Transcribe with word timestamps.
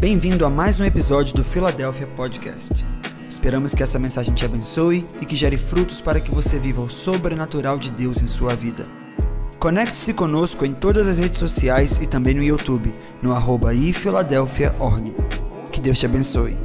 Bem-vindo 0.00 0.44
a 0.44 0.50
mais 0.50 0.80
um 0.80 0.84
episódio 0.84 1.34
do 1.34 1.44
Philadelphia 1.44 2.06
Podcast. 2.08 2.84
Esperamos 3.28 3.74
que 3.74 3.82
essa 3.82 3.98
mensagem 3.98 4.34
te 4.34 4.44
abençoe 4.44 5.06
e 5.20 5.24
que 5.24 5.36
gere 5.36 5.56
frutos 5.56 6.00
para 6.00 6.20
que 6.20 6.34
você 6.34 6.58
viva 6.58 6.82
o 6.82 6.90
sobrenatural 6.90 7.78
de 7.78 7.90
Deus 7.90 8.22
em 8.22 8.26
sua 8.26 8.54
vida. 8.54 8.84
Conecte-se 9.58 10.12
conosco 10.12 10.66
em 10.66 10.74
todas 10.74 11.06
as 11.06 11.18
redes 11.18 11.38
sociais 11.38 12.00
e 12.00 12.06
também 12.06 12.34
no 12.34 12.42
YouTube, 12.42 12.92
no 13.22 13.32
arroba 13.32 13.72
ifiladelphia.org. 13.72 15.14
Que 15.70 15.80
Deus 15.80 15.98
te 15.98 16.06
abençoe. 16.06 16.56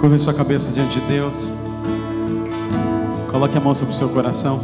Curva 0.00 0.16
sua 0.16 0.32
cabeça 0.32 0.70
diante 0.72 0.98
de 0.98 1.06
Deus. 1.06 1.52
Coloque 3.30 3.58
a 3.58 3.60
mão 3.60 3.74
sobre 3.74 3.92
o 3.92 3.96
seu 3.96 4.08
coração. 4.08 4.60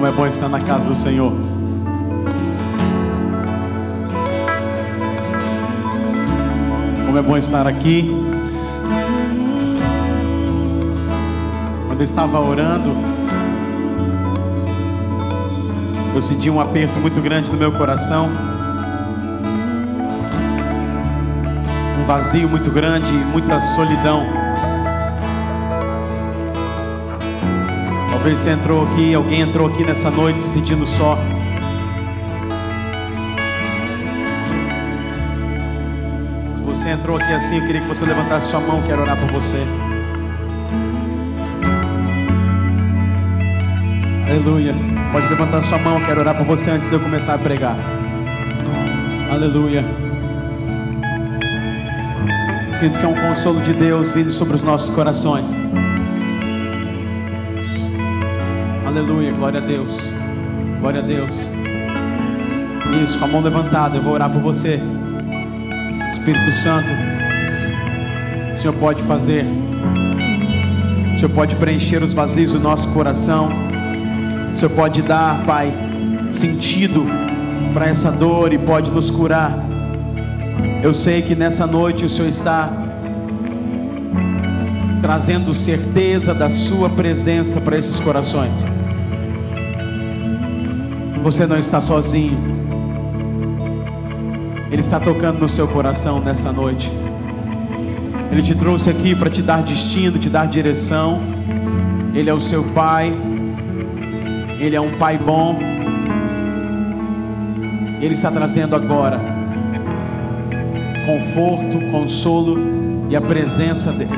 Como 0.00 0.10
é 0.10 0.16
bom 0.16 0.26
estar 0.26 0.48
na 0.48 0.58
casa 0.58 0.88
do 0.88 0.94
Senhor. 0.94 1.30
Como 7.04 7.18
é 7.18 7.20
bom 7.20 7.36
estar 7.36 7.66
aqui. 7.66 8.10
Quando 11.86 12.00
eu 12.00 12.04
estava 12.04 12.40
orando, 12.40 12.96
eu 16.14 16.20
senti 16.22 16.48
um 16.48 16.58
aperto 16.62 16.98
muito 16.98 17.20
grande 17.20 17.52
no 17.52 17.58
meu 17.58 17.70
coração. 17.70 18.30
Um 22.00 22.06
vazio 22.06 22.48
muito 22.48 22.70
grande, 22.70 23.12
muita 23.12 23.60
solidão. 23.60 24.39
Talvez 28.30 28.44
você 28.44 28.50
entrou 28.50 28.86
aqui, 28.86 29.12
alguém 29.12 29.40
entrou 29.40 29.66
aqui 29.66 29.82
nessa 29.82 30.08
noite 30.08 30.40
se 30.40 30.50
sentindo 30.50 30.86
só. 30.86 31.18
Se 36.54 36.62
você 36.62 36.90
entrou 36.90 37.16
aqui 37.16 37.32
assim, 37.32 37.58
eu 37.58 37.66
queria 37.66 37.80
que 37.80 37.88
você 37.88 38.06
levantasse 38.06 38.48
sua 38.48 38.60
mão, 38.60 38.82
quero 38.82 39.02
orar 39.02 39.18
por 39.18 39.32
você. 39.32 39.56
Aleluia. 44.28 44.76
Pode 45.10 45.28
levantar 45.28 45.62
sua 45.62 45.78
mão, 45.78 46.00
quero 46.00 46.20
orar 46.20 46.36
por 46.36 46.46
você 46.46 46.70
antes 46.70 46.88
de 46.88 46.94
eu 46.94 47.00
começar 47.00 47.34
a 47.34 47.38
pregar. 47.38 47.76
Aleluia. 49.28 49.84
Sinto 52.74 52.96
que 52.96 53.04
é 53.04 53.08
um 53.08 53.28
consolo 53.28 53.60
de 53.60 53.74
Deus 53.74 54.12
vindo 54.12 54.30
sobre 54.30 54.54
os 54.54 54.62
nossos 54.62 54.88
corações. 54.88 55.58
Aleluia, 58.90 59.30
glória 59.30 59.60
a 59.60 59.64
Deus. 59.64 59.96
Glória 60.80 60.98
a 60.98 61.04
Deus. 61.04 61.30
Isso, 63.04 63.20
com 63.20 63.24
a 63.24 63.28
mão 63.28 63.40
levantada, 63.40 63.96
eu 63.96 64.02
vou 64.02 64.14
orar 64.14 64.28
por 64.28 64.42
você. 64.42 64.80
Espírito 66.10 66.52
Santo, 66.54 66.92
o 68.52 68.58
Senhor 68.58 68.72
pode 68.80 69.00
fazer. 69.04 69.44
O 71.14 71.16
Senhor 71.16 71.30
pode 71.32 71.54
preencher 71.54 72.02
os 72.02 72.12
vazios 72.12 72.52
do 72.52 72.58
nosso 72.58 72.92
coração. 72.92 73.48
O 74.52 74.56
Senhor 74.56 74.72
pode 74.72 75.02
dar, 75.02 75.46
Pai, 75.46 75.72
sentido 76.28 77.06
para 77.72 77.86
essa 77.86 78.10
dor 78.10 78.52
e 78.52 78.58
pode 78.58 78.90
nos 78.90 79.08
curar. 79.08 79.54
Eu 80.82 80.92
sei 80.92 81.22
que 81.22 81.36
nessa 81.36 81.64
noite 81.64 82.04
o 82.04 82.08
Senhor 82.08 82.28
está 82.28 82.72
trazendo 85.00 85.54
certeza 85.54 86.34
da 86.34 86.50
Sua 86.50 86.90
presença 86.90 87.60
para 87.60 87.78
esses 87.78 88.00
corações. 88.00 88.79
Você 91.22 91.46
não 91.46 91.58
está 91.58 91.80
sozinho. 91.80 92.38
Ele 94.70 94.80
está 94.80 94.98
tocando 94.98 95.40
no 95.40 95.48
seu 95.48 95.68
coração 95.68 96.20
nessa 96.20 96.52
noite. 96.52 96.90
Ele 98.32 98.42
te 98.42 98.54
trouxe 98.54 98.88
aqui 98.88 99.14
para 99.14 99.28
te 99.28 99.42
dar 99.42 99.62
destino, 99.62 100.18
te 100.18 100.30
dar 100.30 100.46
direção. 100.46 101.20
Ele 102.14 102.30
é 102.30 102.34
o 102.34 102.40
seu 102.40 102.64
pai. 102.72 103.12
Ele 104.58 104.76
é 104.76 104.80
um 104.80 104.96
pai 104.96 105.18
bom. 105.18 105.58
Ele 108.00 108.14
está 108.14 108.30
trazendo 108.30 108.74
agora 108.74 109.20
conforto, 111.04 111.80
consolo 111.90 112.56
e 113.10 113.16
a 113.16 113.20
presença 113.20 113.92
dele. 113.92 114.10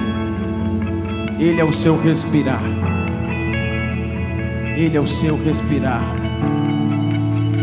Ele 1.39 1.61
é 1.61 1.65
o 1.65 1.73
seu 1.73 1.99
respirar. 1.99 2.63
Ele 4.77 4.97
é 4.97 5.01
o 5.01 5.07
seu 5.07 5.43
respirar. 5.43 6.22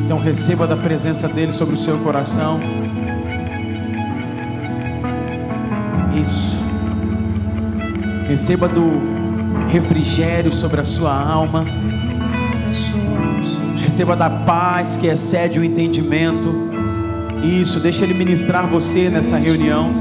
Então 0.10 0.18
receba 0.18 0.66
da 0.66 0.76
presença 0.76 1.28
dele 1.28 1.54
sobre 1.54 1.76
o 1.76 1.78
seu 1.78 2.00
coração. 2.00 2.60
Isso. 6.20 6.58
Receba 8.28 8.68
do 8.68 8.90
refrigério 9.68 10.52
sobre 10.52 10.82
a 10.82 10.84
sua 10.84 11.14
alma. 11.14 11.64
Receba 13.76 14.16
da 14.16 14.32
paz 14.32 14.98
que 14.98 15.06
excede 15.06 15.60
o 15.60 15.64
entendimento. 15.64 16.56
Isso, 17.44 17.80
deixa 17.80 18.04
ele 18.04 18.16
ministrar 18.16 18.66
você 18.66 19.12
nessa 19.12 19.38
reunião. 19.38 19.92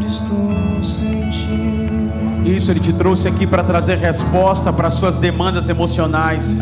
Isso, 2.46 2.70
ele 2.70 2.80
te 2.80 2.94
trouxe 2.94 3.28
aqui 3.28 3.46
para 3.46 3.62
trazer 3.62 3.98
resposta 3.98 4.72
para 4.72 4.90
suas 4.90 5.16
demandas 5.16 5.68
emocionais. 5.68 6.56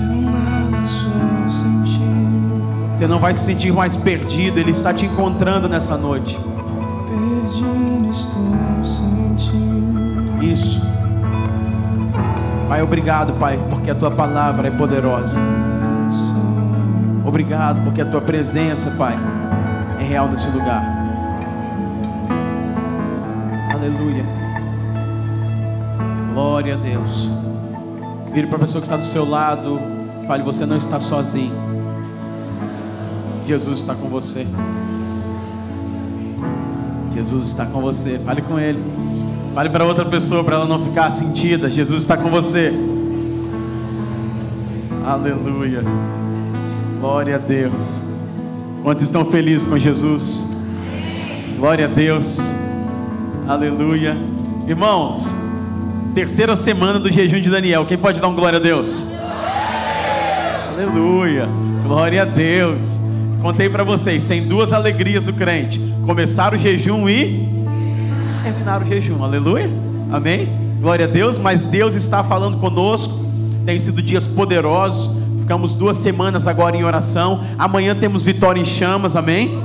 Você 2.96 3.06
não 3.06 3.18
vai 3.18 3.34
se 3.34 3.44
sentir 3.44 3.74
mais 3.74 3.94
perdido, 3.94 4.58
ele 4.58 4.70
está 4.70 4.94
te 4.94 5.04
encontrando 5.04 5.68
nessa 5.68 5.98
noite. 5.98 6.40
Isso. 10.40 10.80
Pai, 12.66 12.80
obrigado, 12.80 13.34
Pai, 13.34 13.62
porque 13.68 13.90
a 13.90 13.94
tua 13.94 14.10
palavra 14.10 14.68
é 14.68 14.70
poderosa. 14.70 15.38
Obrigado 17.22 17.82
porque 17.82 18.00
a 18.00 18.06
tua 18.06 18.22
presença, 18.22 18.90
Pai, 18.92 19.14
é 20.00 20.02
real 20.02 20.28
nesse 20.28 20.48
lugar. 20.48 20.82
Aleluia. 23.74 24.24
Glória 26.32 26.76
a 26.76 26.78
Deus. 26.78 27.28
Vire 28.32 28.46
para 28.46 28.56
a 28.56 28.60
pessoa 28.60 28.80
que 28.80 28.86
está 28.86 28.96
do 28.96 29.04
seu 29.04 29.28
lado. 29.28 29.78
Fale, 30.26 30.42
você 30.42 30.64
não 30.64 30.78
está 30.78 30.98
sozinho. 30.98 31.65
Jesus 33.46 33.80
está 33.80 33.94
com 33.94 34.08
você. 34.08 34.44
Jesus 37.14 37.46
está 37.46 37.64
com 37.64 37.80
você. 37.80 38.18
Fale 38.18 38.42
com 38.42 38.58
Ele. 38.58 38.82
Fale 39.54 39.70
para 39.70 39.84
outra 39.84 40.04
pessoa 40.04 40.42
para 40.42 40.56
ela 40.56 40.66
não 40.66 40.84
ficar 40.84 41.10
sentida. 41.12 41.70
Jesus 41.70 42.02
está 42.02 42.16
com 42.16 42.28
você. 42.28 42.72
Aleluia. 45.04 45.82
Glória 47.00 47.36
a 47.36 47.38
Deus. 47.38 48.02
Quantos 48.82 49.04
estão 49.04 49.24
felizes 49.24 49.66
com 49.66 49.78
Jesus? 49.78 50.50
Glória 51.56 51.86
a 51.86 51.88
Deus. 51.88 52.52
Aleluia. 53.46 54.16
Irmãos, 54.66 55.34
terceira 56.14 56.56
semana 56.56 56.98
do 56.98 57.10
jejum 57.10 57.40
de 57.40 57.48
Daniel. 57.48 57.86
Quem 57.86 57.96
pode 57.96 58.20
dar 58.20 58.26
um 58.28 58.34
glória 58.34 58.58
a 58.58 58.62
Deus? 58.62 59.06
Aleluia. 60.74 61.48
Glória 61.84 62.22
a 62.22 62.24
Deus. 62.24 63.05
Contei 63.46 63.68
para 63.68 63.84
vocês, 63.84 64.26
tem 64.26 64.44
duas 64.44 64.72
alegrias 64.72 65.22
do 65.22 65.32
crente: 65.32 65.80
começar 66.04 66.52
o 66.52 66.58
jejum 66.58 67.08
e 67.08 67.48
terminar 68.42 68.82
o 68.82 68.84
jejum. 68.84 69.22
Aleluia. 69.22 69.70
Amém. 70.10 70.48
Glória 70.80 71.04
a 71.04 71.08
Deus, 71.08 71.38
mas 71.38 71.62
Deus 71.62 71.94
está 71.94 72.24
falando 72.24 72.58
conosco. 72.58 73.14
Tem 73.64 73.78
sido 73.78 74.02
dias 74.02 74.26
poderosos. 74.26 75.12
Ficamos 75.38 75.74
duas 75.74 75.96
semanas 75.96 76.48
agora 76.48 76.76
em 76.76 76.82
oração. 76.82 77.40
Amanhã 77.56 77.94
temos 77.94 78.24
vitória 78.24 78.60
em 78.60 78.64
chamas, 78.64 79.14
amém? 79.14 79.56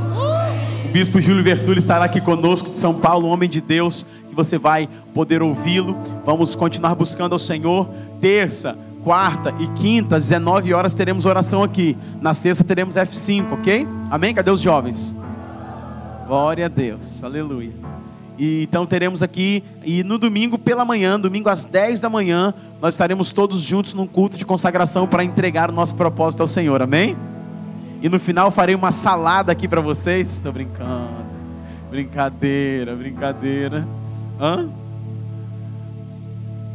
O 0.88 0.94
bispo 0.94 1.20
Júlio 1.20 1.44
Vertulli 1.44 1.80
estará 1.80 2.06
aqui 2.06 2.22
conosco 2.22 2.70
de 2.70 2.78
São 2.78 2.94
Paulo, 2.94 3.30
homem 3.30 3.50
de 3.50 3.62
Deus, 3.62 4.06
que 4.30 4.36
você 4.36 4.60
vai 4.60 4.88
poder 5.12 5.42
ouvi-lo. 5.42 5.98
Vamos 6.24 6.54
continuar 6.54 6.94
buscando 6.94 7.34
ao 7.34 7.40
Senhor. 7.40 7.90
Terça, 8.22 8.78
quarta 9.04 9.54
e 9.60 9.68
quinta, 9.70 10.18
às 10.18 10.24
19 10.26 10.74
horas, 10.74 10.94
teremos 10.94 11.26
oração 11.26 11.64
aqui. 11.64 11.98
Na 12.22 12.34
sexta 12.34 12.64
teremos 12.64 12.96
F5, 12.96 13.54
ok? 13.54 13.88
Amém? 14.10 14.34
Cadê 14.34 14.52
os 14.52 14.60
jovens? 14.60 15.16
Glória 16.28 16.66
a 16.66 16.70
Deus, 16.70 17.24
aleluia. 17.24 17.74
E 18.38 18.64
então 18.64 18.86
teremos 18.86 19.22
aqui, 19.22 19.64
e 19.84 20.04
no 20.04 20.18
domingo 20.18 20.58
pela 20.58 20.86
manhã, 20.86 21.20
domingo 21.20 21.50
às 21.50 21.66
10 21.66 22.00
da 22.00 22.10
manhã, 22.10 22.54
nós 22.82 22.94
estaremos 22.94 23.32
todos 23.32 23.60
juntos 23.60 23.94
num 23.94 24.08
culto 24.08 24.38
de 24.38 24.46
consagração 24.46 25.06
para 25.06 25.24
entregar 25.24 25.70
o 25.70 25.74
nosso 25.74 25.94
propósito 25.94 26.42
ao 26.42 26.48
Senhor, 26.48 26.82
amém? 26.82 27.16
E 28.02 28.10
no 28.10 28.20
final 28.20 28.50
farei 28.50 28.74
uma 28.74 28.92
salada 28.92 29.52
aqui 29.52 29.68
para 29.68 29.80
vocês. 29.80 30.32
Estou 30.32 30.52
brincando. 30.52 31.22
Brincadeira, 31.90 32.96
brincadeira. 32.96 33.88
Hã? 34.40 34.70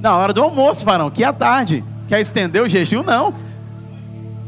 Na 0.01 0.17
hora 0.17 0.33
do 0.33 0.43
almoço, 0.43 0.85
varão, 0.85 1.11
que 1.11 1.25
é 1.25 1.27
a 1.27 1.33
tarde. 1.33 1.83
Quer 2.09 2.21
estender 2.21 2.63
o 2.63 2.69
jejum? 2.69 3.03
Não. 3.03 3.35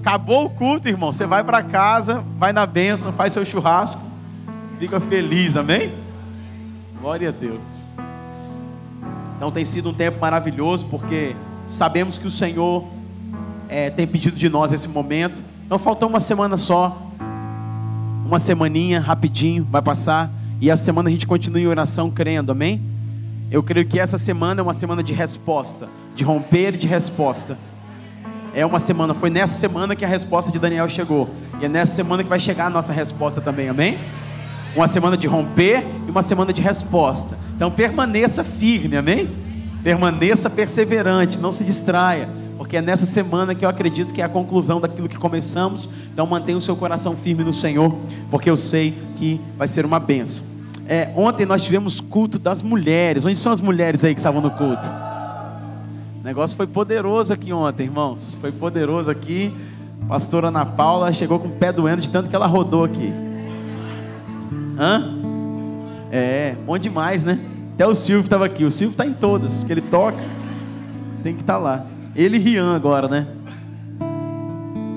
acabou 0.01 0.47
o 0.47 0.51
culto, 0.51 0.89
irmão, 0.89 1.13
você 1.13 1.27
vai 1.27 1.43
para 1.43 1.63
casa, 1.63 2.25
vai 2.39 2.53
na 2.53 2.65
bênção, 2.65 3.13
faz 3.13 3.33
seu 3.33 3.45
churrasco, 3.45 4.03
fica 4.79 5.01
feliz, 5.01 5.57
amém? 5.57 5.93
Glória 7.01 7.29
a 7.29 7.33
Deus. 7.33 7.85
Então 9.37 9.51
tem 9.51 9.65
sido 9.65 9.91
um 9.91 9.95
tempo 9.95 10.21
maravilhoso, 10.21 10.87
porque 10.87 11.35
sabemos 11.69 12.17
que 12.17 12.27
o 12.27 12.31
Senhor 12.31 12.85
é, 13.69 13.91
tem 13.91 14.07
pedido 14.07 14.37
de 14.37 14.49
nós 14.49 14.73
esse 14.73 14.89
momento. 14.89 15.43
Então 15.67 15.79
faltou 15.79 16.09
uma 16.09 16.21
semana 16.21 16.57
só, 16.57 16.97
uma 18.25 18.39
semaninha, 18.39 19.01
rapidinho, 19.01 19.67
vai 19.71 19.83
passar. 19.83 20.31
E 20.61 20.71
a 20.71 20.77
semana 20.77 21.09
a 21.09 21.13
gente 21.13 21.27
continua 21.27 21.61
em 21.61 21.67
oração, 21.67 22.11
crendo, 22.11 22.51
amém? 22.51 22.81
Eu 23.51 23.63
creio 23.63 23.87
que 23.87 23.99
essa 23.99 24.19
semana 24.19 24.61
é 24.61 24.63
uma 24.63 24.75
semana 24.75 25.03
de 25.03 25.15
resposta, 25.15 25.89
de 26.15 26.23
romper 26.23 26.75
e 26.75 26.77
de 26.77 26.87
resposta. 26.87 27.57
É 28.55 28.65
uma 28.65 28.79
semana, 28.79 29.15
foi 29.15 29.31
nessa 29.31 29.55
semana 29.55 29.97
que 29.97 30.05
a 30.05 30.09
resposta 30.09 30.53
de 30.53 30.59
Daniel 30.59 30.87
chegou. 30.87 31.31
E 31.59 31.65
é 31.65 31.69
nessa 31.69 31.95
semana 31.95 32.23
que 32.23 32.29
vai 32.29 32.39
chegar 32.39 32.67
a 32.67 32.71
nossa 32.71 32.93
resposta 32.93 33.41
também, 33.41 33.71
amém? 33.71 33.99
Uma 34.77 34.87
semana 34.87 35.17
de 35.17 35.27
romper 35.27 35.83
e 36.07 36.11
uma 36.11 36.21
semana 36.21 36.53
de 36.53 36.61
resposta. 36.61 37.39
Então 37.57 37.71
permaneça 37.71 38.45
firme, 38.45 38.99
amém? 38.99 39.31
Permaneça 39.83 40.51
perseverante, 40.51 41.39
não 41.39 41.51
se 41.51 41.65
distraia, 41.65 42.29
porque 42.59 42.77
é 42.77 42.83
nessa 42.83 43.07
semana 43.07 43.55
que 43.55 43.65
eu 43.65 43.69
acredito 43.69 44.13
que 44.13 44.21
é 44.21 44.25
a 44.25 44.29
conclusão 44.29 44.79
daquilo 44.79 45.09
que 45.09 45.17
começamos. 45.17 45.89
Então 46.13 46.27
mantenha 46.27 46.59
o 46.59 46.61
seu 46.61 46.77
coração 46.77 47.17
firme 47.17 47.45
no 47.45 47.55
Senhor, 47.55 47.97
porque 48.31 48.51
eu 48.51 48.59
sei 48.59 48.95
que 49.17 49.41
vai 49.57 49.67
ser 49.67 49.87
uma 49.87 49.99
benção. 49.99 50.58
É, 50.89 51.13
ontem 51.15 51.45
nós 51.45 51.61
tivemos 51.61 52.01
culto 52.01 52.39
das 52.39 52.63
mulheres. 52.63 53.25
Onde 53.25 53.37
são 53.37 53.53
as 53.53 53.61
mulheres 53.61 54.03
aí 54.05 54.15
que 54.15 54.21
estavam 54.21 54.41
no 54.41 54.51
culto? 54.51 54.89
O 56.21 56.25
negócio 56.25 56.57
foi 56.57 56.67
poderoso 56.67 57.31
aqui 57.33 57.53
ontem, 57.53 57.85
irmãos. 57.85 58.37
Foi 58.41 58.51
poderoso 58.51 59.11
aqui. 59.11 59.55
A 60.03 60.07
pastora 60.07 60.49
Ana 60.49 60.65
Paula 60.65 61.13
chegou 61.13 61.39
com 61.39 61.49
o 61.49 61.53
pé 61.53 61.71
doendo 61.71 62.01
de 62.01 62.11
tanto 62.11 62.31
que 62.31 62.35
ela 62.35 62.47
rodou 62.47 62.85
aqui. 62.85 63.13
Hã? 64.79 65.15
É, 66.11 66.57
bom 66.65 66.79
demais, 66.79 67.23
né? 67.23 67.39
Até 67.75 67.87
o 67.87 67.93
Silvio 67.93 68.25
estava 68.25 68.47
aqui. 68.47 68.65
O 68.65 68.71
Silvio 68.71 68.93
está 68.93 69.05
em 69.05 69.13
todas, 69.13 69.59
porque 69.59 69.73
ele 69.75 69.83
toca. 69.83 70.19
Tem 71.23 71.35
que 71.35 71.43
estar 71.43 71.55
tá 71.55 71.59
lá. 71.59 71.87
Ele 72.17 72.39
e 72.39 72.41
Rian 72.41 72.75
agora, 72.75 73.09
né? 73.09 73.27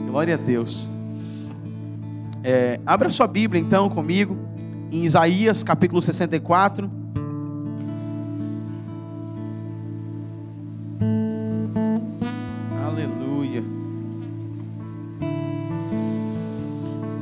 Glória 0.10 0.36
a 0.36 0.38
Deus. 0.38 0.88
É, 2.44 2.80
abra 2.86 3.10
sua 3.10 3.28
Bíblia 3.28 3.62
então 3.62 3.90
comigo, 3.90 4.38
em 4.92 5.06
Isaías 5.06 5.64
capítulo 5.64 6.02
64. 6.02 6.92
Aleluia. 12.86 13.64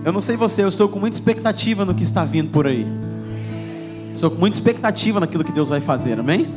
Eu 0.04 0.12
não 0.12 0.20
sei 0.20 0.36
você, 0.36 0.64
eu 0.64 0.68
estou 0.68 0.90
com 0.90 1.00
muita 1.00 1.16
expectativa 1.16 1.86
no 1.86 1.94
que 1.94 2.02
está 2.02 2.26
vindo 2.26 2.50
por 2.50 2.66
aí. 2.66 2.88
Estou 4.12 4.32
com 4.32 4.38
muita 4.38 4.58
expectativa 4.58 5.20
naquilo 5.20 5.44
que 5.44 5.52
Deus 5.52 5.70
vai 5.70 5.80
fazer, 5.80 6.20
amém? 6.20 6.48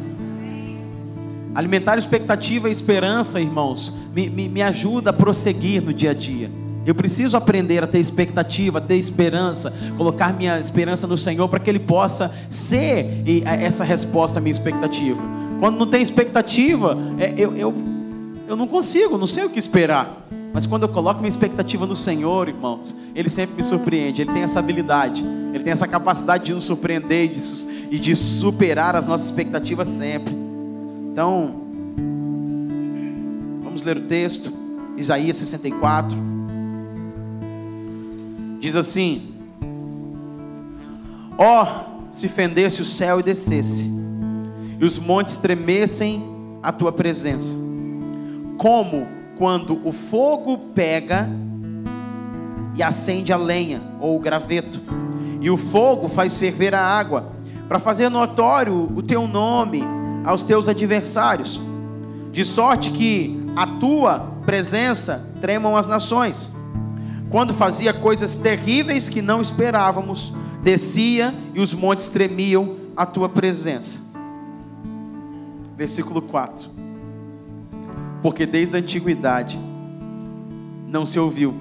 Alimentar 1.54 1.98
expectativa 1.98 2.70
e 2.70 2.72
esperança, 2.72 3.38
irmãos, 3.38 3.98
me, 4.14 4.30
me, 4.30 4.48
me 4.48 4.62
ajuda 4.62 5.10
a 5.10 5.12
prosseguir 5.12 5.82
no 5.82 5.92
dia 5.92 6.12
a 6.12 6.14
dia. 6.14 6.61
Eu 6.84 6.94
preciso 6.94 7.36
aprender 7.36 7.82
a 7.82 7.86
ter 7.86 8.00
expectativa, 8.00 8.78
a 8.78 8.80
ter 8.80 8.96
esperança, 8.96 9.72
colocar 9.96 10.32
minha 10.32 10.58
esperança 10.58 11.06
no 11.06 11.16
Senhor 11.16 11.48
para 11.48 11.60
que 11.60 11.70
Ele 11.70 11.78
possa 11.78 12.34
ser 12.50 13.22
essa 13.44 13.84
resposta 13.84 14.38
à 14.38 14.42
minha 14.42 14.52
expectativa. 14.52 15.22
Quando 15.60 15.78
não 15.78 15.86
tem 15.86 16.02
expectativa, 16.02 16.98
é, 17.18 17.34
eu, 17.36 17.54
eu, 17.54 17.74
eu 18.48 18.56
não 18.56 18.66
consigo, 18.66 19.16
não 19.16 19.28
sei 19.28 19.44
o 19.44 19.50
que 19.50 19.60
esperar. 19.60 20.26
Mas 20.52 20.66
quando 20.66 20.82
eu 20.82 20.88
coloco 20.88 21.20
minha 21.20 21.28
expectativa 21.28 21.86
no 21.86 21.94
Senhor, 21.94 22.48
irmãos, 22.48 22.96
Ele 23.14 23.30
sempre 23.30 23.56
me 23.56 23.62
surpreende. 23.62 24.22
Ele 24.22 24.32
tem 24.32 24.42
essa 24.42 24.58
habilidade, 24.58 25.24
Ele 25.54 25.62
tem 25.62 25.72
essa 25.72 25.86
capacidade 25.86 26.46
de 26.46 26.52
nos 26.52 26.64
surpreender 26.64 27.26
e 27.26 27.28
de, 27.28 27.40
e 27.92 27.98
de 27.98 28.16
superar 28.16 28.96
as 28.96 29.06
nossas 29.06 29.26
expectativas 29.26 29.86
sempre. 29.86 30.34
Então, 31.12 31.62
vamos 33.62 33.82
ler 33.82 33.98
o 33.98 34.02
texto, 34.02 34.52
Isaías 34.96 35.36
64. 35.36 36.31
Diz 38.62 38.76
assim: 38.76 39.34
Ó, 41.36 41.64
oh, 41.64 42.08
se 42.08 42.28
fendesse 42.28 42.80
o 42.80 42.84
céu 42.84 43.18
e 43.18 43.22
descesse, 43.24 43.90
e 44.78 44.84
os 44.84 45.00
montes 45.00 45.36
tremessem 45.36 46.24
a 46.62 46.70
tua 46.70 46.92
presença, 46.92 47.56
como 48.56 49.08
quando 49.36 49.84
o 49.84 49.90
fogo 49.90 50.58
pega 50.76 51.28
e 52.76 52.84
acende 52.84 53.32
a 53.32 53.36
lenha 53.36 53.82
ou 53.98 54.14
o 54.14 54.20
graveto, 54.20 54.80
e 55.40 55.50
o 55.50 55.56
fogo 55.56 56.08
faz 56.08 56.38
ferver 56.38 56.72
a 56.72 56.80
água, 56.80 57.32
para 57.66 57.80
fazer 57.80 58.10
notório 58.10 58.92
o 58.94 59.02
teu 59.02 59.26
nome 59.26 59.82
aos 60.24 60.44
teus 60.44 60.68
adversários, 60.68 61.60
de 62.30 62.44
sorte 62.44 62.92
que 62.92 63.44
a 63.56 63.66
tua 63.66 64.20
presença 64.46 65.28
tremam 65.40 65.76
as 65.76 65.88
nações. 65.88 66.61
Quando 67.32 67.52
fazia 67.52 67.92
coisas 67.92 68.36
terríveis 68.36 69.08
que 69.08 69.20
não 69.20 69.40
esperávamos, 69.40 70.32
descia 70.62 71.34
e 71.52 71.60
os 71.60 71.74
montes 71.74 72.08
tremiam 72.08 72.76
a 72.96 73.04
tua 73.04 73.28
presença. 73.28 74.02
Versículo 75.76 76.22
4 76.22 76.82
porque 78.22 78.46
desde 78.46 78.76
a 78.76 78.78
antiguidade 78.78 79.58
não 80.86 81.04
se 81.04 81.18
ouviu, 81.18 81.54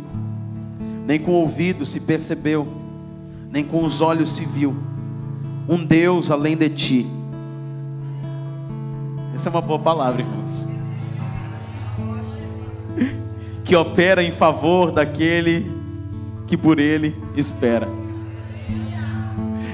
nem 1.07 1.19
com 1.19 1.31
o 1.31 1.35
ouvido 1.35 1.83
se 1.83 2.00
percebeu, 2.00 2.68
nem 3.50 3.65
com 3.65 3.83
os 3.83 4.00
olhos 4.00 4.29
se 4.29 4.45
viu, 4.45 4.75
um 5.68 5.83
Deus 5.83 6.29
além 6.29 6.56
de 6.56 6.69
ti. 6.69 7.07
Essa 9.33 9.50
é 9.50 9.51
uma 9.51 9.62
boa 9.62 9.79
palavra, 9.79 10.21
irmãos. 10.21 10.68
Que 13.71 13.75
opera 13.77 14.21
em 14.21 14.33
favor 14.33 14.91
daquele 14.91 15.71
que 16.45 16.57
por 16.57 16.77
ele 16.77 17.15
espera. 17.38 17.88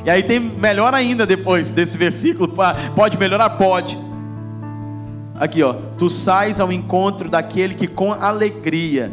E 0.05 0.07
aí 0.07 0.21
tem 0.21 0.39
melhor 0.39 0.93
ainda 0.93 1.25
depois 1.25 1.71
desse 1.71 1.97
versículo. 1.97 2.53
Pode 2.95 3.17
melhorar? 3.17 3.49
Pode. 3.49 3.97
Aqui, 5.33 5.63
ó. 5.63 5.73
Tu 5.97 6.11
sais 6.11 6.59
ao 6.59 6.71
encontro 6.71 7.27
daquele 7.27 7.73
que 7.73 7.87
com 7.87 8.13
alegria 8.13 9.11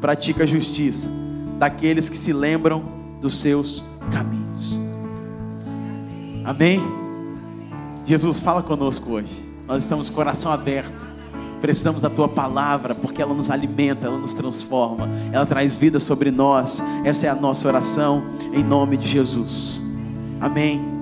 pratica 0.00 0.44
justiça, 0.44 1.08
daqueles 1.56 2.08
que 2.08 2.16
se 2.16 2.32
lembram 2.32 2.82
dos 3.20 3.36
seus 3.36 3.84
caminhos. 4.10 4.80
Amém? 6.44 6.82
Jesus 8.04 8.40
fala 8.40 8.60
conosco 8.60 9.12
hoje. 9.12 9.40
Nós 9.68 9.84
estamos 9.84 10.10
coração 10.10 10.50
aberto. 10.50 11.09
Precisamos 11.60 12.00
da 12.00 12.10
tua 12.10 12.28
palavra, 12.28 12.94
porque 12.94 13.20
ela 13.20 13.34
nos 13.34 13.50
alimenta, 13.50 14.06
ela 14.06 14.18
nos 14.18 14.32
transforma, 14.32 15.08
ela 15.32 15.46
traz 15.46 15.76
vida 15.76 15.98
sobre 15.98 16.30
nós. 16.30 16.82
Essa 17.04 17.26
é 17.26 17.28
a 17.28 17.34
nossa 17.34 17.68
oração 17.68 18.24
em 18.52 18.62
nome 18.62 18.96
de 18.96 19.08
Jesus. 19.08 19.82
Amém 20.40 20.99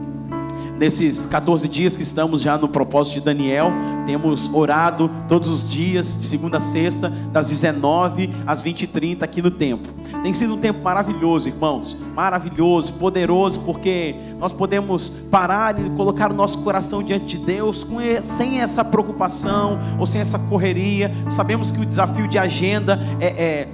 nesses 0.79 1.27
14 1.27 1.69
dias 1.69 1.97
que 1.97 2.03
estamos 2.03 2.41
já 2.41 2.57
no 2.57 2.69
propósito 2.69 3.15
de 3.15 3.21
Daniel, 3.21 3.73
temos 4.07 4.49
orado 4.53 5.11
todos 5.29 5.49
os 5.49 5.69
dias, 5.69 6.19
de 6.19 6.25
segunda 6.25 6.59
a 6.59 6.61
sexta, 6.61 7.11
das 7.33 7.49
19 7.49 8.31
às 8.47 8.63
20 8.63 8.83
e 8.83 8.87
30 8.87 9.25
aqui 9.25 9.43
no 9.43 9.51
templo. 9.51 9.93
Tem 10.23 10.33
sido 10.33 10.55
um 10.55 10.59
tempo 10.59 10.83
maravilhoso, 10.83 11.49
irmãos, 11.49 11.97
maravilhoso, 12.15 12.93
poderoso, 12.95 13.61
porque 13.61 14.15
nós 14.39 14.53
podemos 14.53 15.11
parar 15.31 15.79
e 15.79 15.91
colocar 15.91 16.31
o 16.31 16.35
nosso 16.35 16.59
coração 16.59 17.03
diante 17.03 17.39
de 17.39 17.45
Deus 17.45 17.83
com, 17.83 17.99
sem 18.23 18.61
essa 18.61 18.85
preocupação 18.85 19.79
ou 19.99 20.07
sem 20.07 20.21
essa 20.21 20.39
correria. 20.39 21.13
Sabemos 21.29 21.71
que 21.71 21.81
o 21.81 21.87
desafio 21.87 22.29
de 22.29 22.39
agenda 22.39 22.99
é, 23.21 23.27
é 23.27 23.69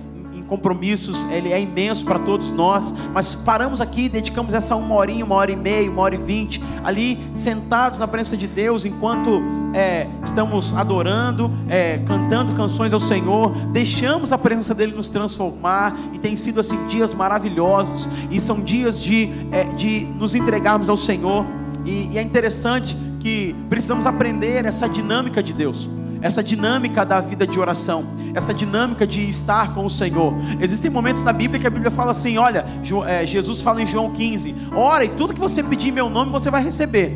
compromissos, 0.46 1.24
ele 1.30 1.52
é 1.52 1.60
imenso 1.60 2.04
para 2.04 2.18
todos 2.18 2.50
nós, 2.50 2.94
mas 3.12 3.34
paramos 3.34 3.80
aqui, 3.80 4.08
dedicamos 4.08 4.54
essa 4.54 4.76
uma 4.76 4.94
horinha, 4.94 5.24
uma 5.24 5.34
hora 5.34 5.50
e 5.50 5.56
meia, 5.56 5.90
uma 5.90 6.02
hora 6.02 6.14
e 6.14 6.18
vinte, 6.18 6.62
ali 6.82 7.18
sentados 7.32 7.98
na 7.98 8.06
presença 8.06 8.36
de 8.36 8.46
Deus, 8.46 8.84
enquanto 8.84 9.42
é, 9.74 10.06
estamos 10.22 10.76
adorando, 10.76 11.50
é, 11.68 11.98
cantando 11.98 12.54
canções 12.54 12.92
ao 12.92 13.00
Senhor, 13.00 13.50
deixamos 13.72 14.32
a 14.32 14.38
presença 14.38 14.74
dele 14.74 14.94
nos 14.94 15.08
transformar, 15.08 15.96
e 16.12 16.18
tem 16.18 16.36
sido 16.36 16.60
assim 16.60 16.86
dias 16.86 17.14
maravilhosos, 17.14 18.08
e 18.30 18.38
são 18.38 18.60
dias 18.60 19.00
de, 19.00 19.30
é, 19.50 19.64
de 19.64 20.04
nos 20.18 20.34
entregarmos 20.34 20.88
ao 20.88 20.96
Senhor, 20.96 21.46
e, 21.84 22.08
e 22.12 22.18
é 22.18 22.22
interessante 22.22 22.96
que 23.20 23.54
precisamos 23.70 24.06
aprender 24.06 24.64
essa 24.66 24.88
dinâmica 24.88 25.42
de 25.42 25.52
Deus 25.52 25.88
essa 26.24 26.42
dinâmica 26.42 27.04
da 27.04 27.20
vida 27.20 27.46
de 27.46 27.60
oração, 27.60 28.06
essa 28.34 28.54
dinâmica 28.54 29.06
de 29.06 29.28
estar 29.28 29.74
com 29.74 29.84
o 29.84 29.90
Senhor. 29.90 30.34
Existem 30.58 30.90
momentos 30.90 31.22
na 31.22 31.34
Bíblia 31.34 31.60
que 31.60 31.66
a 31.66 31.70
Bíblia 31.70 31.90
fala 31.90 32.12
assim: 32.12 32.38
olha, 32.38 32.64
é, 33.06 33.26
Jesus 33.26 33.60
fala 33.60 33.82
em 33.82 33.86
João 33.86 34.10
15: 34.10 34.54
ora, 34.74 35.04
e 35.04 35.10
tudo 35.10 35.34
que 35.34 35.40
você 35.40 35.62
pedir 35.62 35.90
em 35.90 35.92
meu 35.92 36.08
nome 36.08 36.32
você 36.32 36.50
vai 36.50 36.64
receber. 36.64 37.14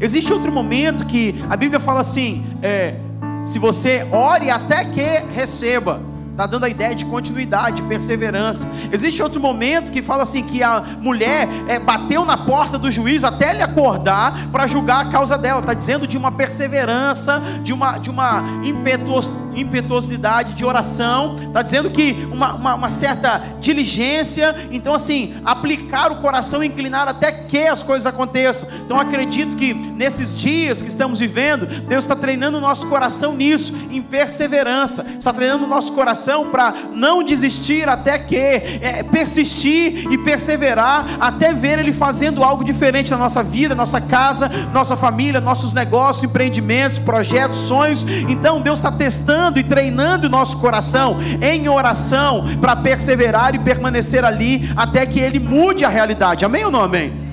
Existe 0.00 0.32
outro 0.32 0.50
momento 0.50 1.04
que 1.04 1.34
a 1.50 1.56
Bíblia 1.56 1.78
fala 1.78 2.00
assim: 2.00 2.42
é, 2.62 2.94
se 3.42 3.58
você 3.58 4.08
ore 4.10 4.50
até 4.50 4.82
que 4.86 5.02
receba. 5.30 6.00
Está 6.38 6.46
dando 6.46 6.66
a 6.66 6.68
ideia 6.68 6.94
de 6.94 7.04
continuidade, 7.04 7.82
de 7.82 7.88
perseverança. 7.88 8.64
Existe 8.92 9.20
outro 9.20 9.40
momento 9.40 9.90
que 9.90 10.00
fala 10.00 10.22
assim: 10.22 10.44
que 10.44 10.62
a 10.62 10.80
mulher 11.00 11.48
é, 11.66 11.80
bateu 11.80 12.24
na 12.24 12.36
porta 12.36 12.78
do 12.78 12.92
juiz 12.92 13.24
até 13.24 13.50
ele 13.50 13.60
acordar 13.60 14.46
para 14.52 14.68
julgar 14.68 15.04
a 15.04 15.10
causa 15.10 15.36
dela. 15.36 15.58
Está 15.58 15.74
dizendo 15.74 16.06
de 16.06 16.16
uma 16.16 16.30
perseverança, 16.30 17.42
de 17.64 17.72
uma, 17.72 17.98
de 17.98 18.08
uma 18.08 18.44
impetuos, 18.62 19.28
impetuosidade 19.60 20.54
de 20.54 20.64
oração. 20.64 21.34
Está 21.34 21.62
dizendo 21.62 21.90
que 21.90 22.12
uma, 22.30 22.54
uma, 22.54 22.74
uma 22.74 22.90
certa 22.90 23.38
diligência. 23.60 24.54
Então, 24.70 24.94
assim, 24.94 25.34
aplicar 25.44 26.12
o 26.12 26.16
coração 26.16 26.62
e 26.62 26.66
inclinar 26.66 27.08
até 27.08 27.32
que 27.32 27.66
as 27.66 27.82
coisas 27.82 28.06
aconteçam. 28.06 28.68
Então, 28.84 28.98
acredito 28.98 29.56
que 29.56 29.74
nesses 29.74 30.38
dias 30.38 30.82
que 30.82 30.88
estamos 30.88 31.20
vivendo, 31.20 31.66
Deus 31.66 32.04
está 32.04 32.14
treinando 32.14 32.58
o 32.58 32.60
nosso 32.60 32.86
coração 32.86 33.34
nisso, 33.34 33.74
em 33.90 34.02
perseverança. 34.02 35.04
Está 35.18 35.32
treinando 35.32 35.64
o 35.64 35.68
nosso 35.68 35.92
coração 35.92 36.50
para 36.50 36.72
não 36.94 37.22
desistir 37.22 37.88
até 37.88 38.18
que, 38.18 38.36
é, 38.36 39.02
persistir 39.10 40.10
e 40.10 40.18
perseverar 40.18 41.06
até 41.20 41.52
ver 41.52 41.78
Ele 41.78 41.92
fazendo 41.92 42.42
algo 42.42 42.64
diferente 42.64 43.10
na 43.10 43.16
nossa 43.16 43.42
vida, 43.42 43.74
nossa 43.74 44.00
casa, 44.00 44.50
nossa 44.72 44.96
família, 44.96 45.40
nossos 45.40 45.72
negócios, 45.72 46.24
empreendimentos, 46.24 46.98
projetos, 46.98 47.58
sonhos. 47.58 48.04
Então 48.28 48.60
Deus 48.60 48.78
está 48.78 48.90
testando 48.90 49.47
e 49.56 49.62
treinando 49.62 50.26
o 50.26 50.30
nosso 50.30 50.56
coração 50.58 51.16
em 51.40 51.68
oração 51.68 52.44
para 52.60 52.74
perseverar 52.74 53.54
e 53.54 53.58
permanecer 53.58 54.24
ali 54.24 54.68
até 54.76 55.06
que 55.06 55.20
Ele 55.20 55.38
mude 55.38 55.84
a 55.84 55.88
realidade. 55.88 56.44
Amém 56.44 56.64
ou 56.64 56.70
não 56.70 56.82
amém? 56.82 57.28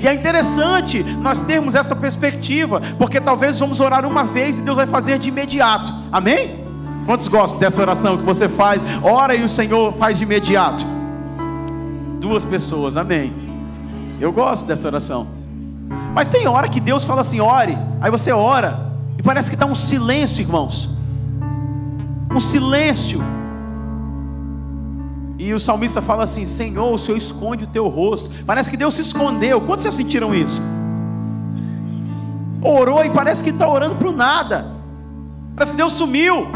E 0.00 0.06
é 0.06 0.14
interessante 0.14 1.02
nós 1.02 1.40
termos 1.40 1.74
essa 1.74 1.94
perspectiva, 1.94 2.80
porque 2.98 3.20
talvez 3.20 3.58
vamos 3.58 3.80
orar 3.80 4.06
uma 4.06 4.24
vez 4.24 4.56
e 4.56 4.62
Deus 4.62 4.76
vai 4.76 4.86
fazer 4.86 5.18
de 5.18 5.28
imediato. 5.28 5.92
Amém? 6.10 6.62
Quantos 7.04 7.28
gostam 7.28 7.58
dessa 7.58 7.82
oração 7.82 8.16
que 8.16 8.22
você 8.22 8.48
faz? 8.48 8.80
Ora 9.02 9.34
e 9.34 9.42
o 9.42 9.48
Senhor 9.48 9.92
faz 9.94 10.18
de 10.18 10.24
imediato. 10.24 10.84
Duas 12.20 12.44
pessoas, 12.44 12.96
amém. 12.96 13.32
Eu 14.20 14.32
gosto 14.32 14.66
dessa 14.66 14.86
oração. 14.86 15.26
Mas 16.14 16.28
tem 16.28 16.46
hora 16.46 16.68
que 16.68 16.78
Deus 16.78 17.04
fala 17.04 17.22
assim: 17.22 17.40
ore, 17.40 17.76
aí 18.00 18.10
você 18.10 18.30
ora, 18.30 18.92
e 19.18 19.22
parece 19.22 19.50
que 19.50 19.56
está 19.56 19.66
um 19.66 19.74
silêncio, 19.74 20.42
irmãos. 20.42 20.90
Um 22.34 22.40
silêncio. 22.40 23.20
E 25.38 25.52
o 25.52 25.60
salmista 25.60 26.00
fala 26.00 26.22
assim: 26.22 26.46
Senhor, 26.46 26.92
o 26.92 26.98
Senhor 26.98 27.18
esconde 27.18 27.64
o 27.64 27.66
teu 27.66 27.88
rosto. 27.88 28.30
Parece 28.44 28.70
que 28.70 28.76
Deus 28.76 28.94
se 28.94 29.00
escondeu. 29.00 29.60
Quantos 29.60 29.84
já 29.84 29.92
sentiram 29.92 30.34
isso? 30.34 30.62
Orou 32.62 33.04
e 33.04 33.10
parece 33.10 33.42
que 33.42 33.50
está 33.50 33.68
orando 33.68 33.96
para 33.96 34.08
o 34.08 34.12
nada. 34.12 34.72
Parece 35.54 35.72
que 35.72 35.76
Deus 35.76 35.92
sumiu. 35.92 36.46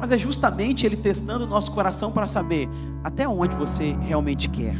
Mas 0.00 0.10
é 0.10 0.18
justamente 0.18 0.84
Ele 0.84 0.96
testando 0.96 1.44
o 1.44 1.46
nosso 1.46 1.70
coração 1.70 2.10
para 2.10 2.26
saber 2.26 2.68
até 3.04 3.28
onde 3.28 3.54
você 3.54 3.96
realmente 4.00 4.48
quer, 4.48 4.76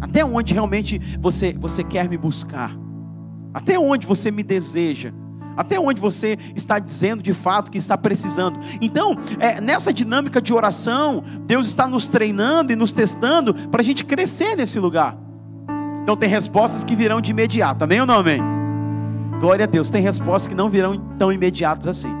até 0.00 0.24
onde 0.24 0.54
realmente 0.54 0.98
você, 1.20 1.52
você 1.52 1.82
quer 1.82 2.08
me 2.08 2.16
buscar, 2.16 2.74
até 3.52 3.78
onde 3.78 4.06
você 4.06 4.30
me 4.30 4.42
deseja. 4.42 5.12
Até 5.56 5.78
onde 5.78 6.00
você 6.00 6.38
está 6.54 6.78
dizendo 6.78 7.22
de 7.22 7.32
fato 7.32 7.70
que 7.70 7.78
está 7.78 7.96
precisando. 7.96 8.58
Então, 8.80 9.16
é, 9.38 9.60
nessa 9.60 9.92
dinâmica 9.92 10.40
de 10.40 10.52
oração, 10.52 11.22
Deus 11.46 11.66
está 11.66 11.86
nos 11.86 12.08
treinando 12.08 12.72
e 12.72 12.76
nos 12.76 12.92
testando 12.92 13.54
para 13.68 13.80
a 13.80 13.84
gente 13.84 14.04
crescer 14.04 14.56
nesse 14.56 14.78
lugar. 14.78 15.16
Então, 16.02 16.16
tem 16.16 16.28
respostas 16.28 16.84
que 16.84 16.94
virão 16.94 17.20
de 17.20 17.30
imediato, 17.30 17.84
amém 17.84 18.00
ou 18.00 18.06
não 18.06 18.16
amém? 18.16 18.40
Glória 19.40 19.64
a 19.64 19.66
Deus, 19.66 19.90
tem 19.90 20.02
respostas 20.02 20.48
que 20.48 20.54
não 20.54 20.70
virão 20.70 20.98
tão 21.18 21.32
imediatas 21.32 21.86
assim. 21.86 22.14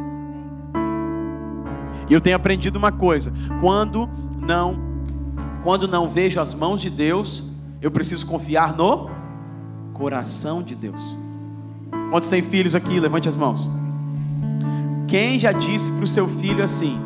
E 2.08 2.12
eu 2.12 2.20
tenho 2.20 2.36
aprendido 2.36 2.76
uma 2.76 2.92
coisa: 2.92 3.32
quando 3.60 4.08
não, 4.40 4.78
quando 5.62 5.88
não 5.88 6.08
vejo 6.08 6.40
as 6.40 6.54
mãos 6.54 6.80
de 6.80 6.90
Deus, 6.90 7.50
eu 7.80 7.90
preciso 7.90 8.26
confiar 8.26 8.76
no 8.76 9.10
coração 9.92 10.62
de 10.62 10.74
Deus. 10.74 11.23
Quantos 12.10 12.28
têm 12.28 12.42
filhos 12.42 12.74
aqui? 12.74 12.98
Levante 13.00 13.28
as 13.28 13.36
mãos. 13.36 13.68
Quem 15.08 15.38
já 15.38 15.52
disse 15.52 15.90
para 15.92 16.04
o 16.04 16.08
seu 16.08 16.28
filho 16.28 16.62
assim: 16.62 17.00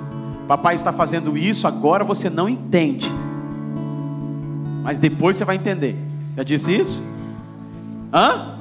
Papai 0.46 0.74
está 0.74 0.92
fazendo 0.92 1.36
isso, 1.36 1.66
agora 1.66 2.04
você 2.04 2.30
não 2.30 2.48
entende, 2.48 3.10
mas 4.82 4.98
depois 4.98 5.36
você 5.36 5.44
vai 5.44 5.56
entender. 5.56 5.96
Já 6.36 6.42
disse 6.42 6.74
isso? 6.74 7.02
Hã? 8.12 8.58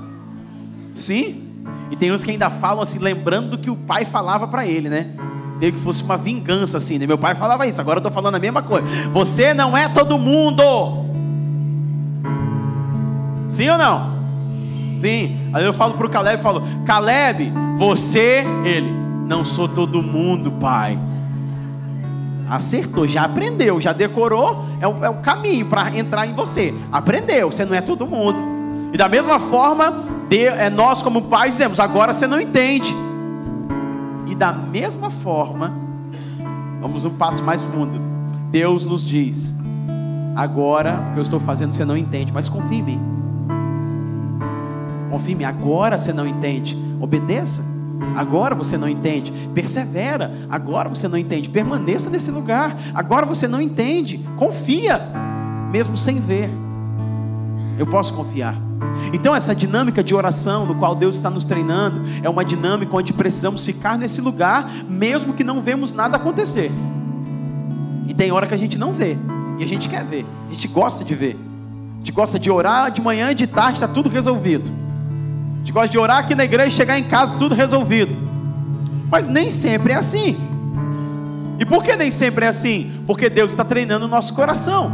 Sim. 0.92 1.44
E 1.92 1.96
tem 1.96 2.12
uns 2.12 2.24
que 2.24 2.32
ainda 2.32 2.50
falam 2.50 2.82
assim, 2.82 3.00
lembrando 3.00 3.52
do 3.52 3.58
que 3.58 3.70
o 3.70 3.76
pai 3.76 4.04
falava 4.04 4.48
para 4.48 4.66
ele, 4.66 4.90
né? 4.90 5.14
meio 5.60 5.74
que 5.74 5.80
fosse 5.80 6.04
uma 6.04 6.18
vingança 6.18 6.78
assim, 6.78 6.98
né? 7.00 7.08
Meu 7.08 7.18
pai 7.18 7.36
falava 7.36 7.66
isso, 7.66 7.82
agora 7.82 7.98
eu 7.98 8.02
estou 8.02 8.12
falando 8.12 8.36
a 8.36 8.40
mesma 8.40 8.62
coisa. 8.62 8.88
Você 9.10 9.54
não 9.54 9.76
é 9.76 9.90
todo 9.90 10.18
mundo. 10.18 10.64
Sim 13.50 13.70
ou 13.70 13.78
não? 13.78 14.17
Sim. 15.02 15.38
Aí 15.54 15.64
eu 15.64 15.74
falo 15.74 15.94
para 15.94 16.08
o 16.08 16.10
Caleb, 16.10 16.42
falo, 16.42 16.62
Caleb, 16.86 17.52
você, 17.78 18.44
ele, 18.64 18.92
não 19.28 19.44
sou 19.44 19.68
todo 19.68 20.02
mundo, 20.02 20.52
pai. 20.52 20.98
Acertou, 22.50 23.08
já 23.08 23.24
aprendeu, 23.24 23.80
já 23.82 23.92
decorou, 23.92 24.66
é 24.80 24.88
o, 24.88 25.04
é 25.04 25.10
o 25.10 25.22
caminho 25.22 25.66
para 25.66 25.96
entrar 25.98 26.26
em 26.26 26.34
você. 26.34 26.74
Aprendeu, 26.92 27.52
você 27.52 27.66
não 27.66 27.76
é 27.76 27.82
todo 27.82 28.08
mundo. 28.08 28.42
E 28.94 28.98
da 28.98 29.10
mesma 29.10 29.38
forma, 29.38 30.06
de, 30.30 30.46
é, 30.46 30.70
nós 30.70 31.02
como 31.02 31.24
pais 31.24 31.54
dizemos, 31.54 31.80
agora 31.80 32.14
você 32.14 32.26
não 32.26 32.40
entende. 32.40 32.96
E 34.26 34.36
da 34.36 34.54
mesma 34.54 35.10
forma, 35.10 35.74
vamos 36.80 37.04
um 37.06 37.12
passo 37.12 37.44
mais 37.44 37.62
fundo. 37.62 38.00
Deus 38.50 38.86
nos 38.86 39.06
diz: 39.06 39.54
agora 40.36 41.08
o 41.10 41.14
que 41.14 41.20
eu 41.20 41.24
estou 41.24 41.40
fazendo 41.40 41.74
você 41.74 41.84
não 41.84 41.98
entende, 41.98 42.32
mas 42.32 42.48
confie 42.48 42.78
em 42.78 42.84
mim. 42.84 43.17
Mim. 45.36 45.44
Agora 45.44 45.98
você 45.98 46.14
não 46.14 46.28
entende, 46.28 46.78
obedeça. 47.00 47.64
Agora 48.16 48.54
você 48.54 48.78
não 48.78 48.88
entende, 48.88 49.32
persevera. 49.54 50.32
Agora 50.50 50.90
você 50.90 51.08
não 51.08 51.18
entende, 51.18 51.50
permaneça 51.50 52.10
nesse 52.10 52.32
lugar. 52.32 52.76
Agora 52.94 53.26
você 53.26 53.48
não 53.48 53.62
entende, 53.62 54.20
confia, 54.38 55.02
mesmo 55.72 55.98
sem 55.98 56.20
ver. 56.20 56.50
Eu 57.78 57.86
posso 57.86 58.14
confiar. 58.14 58.60
Então, 59.14 59.36
essa 59.36 59.56
dinâmica 59.56 60.04
de 60.04 60.14
oração, 60.14 60.66
no 60.66 60.76
qual 60.76 60.96
Deus 60.96 61.16
está 61.16 61.30
nos 61.30 61.44
treinando, 61.44 62.02
é 62.24 62.30
uma 62.30 62.44
dinâmica 62.44 62.96
onde 62.96 63.14
precisamos 63.14 63.66
ficar 63.66 63.98
nesse 63.98 64.22
lugar, 64.22 64.70
mesmo 64.90 65.34
que 65.34 65.44
não 65.44 65.62
vemos 65.62 65.94
nada 65.94 66.18
acontecer. 66.18 66.72
E 68.08 68.14
tem 68.14 68.32
hora 68.32 68.48
que 68.48 68.54
a 68.54 68.58
gente 68.58 68.78
não 68.78 68.92
vê, 68.94 69.18
e 69.60 69.64
a 69.64 69.68
gente 69.68 69.90
quer 69.90 70.04
ver, 70.04 70.26
a 70.50 70.54
gente 70.54 70.68
gosta 70.68 71.04
de 71.04 71.14
ver. 71.14 71.38
A 71.96 71.98
gente 72.00 72.12
gosta 72.12 72.40
de 72.40 72.50
orar 72.50 72.92
de 72.92 73.02
manhã 73.02 73.32
e 73.32 73.36
de 73.36 73.48
tarde, 73.48 73.74
está 73.74 73.88
tudo 73.88 74.10
resolvido. 74.10 74.87
Gente 75.68 75.74
gosta 75.74 75.90
de 75.90 76.00
orar 76.00 76.20
aqui 76.20 76.34
na 76.34 76.46
igreja 76.46 76.70
e 76.70 76.72
chegar 76.72 76.98
em 76.98 77.04
casa, 77.04 77.34
tudo 77.38 77.54
resolvido. 77.54 78.18
Mas 79.12 79.28
nem 79.28 79.52
sempre 79.52 79.92
é 79.92 79.98
assim. 79.98 80.38
E 81.60 81.66
por 81.66 81.84
que 81.84 81.94
nem 81.94 82.10
sempre 82.10 82.46
é 82.46 82.48
assim? 82.48 83.04
Porque 83.06 83.30
Deus 83.30 83.52
está 83.52 83.66
treinando 83.66 84.06
o 84.06 84.08
nosso 84.08 84.34
coração. 84.34 84.90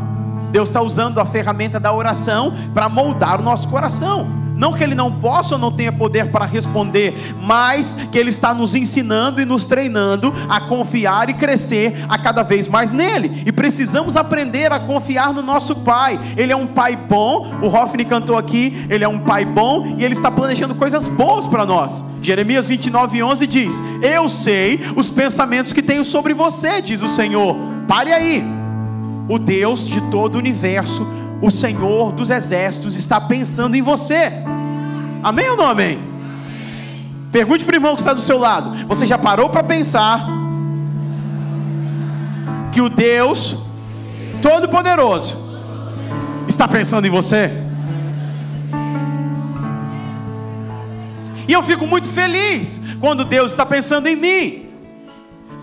Deus 0.51 0.69
está 0.69 0.81
usando 0.81 1.19
a 1.19 1.25
ferramenta 1.25 1.79
da 1.79 1.93
oração 1.93 2.51
para 2.73 2.89
moldar 2.89 3.39
o 3.39 3.43
nosso 3.43 3.67
coração. 3.67 4.27
Não 4.55 4.73
que 4.73 4.83
Ele 4.83 4.95
não 4.95 5.11
possa 5.11 5.55
ou 5.55 5.59
não 5.59 5.71
tenha 5.71 5.91
poder 5.91 6.31
para 6.31 6.45
responder, 6.45 7.15
mas 7.41 7.95
que 8.11 8.17
Ele 8.17 8.29
está 8.29 8.53
nos 8.53 8.75
ensinando 8.75 9.41
e 9.41 9.45
nos 9.45 9.65
treinando 9.65 10.33
a 10.49 10.61
confiar 10.61 11.29
e 11.29 11.33
crescer 11.33 12.05
a 12.07 12.17
cada 12.17 12.43
vez 12.43 12.67
mais 12.67 12.91
nele. 12.91 13.43
E 13.45 13.51
precisamos 13.51 14.15
aprender 14.15 14.71
a 14.71 14.79
confiar 14.79 15.33
no 15.33 15.41
nosso 15.41 15.75
Pai. 15.77 16.19
Ele 16.37 16.51
é 16.51 16.55
um 16.55 16.67
Pai 16.67 16.95
bom. 16.95 17.59
O 17.61 17.67
Hoffney 17.67 18.05
cantou 18.05 18.37
aqui. 18.37 18.85
Ele 18.89 19.03
é 19.03 19.07
um 19.07 19.19
Pai 19.19 19.45
bom 19.45 19.95
e 19.97 20.03
Ele 20.03 20.13
está 20.13 20.29
planejando 20.29 20.75
coisas 20.75 21.07
boas 21.07 21.47
para 21.47 21.65
nós. 21.65 22.03
Jeremias 22.21 22.67
29, 22.67 23.21
11 23.21 23.47
diz: 23.47 23.75
Eu 24.01 24.29
sei 24.29 24.79
os 24.95 25.09
pensamentos 25.09 25.73
que 25.73 25.81
tenho 25.81 26.05
sobre 26.05 26.33
você, 26.33 26.81
diz 26.81 27.01
o 27.01 27.07
Senhor. 27.07 27.55
Pare 27.87 28.13
aí 28.13 28.43
o 29.27 29.37
Deus 29.37 29.87
de 29.87 30.01
todo 30.09 30.35
o 30.35 30.39
universo, 30.39 31.05
o 31.43 31.51
Senhor 31.51 32.13
dos 32.13 32.29
exércitos, 32.29 32.95
está 32.95 33.19
pensando 33.19 33.75
em 33.75 33.81
você. 33.81 34.31
Amém 35.21 35.49
ou 35.49 35.57
não 35.57 35.65
amém? 35.65 35.99
Pergunte 37.33 37.65
para 37.65 37.73
o 37.73 37.75
irmão 37.75 37.95
que 37.95 38.01
está 38.01 38.13
do 38.13 38.21
seu 38.21 38.37
lado: 38.37 38.87
você 38.87 39.05
já 39.05 39.17
parou 39.17 39.49
para 39.49 39.61
pensar 39.61 40.25
que 42.71 42.79
o 42.79 42.87
Deus 42.87 43.57
Todo-Poderoso 44.41 45.37
está 46.47 46.65
pensando 46.65 47.05
em 47.07 47.09
você? 47.09 47.51
E 51.45 51.51
eu 51.51 51.61
fico 51.61 51.85
muito 51.85 52.07
feliz 52.09 52.79
quando 53.01 53.25
Deus 53.25 53.51
está 53.51 53.65
pensando 53.65 54.07
em 54.07 54.15
mim. 54.15 54.72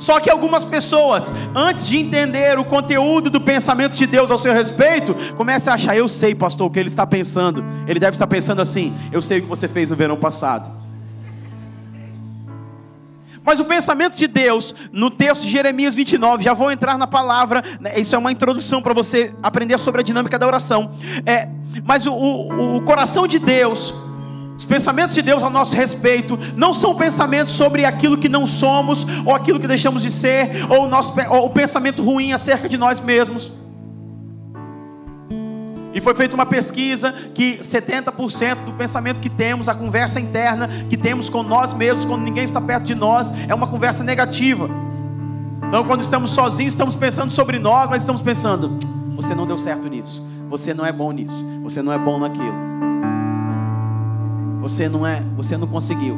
Só 0.00 0.18
que 0.18 0.30
algumas 0.30 0.64
pessoas, 0.64 1.30
antes 1.54 1.86
de 1.86 1.98
entender 1.98 2.58
o 2.58 2.64
conteúdo 2.64 3.28
do 3.28 3.40
pensamento 3.40 3.96
de 3.96 4.06
Deus 4.06 4.30
ao 4.30 4.38
seu 4.38 4.54
respeito, 4.54 5.14
começam 5.36 5.70
a 5.70 5.74
achar: 5.74 5.94
eu 5.94 6.08
sei, 6.08 6.34
pastor, 6.34 6.68
o 6.68 6.70
que 6.70 6.80
ele 6.80 6.88
está 6.88 7.06
pensando. 7.06 7.62
Ele 7.86 8.00
deve 8.00 8.14
estar 8.14 8.26
pensando 8.26 8.62
assim: 8.62 8.94
eu 9.12 9.20
sei 9.20 9.38
o 9.38 9.42
que 9.42 9.48
você 9.48 9.68
fez 9.68 9.90
no 9.90 9.96
verão 9.96 10.16
passado. 10.16 10.80
Mas 13.44 13.60
o 13.60 13.64
pensamento 13.64 14.16
de 14.16 14.26
Deus, 14.26 14.74
no 14.90 15.10
texto 15.10 15.42
de 15.42 15.50
Jeremias 15.50 15.94
29, 15.94 16.44
já 16.44 16.54
vou 16.54 16.70
entrar 16.70 16.96
na 16.96 17.06
palavra, 17.06 17.62
né, 17.80 17.98
isso 17.98 18.14
é 18.14 18.18
uma 18.18 18.32
introdução 18.32 18.80
para 18.80 18.94
você 18.94 19.34
aprender 19.42 19.78
sobre 19.78 20.00
a 20.00 20.04
dinâmica 20.04 20.38
da 20.38 20.46
oração. 20.46 20.92
É, 21.26 21.48
mas 21.84 22.06
o, 22.06 22.12
o, 22.12 22.76
o 22.76 22.82
coração 22.82 23.26
de 23.26 23.38
Deus, 23.38 23.94
os 24.60 24.66
pensamentos 24.66 25.14
de 25.14 25.22
Deus 25.22 25.42
a 25.42 25.48
nosso 25.48 25.74
respeito 25.74 26.38
não 26.54 26.74
são 26.74 26.94
pensamentos 26.94 27.54
sobre 27.54 27.86
aquilo 27.86 28.18
que 28.18 28.28
não 28.28 28.46
somos, 28.46 29.06
ou 29.24 29.34
aquilo 29.34 29.58
que 29.58 29.66
deixamos 29.66 30.02
de 30.02 30.10
ser, 30.10 30.50
ou 30.68 30.84
o, 30.84 30.86
nosso, 30.86 31.14
ou 31.30 31.46
o 31.46 31.50
pensamento 31.50 32.02
ruim 32.02 32.34
acerca 32.34 32.68
de 32.68 32.76
nós 32.76 33.00
mesmos. 33.00 33.50
E 35.94 36.00
foi 36.02 36.14
feita 36.14 36.34
uma 36.34 36.44
pesquisa 36.44 37.10
que 37.34 37.56
70% 37.56 38.66
do 38.66 38.74
pensamento 38.74 39.18
que 39.18 39.30
temos, 39.30 39.66
a 39.66 39.74
conversa 39.74 40.20
interna 40.20 40.68
que 40.90 40.96
temos 40.98 41.30
com 41.30 41.42
nós 41.42 41.72
mesmos, 41.72 42.04
quando 42.04 42.20
ninguém 42.20 42.44
está 42.44 42.60
perto 42.60 42.84
de 42.84 42.94
nós, 42.94 43.32
é 43.48 43.54
uma 43.54 43.66
conversa 43.66 44.04
negativa. 44.04 44.68
Então, 45.68 45.84
quando 45.84 46.02
estamos 46.02 46.32
sozinhos, 46.32 46.74
estamos 46.74 46.94
pensando 46.94 47.32
sobre 47.32 47.58
nós, 47.58 47.88
mas 47.88 48.02
estamos 48.02 48.20
pensando: 48.20 48.78
você 49.16 49.34
não 49.34 49.46
deu 49.46 49.56
certo 49.56 49.88
nisso, 49.88 50.22
você 50.50 50.74
não 50.74 50.84
é 50.84 50.92
bom 50.92 51.10
nisso, 51.12 51.46
você 51.62 51.80
não 51.80 51.94
é 51.94 51.98
bom 51.98 52.18
naquilo. 52.18 52.68
Você 54.60 54.88
não 54.88 55.06
é, 55.06 55.22
você 55.36 55.56
não 55.56 55.66
conseguiu. 55.66 56.16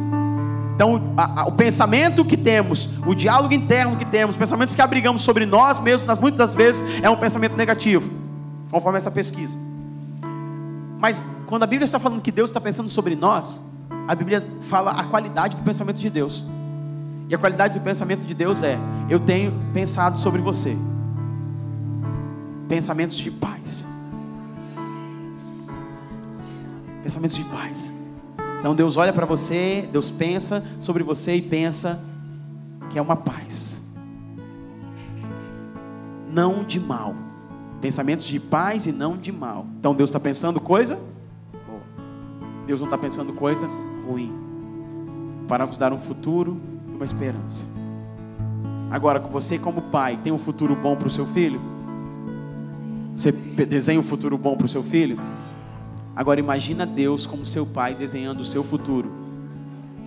Então, 0.75 1.13
a, 1.17 1.43
a, 1.43 1.47
o 1.47 1.53
pensamento 1.53 2.25
que 2.25 2.37
temos, 2.37 2.89
o 3.07 3.15
diálogo 3.15 3.53
interno 3.55 3.97
que 3.97 4.05
temos, 4.05 4.35
os 4.35 4.39
pensamentos 4.39 4.75
que 4.75 4.83
abrigamos 4.83 5.23
sobre 5.23 5.47
nós 5.47 5.79
mesmos, 5.79 6.07
nas 6.07 6.19
muitas 6.19 6.55
vezes, 6.55 6.83
é 7.03 7.11
um 7.11 7.17
pensamento 7.17 7.57
negativo 7.57 8.11
conforme 8.71 8.99
essa 8.99 9.11
pesquisa. 9.11 9.57
Mas 10.99 11.23
quando 11.47 11.63
a 11.65 11.67
Bíblia 11.67 11.85
está 11.85 11.99
falando 11.99 12.23
que 12.23 12.33
Deus 12.33 12.49
está 12.49 12.61
pensando 12.61 12.89
sobre 12.89 13.15
nós, 13.15 13.61
a 14.09 14.15
Bíblia 14.15 14.45
fala 14.63 14.93
a 14.93 15.05
qualidade 15.05 15.57
do 15.57 15.63
pensamento 15.63 15.99
de 15.99 16.09
Deus. 16.09 16.45
E 17.29 17.35
a 17.35 17.39
qualidade 17.39 17.79
do 17.79 17.83
pensamento 17.83 18.27
de 18.27 18.35
Deus 18.35 18.63
é: 18.63 18.79
eu 19.09 19.21
tenho 19.21 19.53
pensado 19.73 20.19
sobre 20.19 20.41
você. 20.41 20.77
Pensamentos 22.69 23.19
de 23.19 23.31
paz. 23.31 23.87
Pensamentos 27.03 27.37
de 27.37 27.45
paz. 27.45 27.93
Então 28.63 28.75
Deus 28.77 28.97
olha 28.97 29.13
para 29.13 29.27
você, 29.27 29.89
Deus 29.91 30.11
pensa 30.11 30.65
sobre 30.79 31.03
você 31.03 31.35
e 31.35 31.43
pensa 31.43 32.01
que 32.89 32.99
é 32.99 33.03
uma 33.03 33.17
paz. 33.17 33.83
Não 36.33 36.63
de 36.63 36.79
mal 36.79 37.15
Pensamentos 37.83 38.29
de 38.29 38.39
paz 38.39 38.87
e 38.87 38.93
não 38.93 39.17
de 39.17 39.33
mal. 39.33 39.67
Então 39.81 39.93
Deus 39.93 40.09
está 40.09 40.21
pensando 40.21 40.61
coisa 40.61 41.01
boa. 41.67 41.81
Deus 42.65 42.79
não 42.79 42.87
está 42.87 42.97
pensando 42.97 43.33
coisa 43.33 43.67
ruim. 44.07 44.33
Para 45.49 45.65
vos 45.65 45.79
dar 45.79 45.93
um 45.93 45.99
futuro 45.99 46.61
e 46.89 46.95
uma 46.95 47.05
esperança. 47.05 47.65
Agora, 48.89 49.19
você 49.19 49.59
como 49.59 49.83
pai, 49.83 50.17
tem 50.23 50.33
um 50.33 50.39
futuro 50.39 50.77
bom 50.77 50.95
para 50.95 51.09
o 51.09 51.11
seu 51.11 51.27
filho? 51.27 51.61
Você 53.19 53.33
desenha 53.33 53.99
um 53.99 54.05
futuro 54.05 54.39
bom 54.39 54.57
para 54.57 54.67
o 54.67 54.69
seu 54.69 54.85
filho? 54.85 55.19
Agora 56.15 56.39
imagina 56.39 56.85
Deus 56.85 57.25
como 57.25 57.47
seu 57.47 57.65
pai 57.65 57.95
desenhando 57.95 58.41
o 58.41 58.45
seu 58.45 58.63
futuro. 58.63 59.11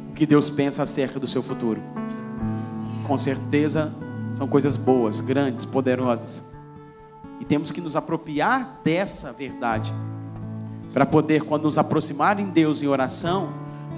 O 0.09 0.13
que 0.13 0.25
Deus 0.25 0.50
pensa 0.50 0.83
acerca 0.83 1.19
do 1.19 1.27
seu 1.27 1.41
futuro? 1.41 1.81
Com 3.07 3.17
certeza 3.17 3.93
são 4.33 4.47
coisas 4.47 4.77
boas, 4.77 5.21
grandes, 5.21 5.65
poderosas. 5.65 6.47
E 7.39 7.45
temos 7.45 7.71
que 7.71 7.81
nos 7.81 7.95
apropriar 7.95 8.79
dessa 8.83 9.33
verdade. 9.33 9.93
Para 10.93 11.05
poder, 11.05 11.43
quando 11.43 11.63
nos 11.63 11.77
aproximar 11.77 12.39
em 12.39 12.50
Deus 12.50 12.81
em 12.81 12.88
oração, 12.88 13.53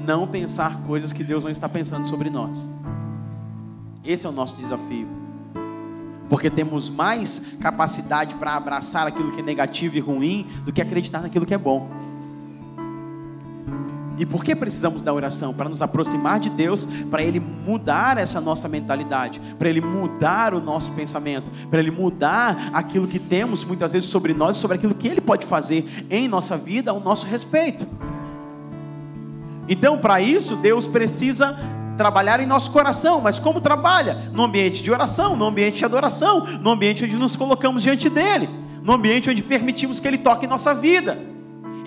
não 0.05 0.27
pensar 0.27 0.81
coisas 0.83 1.11
que 1.11 1.23
Deus 1.23 1.43
não 1.43 1.51
está 1.51 1.67
pensando 1.67 2.07
sobre 2.07 2.29
nós. 2.29 2.67
Esse 4.03 4.25
é 4.25 4.29
o 4.29 4.33
nosso 4.33 4.59
desafio. 4.59 5.16
Porque 6.29 6.49
temos 6.49 6.89
mais 6.89 7.41
capacidade 7.59 8.35
para 8.35 8.55
abraçar 8.55 9.07
aquilo 9.07 9.31
que 9.31 9.39
é 9.39 9.43
negativo 9.43 9.97
e 9.97 9.99
ruim 9.99 10.47
do 10.65 10.73
que 10.73 10.81
acreditar 10.81 11.21
naquilo 11.21 11.45
que 11.45 11.53
é 11.53 11.57
bom. 11.57 11.89
E 14.17 14.25
por 14.25 14.43
que 14.43 14.55
precisamos 14.55 15.01
da 15.01 15.13
oração? 15.13 15.53
Para 15.53 15.69
nos 15.69 15.81
aproximar 15.81 16.39
de 16.39 16.49
Deus, 16.49 16.85
para 17.09 17.21
Ele 17.21 17.39
mudar 17.39 18.17
essa 18.17 18.41
nossa 18.41 18.67
mentalidade, 18.67 19.39
para 19.59 19.69
Ele 19.69 19.79
mudar 19.79 20.55
o 20.55 20.61
nosso 20.61 20.91
pensamento, 20.93 21.51
para 21.69 21.79
Ele 21.79 21.91
mudar 21.91 22.71
aquilo 22.73 23.07
que 23.07 23.19
temos 23.19 23.63
muitas 23.63 23.93
vezes 23.93 24.09
sobre 24.09 24.33
nós, 24.33 24.57
sobre 24.57 24.77
aquilo 24.77 24.95
que 24.95 25.07
Ele 25.07 25.21
pode 25.21 25.45
fazer 25.45 26.07
em 26.09 26.27
nossa 26.27 26.57
vida 26.57 26.89
ao 26.89 26.99
nosso 26.99 27.27
respeito. 27.27 27.87
Então, 29.69 29.99
para 29.99 30.19
isso, 30.19 30.55
Deus 30.55 30.87
precisa 30.87 31.55
trabalhar 31.97 32.39
em 32.39 32.45
nosso 32.45 32.71
coração, 32.71 33.19
mas 33.19 33.39
como 33.39 33.59
trabalha? 33.59 34.29
No 34.31 34.43
ambiente 34.43 34.81
de 34.81 34.91
oração, 34.91 35.35
no 35.35 35.45
ambiente 35.45 35.79
de 35.79 35.85
adoração, 35.85 36.45
no 36.61 36.71
ambiente 36.71 37.03
onde 37.03 37.17
nos 37.17 37.35
colocamos 37.35 37.83
diante 37.83 38.09
dEle, 38.09 38.49
no 38.83 38.93
ambiente 38.93 39.29
onde 39.29 39.43
permitimos 39.43 39.99
que 39.99 40.07
Ele 40.07 40.17
toque 40.17 40.45
em 40.45 40.49
nossa 40.49 40.73
vida. 40.73 41.17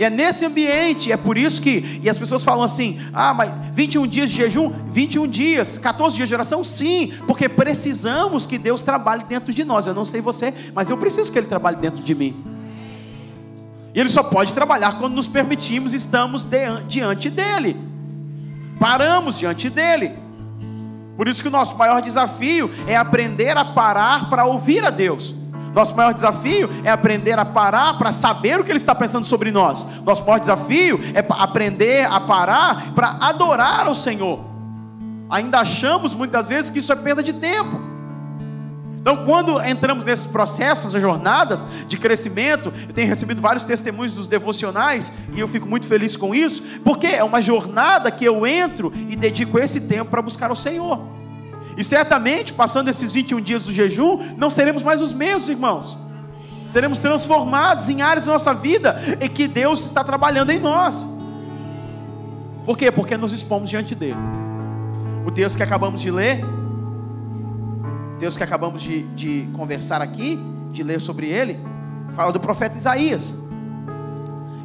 E 0.01 0.05
é 0.05 0.09
nesse 0.09 0.47
ambiente, 0.47 1.13
é 1.13 1.17
por 1.19 1.37
isso 1.37 1.61
que, 1.61 2.01
e 2.03 2.09
as 2.09 2.19
pessoas 2.19 2.43
falam 2.43 2.65
assim: 2.65 2.99
ah, 3.13 3.35
mas 3.35 3.53
21 3.75 4.07
dias 4.07 4.31
de 4.31 4.37
jejum, 4.37 4.73
21 4.91 5.29
dias, 5.29 5.77
14 5.77 6.17
dias 6.17 6.27
de 6.27 6.35
oração? 6.35 6.65
Sim, 6.65 7.13
porque 7.27 7.51
precisamos 7.51 8.47
que 8.47 8.57
Deus 8.57 8.81
trabalhe 8.81 9.25
dentro 9.25 9.53
de 9.53 9.63
nós. 9.63 9.87
Eu 9.87 9.93
não 9.93 10.07
sei 10.07 10.23
você, 10.23 10.55
mas 10.75 10.89
eu 10.89 10.97
preciso 10.97 11.31
que 11.31 11.39
Ele 11.39 11.47
trabalhe 11.47 11.77
dentro 11.77 12.03
de 12.03 12.15
mim. 12.15 12.43
E 13.95 14.01
Ele 14.01 14.09
só 14.09 14.23
pode 14.23 14.55
trabalhar 14.55 14.99
quando 14.99 15.15
nos 15.15 15.29
permitimos, 15.29 15.93
estamos 15.93 16.47
diante 16.89 17.29
dEle, 17.29 17.77
paramos 18.81 19.39
diante 19.39 19.69
dEle. 19.69 20.19
Por 21.17 21.29
isso 21.29 21.43
que 21.43 21.49
o 21.49 21.51
nosso 21.51 21.77
maior 21.77 22.01
desafio 22.01 22.71
é 22.89 22.97
aprender 22.97 23.55
a 23.57 23.65
parar 23.65 24.31
para 24.31 24.47
ouvir 24.47 24.83
a 24.85 24.91
Deus. 24.91 25.35
Nosso 25.75 25.95
maior 25.95 26.15
desafio 26.15 26.69
é 26.83 26.91
aprender 26.91 27.39
a 27.39 27.45
parar 27.45 27.99
para 27.99 28.11
saber 28.11 28.59
o 28.59 28.65
que 28.65 28.73
Ele 28.73 28.79
está 28.79 28.95
pensando 28.95 29.27
sobre 29.27 29.53
nós. 29.53 29.87
Nosso 30.03 30.25
maior 30.25 30.41
desafio 30.41 30.99
é 31.15 31.25
aprender 31.29 32.07
a 32.07 32.19
parar 32.19 32.93
para 32.95 33.19
adorar 33.21 33.87
ao 33.87 33.95
Senhor. 33.95 34.41
Ainda 35.29 35.61
achamos 35.61 36.15
muitas 36.15 36.49
vezes 36.49 36.71
que 36.71 36.79
isso 36.79 36.93
é 36.93 36.97
perda 36.97 37.23
de 37.23 37.35
tempo. 37.35 37.90
Então, 39.01 39.25
quando 39.25 39.63
entramos 39.63 40.05
nesses 40.05 40.27
processos, 40.27 40.93
jornadas 40.93 41.67
de 41.89 41.97
crescimento, 41.97 42.71
eu 42.87 42.93
tenho 42.93 43.09
recebido 43.09 43.41
vários 43.41 43.65
testemunhos 43.65 44.13
dos 44.13 44.29
devocionais 44.29 45.11
e 45.33 45.41
eu 45.41 45.49
fico 45.49 45.67
muito 45.67 45.87
feliz 45.87 46.19
com 46.19 46.35
isso, 46.35 46.63
porque 46.85 47.07
é 47.07 47.25
uma 47.25 47.41
jornada 47.41 48.11
que 48.11 48.27
eu 48.27 48.47
entro 48.47 48.93
e 49.09 49.17
dedico 49.17 49.59
esse 49.59 49.81
tempo 49.81 50.11
para 50.11 50.21
buscar 50.21 50.53
o 50.53 50.57
Senhor. 50.57 51.01
E 51.79 51.83
certamente, 51.83 52.53
passando 52.53 52.89
esses 52.89 53.11
21 53.11 53.41
dias 53.41 53.65
do 53.65 53.73
jejum, 53.73 54.35
não 54.37 54.51
seremos 54.51 54.83
mais 54.83 55.01
os 55.01 55.15
mesmos, 55.15 55.49
irmãos. 55.49 55.97
Seremos 56.69 56.99
transformados 56.99 57.89
em 57.89 58.03
áreas 58.03 58.27
da 58.27 58.33
nossa 58.33 58.53
vida 58.53 59.01
em 59.19 59.29
que 59.31 59.49
Deus 59.49 59.87
está 59.87 60.05
trabalhando 60.05 60.51
em 60.51 60.61
nós. 60.61 61.09
Por 62.67 62.77
quê? 62.77 62.93
Porque 62.93 63.17
nos 63.17 63.33
expomos 63.33 63.71
diante 63.71 63.95
dele. 63.95 64.19
O 65.27 65.31
Deus 65.31 65.57
que 65.57 65.63
acabamos 65.63 66.03
de 66.03 66.11
ler, 66.11 66.45
Deus 68.21 68.37
que 68.37 68.45
acabamos 68.45 68.83
de, 68.83 69.03
de 69.15 69.49
conversar 69.55 70.01
aqui, 70.01 70.39
de 70.71 70.83
ler 70.83 71.01
sobre 71.01 71.27
ele, 71.27 71.59
fala 72.15 72.33
do 72.33 72.39
profeta 72.39 72.77
Isaías. 72.77 73.35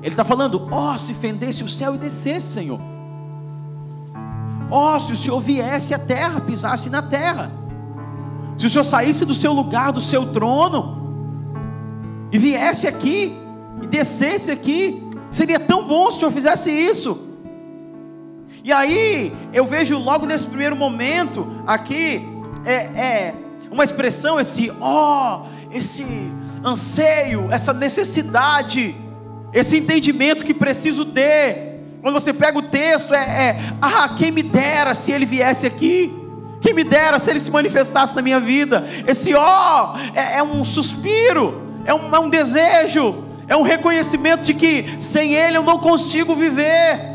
Ele 0.04 0.14
está 0.14 0.24
falando: 0.24 0.68
ó, 0.70 0.94
oh, 0.94 0.98
se 0.98 1.14
fendesse 1.14 1.64
o 1.64 1.70
céu 1.70 1.96
e 1.96 1.98
descesse, 1.98 2.48
Senhor 2.48 2.96
Ó, 4.70 4.96
oh, 4.96 5.00
se 5.00 5.14
o 5.14 5.16
Senhor 5.16 5.40
viesse 5.40 5.94
à 5.94 6.00
terra, 6.00 6.42
pisasse 6.42 6.90
na 6.90 7.02
terra, 7.02 7.52
se 8.58 8.66
o 8.66 8.70
Senhor 8.70 8.84
saísse 8.84 9.26
do 9.26 9.34
seu 9.34 9.54
lugar, 9.54 9.92
do 9.92 10.02
seu 10.02 10.32
trono, 10.32 11.04
e 12.32 12.38
viesse 12.38 12.88
aqui, 12.88 13.38
e 13.82 13.88
descesse 13.88 14.52
aqui, 14.52 15.04
seria 15.30 15.60
tão 15.60 15.86
bom 15.88 16.10
se 16.10 16.18
o 16.18 16.20
Senhor 16.20 16.32
fizesse 16.32 16.72
isso. 16.72 17.20
E 18.64 18.74
aí, 18.74 19.32
eu 19.54 19.64
vejo 19.66 19.98
logo 19.98 20.26
nesse 20.26 20.48
primeiro 20.48 20.76
momento, 20.76 21.48
aqui, 21.68 22.28
é, 22.66 22.74
é 22.74 23.36
uma 23.76 23.84
expressão, 23.84 24.40
esse 24.40 24.72
ó, 24.82 25.42
oh, 25.44 25.76
esse 25.76 26.06
anseio, 26.64 27.48
essa 27.52 27.74
necessidade, 27.74 28.96
esse 29.54 29.78
entendimento 29.78 30.44
que 30.44 30.54
preciso 30.54 31.06
ter 31.06 31.76
quando 32.06 32.20
você 32.20 32.32
pega 32.32 32.60
o 32.60 32.62
texto, 32.62 33.16
é, 33.16 33.18
é, 33.18 33.58
ah, 33.82 34.14
quem 34.16 34.30
me 34.30 34.44
dera 34.44 34.94
se 34.94 35.12
ele 35.12 35.26
viesse 35.26 35.66
aqui. 35.66 36.14
Quem 36.62 36.72
me 36.72 36.84
dera 36.84 37.18
se 37.18 37.32
ele 37.32 37.40
se 37.40 37.50
manifestasse 37.50 38.16
na 38.16 38.22
minha 38.22 38.40
vida. 38.40 38.86
Esse 39.08 39.34
ó 39.34 39.96
oh, 39.96 39.98
é, 40.16 40.38
é, 40.38 40.44
um 40.44 40.64
suspiro, 40.64 41.64
é 41.84 41.92
um, 41.96 42.16
é 42.16 42.20
um 42.20 42.30
desejo, 42.30 43.26
é 43.48 43.58
um 43.58 43.64
reconhecimento 43.64 44.44
de 44.44 44.54
que 44.54 44.86
sem 45.00 45.34
ele 45.34 45.58
eu 45.58 45.64
não 45.64 45.80
consigo 45.80 46.36
viver. 46.36 47.15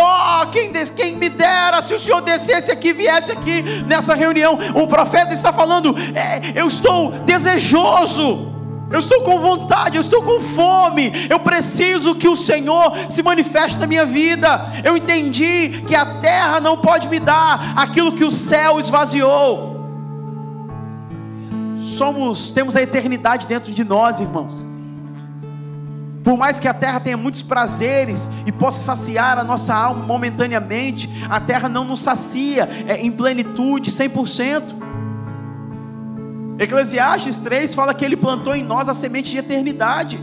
Oh, 0.00 0.46
quem, 0.46 0.72
quem 0.94 1.16
me 1.16 1.28
dera 1.28 1.82
se 1.82 1.92
o 1.92 1.98
Senhor 1.98 2.20
descesse 2.20 2.70
aqui, 2.70 2.92
viesse 2.92 3.32
aqui 3.32 3.62
nessa 3.86 4.14
reunião. 4.14 4.56
O 4.74 4.86
profeta 4.86 5.32
está 5.32 5.52
falando: 5.52 5.94
é, 6.14 6.58
eu 6.58 6.68
estou 6.68 7.10
desejoso 7.10 8.54
Eu 8.90 9.00
estou 9.00 9.22
com 9.22 9.38
vontade, 9.38 9.96
eu 9.96 10.00
estou 10.00 10.22
com 10.22 10.40
fome. 10.40 11.12
Eu 11.28 11.40
preciso 11.40 12.14
que 12.14 12.28
o 12.28 12.36
Senhor 12.36 12.92
se 13.08 13.22
manifeste 13.22 13.78
na 13.78 13.86
minha 13.86 14.06
vida. 14.06 14.72
Eu 14.82 14.96
entendi 14.96 15.82
que 15.86 15.94
a 15.94 16.20
terra 16.20 16.60
não 16.60 16.78
pode 16.78 17.08
me 17.08 17.20
dar 17.20 17.74
aquilo 17.76 18.12
que 18.12 18.24
o 18.24 18.30
céu 18.30 18.80
esvaziou. 18.80 19.76
Somos, 21.82 22.50
temos 22.50 22.76
a 22.76 22.82
eternidade 22.82 23.46
dentro 23.46 23.72
de 23.72 23.84
nós, 23.84 24.20
irmãos. 24.20 24.77
Por 26.28 26.36
mais 26.36 26.58
que 26.58 26.68
a 26.68 26.74
terra 26.74 27.00
tenha 27.00 27.16
muitos 27.16 27.40
prazeres 27.40 28.28
e 28.44 28.52
possa 28.52 28.82
saciar 28.82 29.38
a 29.38 29.42
nossa 29.42 29.74
alma 29.74 30.04
momentaneamente, 30.04 31.08
a 31.26 31.40
terra 31.40 31.70
não 31.70 31.86
nos 31.86 32.00
sacia 32.00 32.68
é, 32.86 32.98
em 33.00 33.10
plenitude, 33.10 33.90
100%. 33.90 34.74
Eclesiastes 36.58 37.38
3 37.38 37.74
fala 37.74 37.94
que 37.94 38.04
ele 38.04 38.14
plantou 38.14 38.54
em 38.54 38.62
nós 38.62 38.90
a 38.90 38.94
semente 38.94 39.30
de 39.30 39.38
eternidade. 39.38 40.20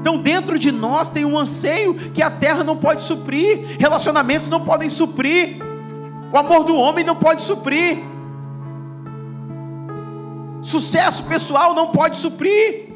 Então, 0.00 0.16
dentro 0.16 0.58
de 0.58 0.72
nós 0.72 1.10
tem 1.10 1.26
um 1.26 1.38
anseio 1.38 1.92
que 2.14 2.22
a 2.22 2.30
terra 2.30 2.64
não 2.64 2.78
pode 2.78 3.02
suprir, 3.02 3.76
relacionamentos 3.78 4.48
não 4.48 4.64
podem 4.64 4.88
suprir, 4.88 5.58
o 6.32 6.38
amor 6.38 6.64
do 6.64 6.76
homem 6.76 7.04
não 7.04 7.14
pode 7.14 7.42
suprir, 7.42 7.98
sucesso 10.62 11.24
pessoal 11.24 11.74
não 11.74 11.88
pode 11.88 12.16
suprir. 12.16 12.93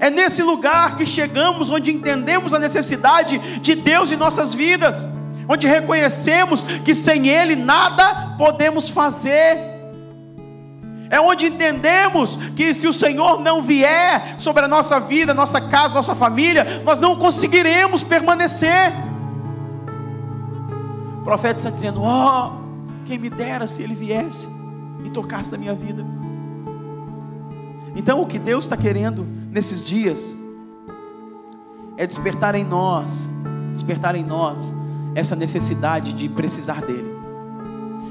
É 0.00 0.10
nesse 0.10 0.42
lugar 0.42 0.96
que 0.96 1.04
chegamos, 1.04 1.70
onde 1.70 1.90
entendemos 1.90 2.54
a 2.54 2.58
necessidade 2.58 3.38
de 3.60 3.74
Deus 3.74 4.12
em 4.12 4.16
nossas 4.16 4.54
vidas, 4.54 5.06
onde 5.48 5.66
reconhecemos 5.66 6.62
que 6.84 6.94
sem 6.94 7.28
Ele 7.28 7.56
nada 7.56 8.36
podemos 8.36 8.88
fazer. 8.88 9.78
É 11.10 11.18
onde 11.20 11.46
entendemos 11.46 12.36
que 12.54 12.74
se 12.74 12.86
o 12.86 12.92
Senhor 12.92 13.40
não 13.40 13.62
vier 13.62 14.34
sobre 14.38 14.64
a 14.64 14.68
nossa 14.68 15.00
vida, 15.00 15.32
nossa 15.32 15.60
casa, 15.60 15.94
nossa 15.94 16.14
família, 16.14 16.82
nós 16.84 16.98
não 16.98 17.16
conseguiremos 17.16 18.02
permanecer. 18.02 18.92
O 21.20 21.24
profeta 21.24 21.58
está 21.58 21.70
dizendo: 21.70 22.02
oh, 22.02 22.52
quem 23.06 23.18
me 23.18 23.30
dera 23.30 23.66
se 23.66 23.82
ele 23.82 23.94
viesse 23.94 24.48
e 25.04 25.10
tocasse 25.10 25.50
na 25.50 25.58
minha 25.58 25.74
vida. 25.74 26.04
Então, 27.96 28.20
o 28.20 28.26
que 28.26 28.38
Deus 28.38 28.66
está 28.66 28.76
querendo 28.76 29.37
nesses 29.50 29.86
dias 29.86 30.34
é 31.96 32.06
despertar 32.06 32.54
em 32.54 32.64
nós, 32.64 33.28
despertar 33.72 34.14
em 34.14 34.24
nós 34.24 34.74
essa 35.14 35.34
necessidade 35.34 36.12
de 36.12 36.28
precisar 36.28 36.82
dEle. 36.82 37.16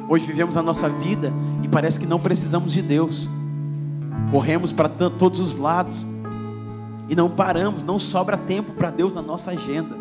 Hoje 0.10 0.26
vivemos 0.26 0.58
a 0.58 0.64
nossa 0.64 0.90
vida 0.90 1.32
e 1.64 1.68
parece 1.68 2.00
que 2.00 2.06
não 2.06 2.20
precisamos 2.20 2.74
de 2.74 2.82
Deus, 2.82 3.30
corremos 4.32 4.72
para 4.74 4.90
todos 4.90 5.40
os 5.40 5.56
lados 5.56 6.06
e 7.10 7.16
não 7.16 7.30
paramos, 7.30 7.84
não 7.84 7.98
sobra 7.98 8.38
tempo 8.38 8.74
para 8.74 8.90
Deus 8.90 9.14
na 9.14 9.22
nossa 9.22 9.52
agenda. 9.52 9.96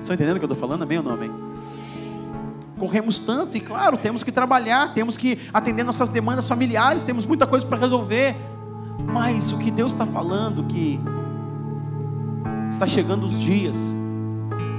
Estão 0.00 0.14
entendendo 0.14 0.36
o 0.36 0.38
que 0.40 0.44
eu 0.44 0.52
estou 0.52 0.58
falando? 0.58 0.82
Amém 0.82 0.98
ou 0.98 1.04
não 1.04 1.12
amém? 1.12 1.30
corremos 2.82 3.20
tanto 3.20 3.56
e, 3.56 3.60
claro, 3.60 3.96
temos 3.96 4.24
que 4.24 4.32
trabalhar, 4.32 4.92
temos 4.92 5.16
que 5.16 5.38
atender 5.54 5.84
nossas 5.84 6.08
demandas 6.08 6.48
familiares, 6.48 7.04
temos 7.04 7.24
muita 7.24 7.46
coisa 7.46 7.64
para 7.64 7.78
resolver. 7.78 8.34
Mas 9.12 9.52
o 9.52 9.58
que 9.58 9.70
Deus 9.70 9.92
está 9.92 10.06
falando, 10.06 10.64
que 10.64 10.98
está 12.70 12.86
chegando 12.86 13.26
os 13.26 13.38
dias 13.38 13.94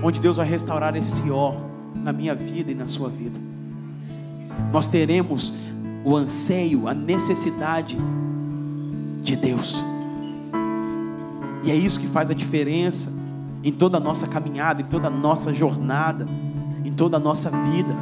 onde 0.02 0.20
Deus 0.20 0.38
vai 0.38 0.48
restaurar 0.48 0.96
esse 0.96 1.30
ó 1.32 1.54
na 1.96 2.12
minha 2.12 2.36
vida 2.36 2.72
e 2.72 2.76
na 2.76 2.88
sua 2.88 3.10
vida. 3.10 3.40
Nós 4.72 4.88
teremos 4.88 5.54
o 6.04 6.16
anseio, 6.16 6.88
a 6.88 6.94
necessidade 6.94 7.98
de 9.22 9.36
Deus. 9.36 9.82
E 11.64 11.72
é 11.72 11.76
isso 11.76 12.00
que 12.00 12.08
faz 12.08 12.30
a 12.30 12.34
diferença 12.34 13.14
em 13.64 13.72
toda 13.72 13.98
a 13.98 14.00
nossa 14.00 14.28
caminhada, 14.28 14.82
em 14.82 14.86
toda 14.86 15.08
a 15.08 15.12
nossa 15.12 15.54
jornada 15.54 16.28
em 16.84 16.92
toda 16.92 17.18
a 17.18 17.20
nossa 17.20 17.50
vida. 17.50 17.96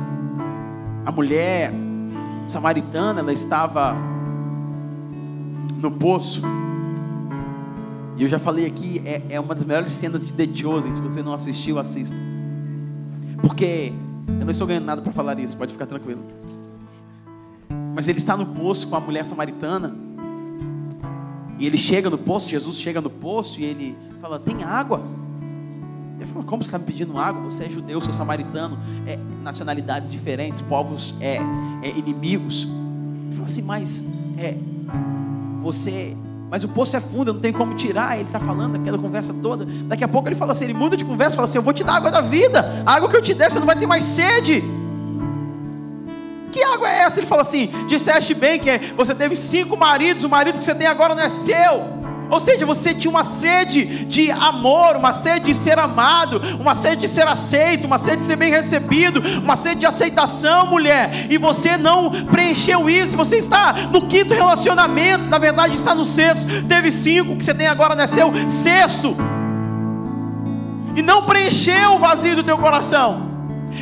A 1.05 1.11
mulher 1.11 1.71
samaritana, 2.47 3.19
ela 3.19 3.33
estava 3.33 3.95
no 5.81 5.91
poço. 5.91 6.41
E 8.17 8.23
eu 8.23 8.29
já 8.29 8.37
falei 8.37 8.65
aqui, 8.65 9.01
é, 9.03 9.23
é 9.29 9.39
uma 9.39 9.55
das 9.55 9.65
melhores 9.65 9.93
cenas 9.93 10.25
de 10.25 10.31
The 10.33 10.47
Chosen. 10.53 10.93
Se 10.93 11.01
você 11.01 11.23
não 11.23 11.33
assistiu, 11.33 11.79
assista. 11.79 12.15
Porque 13.41 13.91
eu 14.27 14.45
não 14.45 14.51
estou 14.51 14.67
ganhando 14.67 14.85
nada 14.85 15.01
para 15.01 15.11
falar 15.11 15.39
isso, 15.39 15.57
pode 15.57 15.71
ficar 15.71 15.87
tranquilo. 15.87 16.23
Mas 17.95 18.07
ele 18.07 18.19
está 18.19 18.37
no 18.37 18.45
poço 18.45 18.87
com 18.87 18.95
a 18.95 18.99
mulher 18.99 19.25
samaritana. 19.25 19.95
E 21.59 21.65
ele 21.65 21.77
chega 21.77 22.09
no 22.09 22.17
poço, 22.17 22.49
Jesus 22.49 22.77
chega 22.77 23.01
no 23.01 23.09
poço 23.09 23.59
e 23.59 23.65
ele 23.65 23.97
fala: 24.19 24.39
Tem 24.39 24.63
água? 24.63 25.01
Ele 26.17 26.25
falou: 26.25 26.43
Como 26.43 26.63
você 26.63 26.67
está 26.67 26.79
me 26.79 26.85
pedindo 26.85 27.17
água? 27.17 27.41
Você 27.43 27.65
é 27.65 27.69
judeu, 27.69 27.99
sou 28.01 28.13
samaritano, 28.13 28.79
é, 29.05 29.17
nacionalidades 29.43 30.11
diferentes, 30.11 30.61
povos 30.61 31.15
é, 31.19 31.37
é, 31.81 31.89
inimigos. 31.97 32.63
Ele 32.63 33.31
falou 33.31 33.45
assim: 33.45 33.61
Mas 33.61 34.03
é, 34.37 34.57
você. 35.61 36.15
Mas 36.49 36.65
o 36.65 36.67
poço 36.67 36.97
é 36.97 36.99
fundo, 36.99 37.33
não 37.33 37.39
tenho 37.39 37.53
como 37.53 37.73
tirar. 37.75 38.15
Ele 38.15 38.27
está 38.27 38.39
falando 38.39 38.75
aquela 38.75 38.97
conversa 38.97 39.33
toda. 39.33 39.65
Daqui 39.85 40.03
a 40.03 40.07
pouco 40.07 40.27
ele 40.27 40.35
fala 40.35 40.51
assim: 40.51 40.65
ele 40.65 40.73
muda 40.73 40.97
de 40.97 41.05
conversa, 41.05 41.35
fala 41.35 41.47
assim: 41.47 41.57
Eu 41.57 41.61
vou 41.61 41.73
te 41.73 41.83
dar 41.83 41.95
água 41.95 42.11
da 42.11 42.19
vida, 42.19 42.83
a 42.85 42.95
água 42.95 43.07
que 43.07 43.15
eu 43.15 43.21
te 43.21 43.33
der, 43.33 43.49
você 43.49 43.59
não 43.59 43.65
vai 43.65 43.75
ter 43.77 43.87
mais 43.87 44.03
sede. 44.03 44.63
Que 46.51 46.61
água 46.63 46.89
é 46.89 47.03
essa? 47.03 47.19
Ele 47.19 47.27
fala 47.27 47.41
assim: 47.41 47.69
Disseste 47.87 48.33
bem 48.33 48.59
que 48.59 48.93
você 48.97 49.15
teve 49.15 49.35
cinco 49.35 49.77
maridos, 49.77 50.25
o 50.25 50.29
marido 50.29 50.57
que 50.57 50.63
você 50.63 50.75
tem 50.75 50.87
agora 50.87 51.15
não 51.15 51.23
é 51.23 51.29
seu. 51.29 52.00
Ou 52.31 52.39
seja, 52.39 52.65
você 52.65 52.93
tinha 52.93 53.11
uma 53.11 53.25
sede 53.25 54.05
de 54.05 54.31
amor, 54.31 54.95
uma 54.95 55.11
sede 55.11 55.47
de 55.47 55.53
ser 55.53 55.77
amado, 55.77 56.41
uma 56.57 56.73
sede 56.73 57.01
de 57.01 57.07
ser 57.09 57.27
aceito, 57.27 57.85
uma 57.85 57.97
sede 57.97 58.17
de 58.17 58.23
ser 58.23 58.37
bem 58.37 58.49
recebido, 58.49 59.21
uma 59.39 59.57
sede 59.57 59.81
de 59.81 59.85
aceitação, 59.85 60.65
mulher. 60.65 61.27
E 61.29 61.37
você 61.37 61.75
não 61.75 62.09
preencheu 62.27 62.89
isso. 62.89 63.17
Você 63.17 63.35
está 63.35 63.73
no 63.91 64.07
quinto 64.07 64.33
relacionamento, 64.33 65.29
na 65.29 65.37
verdade 65.37 65.75
está 65.75 65.93
no 65.93 66.05
sexto. 66.05 66.47
Teve 66.69 66.89
cinco, 66.89 67.35
que 67.35 67.43
você 67.43 67.53
tem 67.53 67.67
agora 67.67 67.95
nasceu 67.95 68.31
sexto. 68.49 69.15
E 70.95 71.01
não 71.01 71.25
preencheu 71.25 71.95
o 71.95 71.99
vazio 71.99 72.37
do 72.37 72.43
teu 72.43 72.57
coração. 72.57 73.29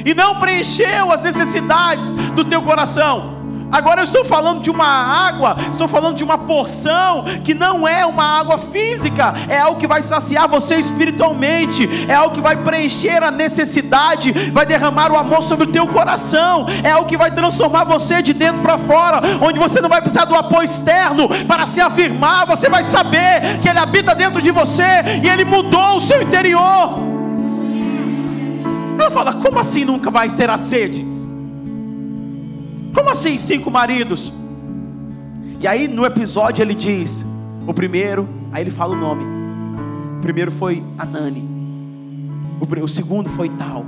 E 0.04 0.16
não 0.16 0.40
preencheu 0.40 1.12
as 1.12 1.22
necessidades 1.22 2.14
do 2.14 2.44
teu 2.44 2.64
coração. 2.64 3.39
Agora 3.72 4.02
eu 4.02 4.06
estou 4.06 4.26
falando 4.26 4.62
de 4.62 4.70
uma 4.70 4.88
água, 4.88 5.56
estou 5.72 5.88
falando 5.88 6.16
de 6.16 6.24
uma 6.24 6.38
porção 6.38 7.24
que 7.44 7.54
não 7.54 7.88
é 7.88 8.06
uma 8.06 8.40
água 8.40 8.58
física, 8.58 9.34
é 9.48 9.60
algo 9.60 9.80
que 9.80 9.88
vai 9.88 10.02
saciar 10.02 10.48
você 10.48 10.76
espiritualmente, 10.76 11.88
é 12.08 12.16
algo 12.16 12.34
que 12.34 12.42
vai 12.42 12.58
preencher 12.58 13.24
a 13.24 13.30
necessidade, 13.30 14.32
vai 14.52 14.66
derramar 14.66 15.12
o 15.12 15.18
amor 15.18 15.44
sobre 15.44 15.66
o 15.66 15.72
teu 15.72 15.88
coração, 15.88 16.66
é 16.84 16.92
algo 16.92 17.08
que 17.08 17.18
vai 17.18 17.32
transformar 17.32 17.84
você 17.84 18.22
de 18.22 18.34
dentro 18.34 18.62
para 18.62 18.78
fora, 18.78 19.22
onde 19.42 19.60
você 19.60 19.80
não 19.80 19.90
vai 19.90 20.02
precisar 20.02 20.26
do 20.26 20.36
apoio 20.36 20.64
externo 20.64 21.30
para 21.46 21.66
se 21.66 21.80
afirmar, 21.80 22.48
você 22.48 22.70
vai 22.70 22.84
saber 22.84 23.60
que 23.62 23.70
Ele 23.70 23.80
habita 23.80 24.16
dentro 24.16 24.42
de 24.42 24.52
você 24.52 25.04
e 25.24 25.30
Ele 25.30 25.46
mudou 25.46 25.98
o 25.98 26.02
seu 26.02 26.22
interior. 26.22 27.00
Ela 29.00 29.12
fala: 29.12 29.34
como 29.34 29.60
assim 29.60 29.86
nunca 29.86 30.10
vai 30.10 30.28
ter 30.30 30.50
a 30.50 30.58
sede? 30.58 31.19
Como 33.00 33.12
assim 33.12 33.38
cinco 33.38 33.72
maridos? 33.72 34.34
E 35.62 35.66
aí 35.66 35.88
no 35.88 36.06
episódio 36.06 36.62
ele 36.62 36.76
diz: 36.76 37.26
o 37.66 37.74
primeiro, 37.74 38.28
aí 38.52 38.62
ele 38.62 38.72
fala 38.72 38.94
o 38.94 39.00
nome. 39.00 39.24
O 40.18 40.22
primeiro 40.22 40.52
foi 40.52 40.84
Anani. 40.98 41.48
O, 42.60 42.84
o 42.84 42.88
segundo 42.90 43.30
foi 43.30 43.48
tal. 43.52 43.86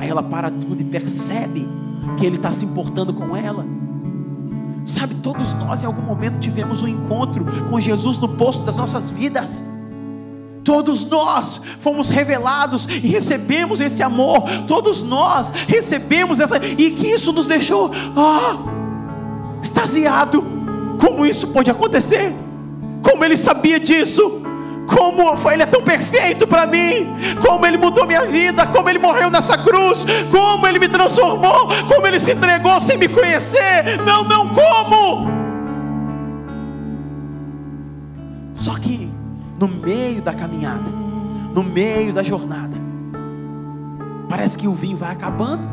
Aí 0.00 0.08
ela 0.08 0.20
para 0.20 0.50
tudo 0.50 0.80
e 0.80 0.84
percebe 0.84 1.64
que 2.18 2.26
ele 2.26 2.34
está 2.34 2.50
se 2.50 2.64
importando 2.64 3.14
com 3.14 3.36
ela. 3.36 3.64
Sabe, 4.84 5.14
todos 5.22 5.52
nós 5.52 5.84
em 5.84 5.86
algum 5.86 6.02
momento 6.02 6.40
tivemos 6.40 6.82
um 6.82 6.88
encontro 6.88 7.46
com 7.70 7.80
Jesus 7.80 8.18
no 8.18 8.30
posto 8.30 8.64
das 8.64 8.78
nossas 8.78 9.12
vidas. 9.12 9.62
Todos 10.64 11.04
nós 11.04 11.60
fomos 11.78 12.10
revelados 12.10 12.86
e 12.86 13.08
recebemos 13.08 13.80
esse 13.80 14.02
amor. 14.02 14.42
Todos 14.66 15.02
nós 15.02 15.50
recebemos 15.50 16.40
essa 16.40 16.58
e 16.58 16.90
que 16.90 17.06
isso 17.08 17.32
nos 17.32 17.46
deixou 17.46 17.90
ah, 18.16 18.56
extasiado. 19.62 20.44
Como 20.98 21.24
isso 21.24 21.48
pode 21.48 21.70
acontecer? 21.70 22.32
Como 23.02 23.24
ele 23.24 23.36
sabia 23.36 23.80
disso? 23.80 24.42
Como 24.86 25.36
foi, 25.36 25.54
ele 25.54 25.62
é 25.62 25.66
tão 25.66 25.82
perfeito 25.82 26.48
para 26.48 26.66
mim, 26.66 27.14
como 27.40 27.64
ele 27.64 27.78
mudou 27.78 28.04
minha 28.04 28.26
vida, 28.26 28.66
como 28.66 28.90
ele 28.90 28.98
morreu 28.98 29.30
nessa 29.30 29.56
cruz, 29.56 30.04
como 30.30 30.66
ele 30.66 30.80
me 30.80 30.88
transformou, 30.88 31.68
como 31.86 32.06
ele 32.08 32.18
se 32.18 32.32
entregou 32.32 32.80
sem 32.80 32.98
me 32.98 33.06
conhecer. 33.06 33.84
Não, 34.04 34.24
não, 34.24 34.48
como? 34.48 35.30
Só 38.56 38.74
que 38.74 39.08
no 39.60 39.68
meio 39.68 40.22
da 40.22 40.32
caminhada, 40.32 40.88
no 41.54 41.62
meio 41.62 42.14
da 42.14 42.22
jornada, 42.22 42.74
parece 44.26 44.56
que 44.56 44.66
o 44.66 44.72
vinho 44.72 44.96
vai 44.96 45.12
acabando. 45.12 45.68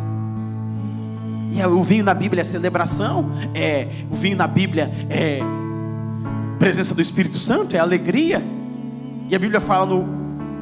E 1.53 1.65
o 1.65 1.81
vinho 1.81 2.03
na 2.03 2.13
Bíblia 2.13 2.41
é 2.41 2.43
celebração, 2.43 3.31
é, 3.55 3.87
o 4.11 4.15
vinho 4.15 4.35
na 4.35 4.45
Bíblia 4.45 4.91
é 5.09 5.39
presença 6.59 6.93
do 6.93 7.01
Espírito 7.01 7.37
Santo, 7.37 7.77
é 7.77 7.79
alegria. 7.79 8.43
E 9.29 9.35
a 9.35 9.39
Bíblia 9.39 9.61
fala 9.61 9.85
no 9.85 10.05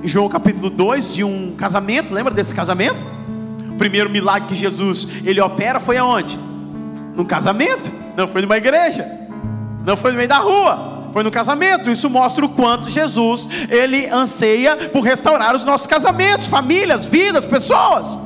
João 0.03 0.29
capítulo 0.29 0.69
2 0.69 1.15
de 1.15 1.23
um 1.23 1.55
casamento, 1.57 2.13
lembra 2.13 2.31
desse 2.31 2.53
casamento? 2.53 3.03
O 3.73 3.77
primeiro 3.77 4.09
milagre 4.09 4.49
que 4.49 4.55
Jesus 4.55 5.07
ele 5.25 5.41
opera 5.41 5.79
foi 5.79 5.97
aonde? 5.97 6.39
Num 7.15 7.25
casamento, 7.25 7.91
não 8.15 8.27
foi 8.27 8.43
numa 8.43 8.57
igreja, 8.57 9.09
não 9.83 9.97
foi 9.97 10.11
no 10.11 10.17
meio 10.17 10.29
da 10.29 10.37
rua, 10.37 10.94
foi 11.15 11.23
no 11.23 11.31
casamento. 11.31 11.89
Isso 11.89 12.09
mostra 12.09 12.43
o 12.43 12.49
quanto 12.49 12.89
Jesus 12.89 13.47
ele 13.69 14.05
anseia 14.07 14.89
por 14.89 14.99
restaurar 14.99 15.55
os 15.55 15.63
nossos 15.63 15.87
casamentos, 15.87 16.45
famílias, 16.45 17.05
vidas, 17.05 17.45
pessoas. 17.45 18.19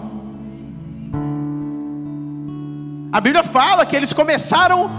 A 3.12 3.22
Bíblia 3.22 3.44
fala 3.44 3.86
que 3.86 3.96
eles 3.96 4.12
começaram 4.12 4.90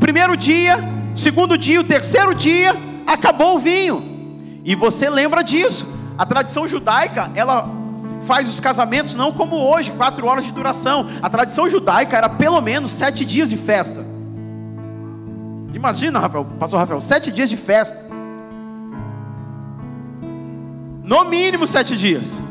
primeiro 0.00 0.34
dia, 0.38 0.78
segundo 1.14 1.58
dia, 1.58 1.82
o 1.82 1.84
terceiro 1.84 2.34
dia, 2.34 2.74
acabou 3.06 3.56
o 3.56 3.58
vinho. 3.58 4.62
E 4.64 4.74
você 4.74 5.10
lembra 5.10 5.44
disso? 5.44 5.86
A 6.16 6.24
tradição 6.24 6.66
judaica, 6.66 7.30
ela 7.34 7.68
faz 8.22 8.48
os 8.48 8.58
casamentos 8.58 9.14
não 9.14 9.32
como 9.32 9.56
hoje, 9.56 9.90
quatro 9.90 10.26
horas 10.26 10.46
de 10.46 10.52
duração. 10.52 11.06
A 11.20 11.28
tradição 11.28 11.68
judaica 11.68 12.16
era 12.16 12.30
pelo 12.30 12.58
menos 12.62 12.90
sete 12.90 13.22
dias 13.22 13.50
de 13.50 13.56
festa. 13.58 14.11
Imagina, 15.72 16.18
Rafael, 16.18 16.44
pastor 16.58 16.78
Rafael, 16.78 17.00
sete 17.00 17.30
dias 17.30 17.48
de 17.48 17.56
festa. 17.56 17.98
No 21.02 21.24
mínimo 21.24 21.66
sete 21.66 21.96
dias. 21.96 22.42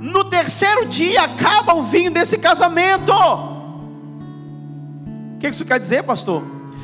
No 0.00 0.24
terceiro 0.24 0.86
dia 0.86 1.22
acaba 1.22 1.74
o 1.74 1.82
vinho 1.82 2.10
desse 2.10 2.38
casamento. 2.38 3.12
O 3.12 3.52
que 5.38 5.48
isso 5.48 5.64
quer 5.64 5.78
dizer, 5.78 6.02
pastor? 6.02 6.42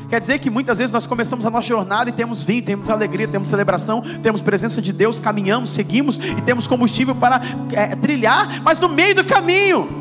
Quer 0.08 0.20
dizer 0.20 0.38
que 0.38 0.48
muitas 0.48 0.78
vezes 0.78 0.90
nós 0.90 1.06
começamos 1.06 1.44
a 1.44 1.50
nossa 1.50 1.68
jornada 1.68 2.08
e 2.08 2.12
temos 2.12 2.42
vinho, 2.42 2.62
temos 2.62 2.88
alegria, 2.88 3.28
temos 3.28 3.48
celebração, 3.48 4.00
temos 4.22 4.40
presença 4.40 4.80
de 4.80 4.90
Deus, 4.90 5.20
caminhamos, 5.20 5.70
seguimos 5.70 6.16
e 6.16 6.40
temos 6.40 6.66
combustível 6.66 7.14
para 7.14 7.40
é, 7.72 7.94
trilhar, 7.94 8.62
mas 8.62 8.78
no 8.78 8.88
meio 8.88 9.16
do 9.16 9.24
caminho, 9.24 9.97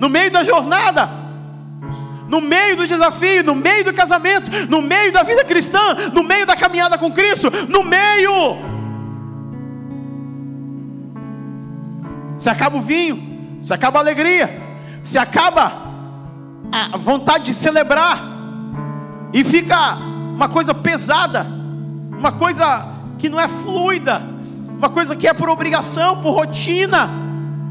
no 0.00 0.08
meio 0.08 0.30
da 0.30 0.42
jornada, 0.42 1.10
no 2.26 2.40
meio 2.40 2.74
do 2.74 2.86
desafio, 2.86 3.44
no 3.44 3.54
meio 3.54 3.84
do 3.84 3.92
casamento, 3.92 4.50
no 4.70 4.80
meio 4.80 5.12
da 5.12 5.22
vida 5.22 5.44
cristã, 5.44 5.94
no 6.14 6.22
meio 6.22 6.46
da 6.46 6.56
caminhada 6.56 6.96
com 6.96 7.12
Cristo, 7.12 7.50
no 7.68 7.84
meio, 7.84 8.56
se 12.38 12.48
acaba 12.48 12.78
o 12.78 12.80
vinho, 12.80 13.58
se 13.60 13.74
acaba 13.74 13.98
a 13.98 14.02
alegria, 14.02 14.58
se 15.04 15.18
acaba 15.18 15.90
a 16.72 16.96
vontade 16.96 17.44
de 17.44 17.52
celebrar, 17.52 18.22
e 19.34 19.44
fica 19.44 19.96
uma 20.34 20.48
coisa 20.48 20.72
pesada, 20.72 21.46
uma 22.10 22.32
coisa 22.32 22.86
que 23.18 23.28
não 23.28 23.38
é 23.38 23.48
fluida, 23.48 24.22
uma 24.78 24.88
coisa 24.88 25.14
que 25.14 25.28
é 25.28 25.34
por 25.34 25.50
obrigação, 25.50 26.22
por 26.22 26.30
rotina. 26.30 27.10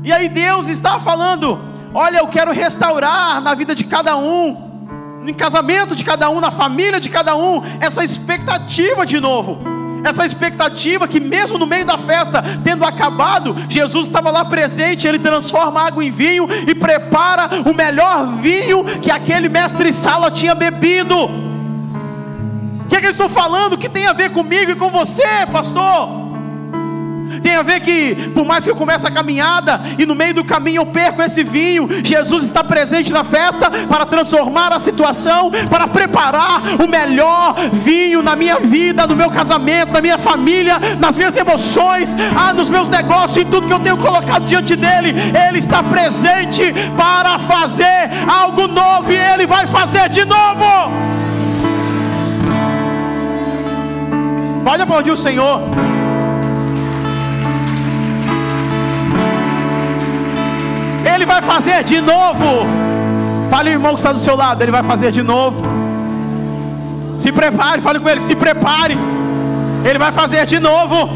E 0.04 0.14
aí 0.14 0.30
Deus 0.30 0.68
está 0.68 1.00
falando: 1.00 1.69
olha, 1.94 2.20
eu 2.20 2.28
quero 2.28 2.52
restaurar 2.52 3.42
na 3.42 3.54
vida 3.54 3.76
de 3.76 3.84
cada 3.84 4.16
um, 4.18 5.22
no 5.24 5.34
casamento 5.36 5.96
de 5.96 6.04
cada 6.04 6.30
um, 6.30 6.40
na 6.40 6.52
família 6.52 7.00
de 7.00 7.10
cada 7.10 7.36
um, 7.36 7.62
essa 7.80 8.04
expectativa 8.04 9.06
de 9.06 9.20
novo 9.20 9.80
essa 10.02 10.26
expectativa 10.26 11.10
que, 11.10 11.20
mesmo 11.20 11.58
no 11.58 11.68
meio 11.68 11.86
da 11.86 11.98
festa, 11.98 12.42
tendo 12.64 12.86
acabado, 12.86 13.54
Jesus 13.68 14.08
estava 14.08 14.32
lá 14.32 14.46
presente, 14.46 15.06
ele 15.06 15.20
transforma 15.20 15.82
água 15.82 16.02
em 16.02 16.10
vinho 16.10 16.48
e 16.66 16.74
prepara 16.74 17.50
o 17.70 17.74
melhor 17.76 18.26
vinho 18.28 18.86
que 19.02 19.12
aquele 19.12 19.50
mestre 19.50 19.92
Sala 19.92 20.32
tinha 20.32 20.56
bebido 20.56 21.50
que, 22.90 22.96
é 22.96 23.00
que 23.00 23.06
eu 23.06 23.12
estou 23.12 23.30
falando? 23.30 23.78
que 23.78 23.88
tem 23.88 24.08
a 24.08 24.14
ver 24.14 24.32
comigo 24.32 24.72
e 24.72 24.76
com 24.76 24.90
você, 24.90 25.46
pastor? 25.52 26.19
Tem 27.42 27.56
a 27.56 27.62
ver 27.62 27.82
que, 27.82 28.30
por 28.34 28.46
mais 28.46 28.64
que 28.64 28.72
eu 28.72 28.76
comece 28.76 29.06
a 29.08 29.12
caminhada 29.12 29.82
e 29.98 30.06
no 30.06 30.16
meio 30.16 30.34
do 30.34 30.44
caminho 30.44 30.82
eu 30.82 30.86
perco 30.86 31.22
esse 31.22 31.44
vinho, 31.44 31.88
Jesus 32.04 32.44
está 32.44 32.64
presente 32.64 33.12
na 33.12 33.24
festa 33.24 33.70
para 33.88 34.06
transformar 34.06 34.74
a 34.74 34.80
situação, 34.80 35.52
para 35.70 35.88
preparar 35.88 36.62
o 36.84 36.88
melhor 36.88 37.56
vinho 37.72 38.22
na 38.22 38.36
minha 38.36 38.60
vida, 38.60 39.06
no 39.08 39.16
meu 39.16 39.30
casamento, 39.30 39.92
na 39.92 40.02
minha 40.02 40.18
família, 40.18 40.80
nas 41.00 41.18
minhas 41.18 41.36
emoções, 41.38 42.16
ah, 42.36 42.54
nos 42.54 42.70
meus 42.70 42.90
negócios, 42.90 43.38
em 43.38 43.46
tudo 43.46 43.68
que 43.68 43.74
eu 43.74 43.80
tenho 43.80 43.98
colocado 43.98 44.46
diante 44.46 44.76
dele. 44.76 45.14
Ele 45.48 45.60
está 45.60 45.84
presente 45.84 46.74
para 46.96 47.40
fazer 47.40 48.10
algo 48.28 48.68
novo 48.68 49.12
e 49.12 49.16
ele 49.16 49.46
vai 49.46 49.68
fazer 49.68 50.10
de 50.10 50.26
novo. 50.26 51.10
Pode 54.64 54.84
aplaudir 54.84 55.12
o 55.12 55.18
Senhor. 55.18 55.62
Ele 61.20 61.26
vai 61.26 61.42
fazer 61.42 61.84
de 61.84 62.00
novo. 62.00 62.66
Fale, 63.50 63.72
irmão 63.72 63.94
que 63.94 64.00
está 64.00 64.14
do 64.14 64.20
seu 64.20 64.38
lado. 64.38 64.62
Ele 64.62 64.72
vai 64.72 64.84
fazer 64.84 65.12
de 65.12 65.22
novo. 65.22 65.62
Se 67.18 67.30
prepare, 67.30 67.82
fale 67.82 68.00
com 68.00 68.08
ele. 68.08 68.22
Se 68.22 68.36
prepare. 68.38 68.98
Ele 69.84 70.00
vai 70.00 70.14
fazer 70.14 70.46
de 70.46 70.60
novo. 70.60 71.10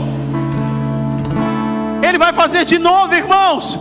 Ele 2.05 2.17
vai 2.17 2.33
fazer 2.33 2.65
de 2.65 2.77
novo, 2.77 3.15
irmãos. 3.15 3.79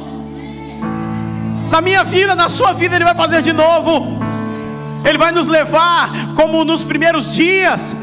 Na 1.73 1.81
minha 1.81 2.05
vida, 2.05 2.37
na 2.37 2.49
sua 2.49 2.73
vida, 2.73 2.95
Ele 2.95 3.05
vai 3.05 3.17
fazer 3.17 3.43
de 3.43 3.53
novo. 3.53 4.07
Ele 5.05 5.19
vai 5.19 5.33
nos 5.33 5.49
levar 5.49 6.09
como 6.37 6.65
nos 6.65 6.85
primeiros 6.85 7.35
dias 7.35 7.97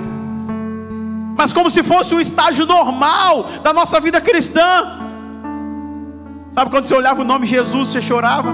mas 1.37 1.53
como 1.53 1.69
se 1.71 1.81
fosse 1.81 2.13
um 2.13 2.19
estágio 2.19 2.65
normal 2.65 3.45
da 3.63 3.71
nossa 3.71 3.97
vida 4.01 4.19
cristã. 4.19 4.98
Sabe 6.59 6.71
quando 6.71 6.83
você 6.83 6.93
olhava 6.93 7.21
o 7.21 7.23
nome 7.23 7.47
Jesus, 7.47 7.87
você 7.87 8.01
chorava? 8.01 8.53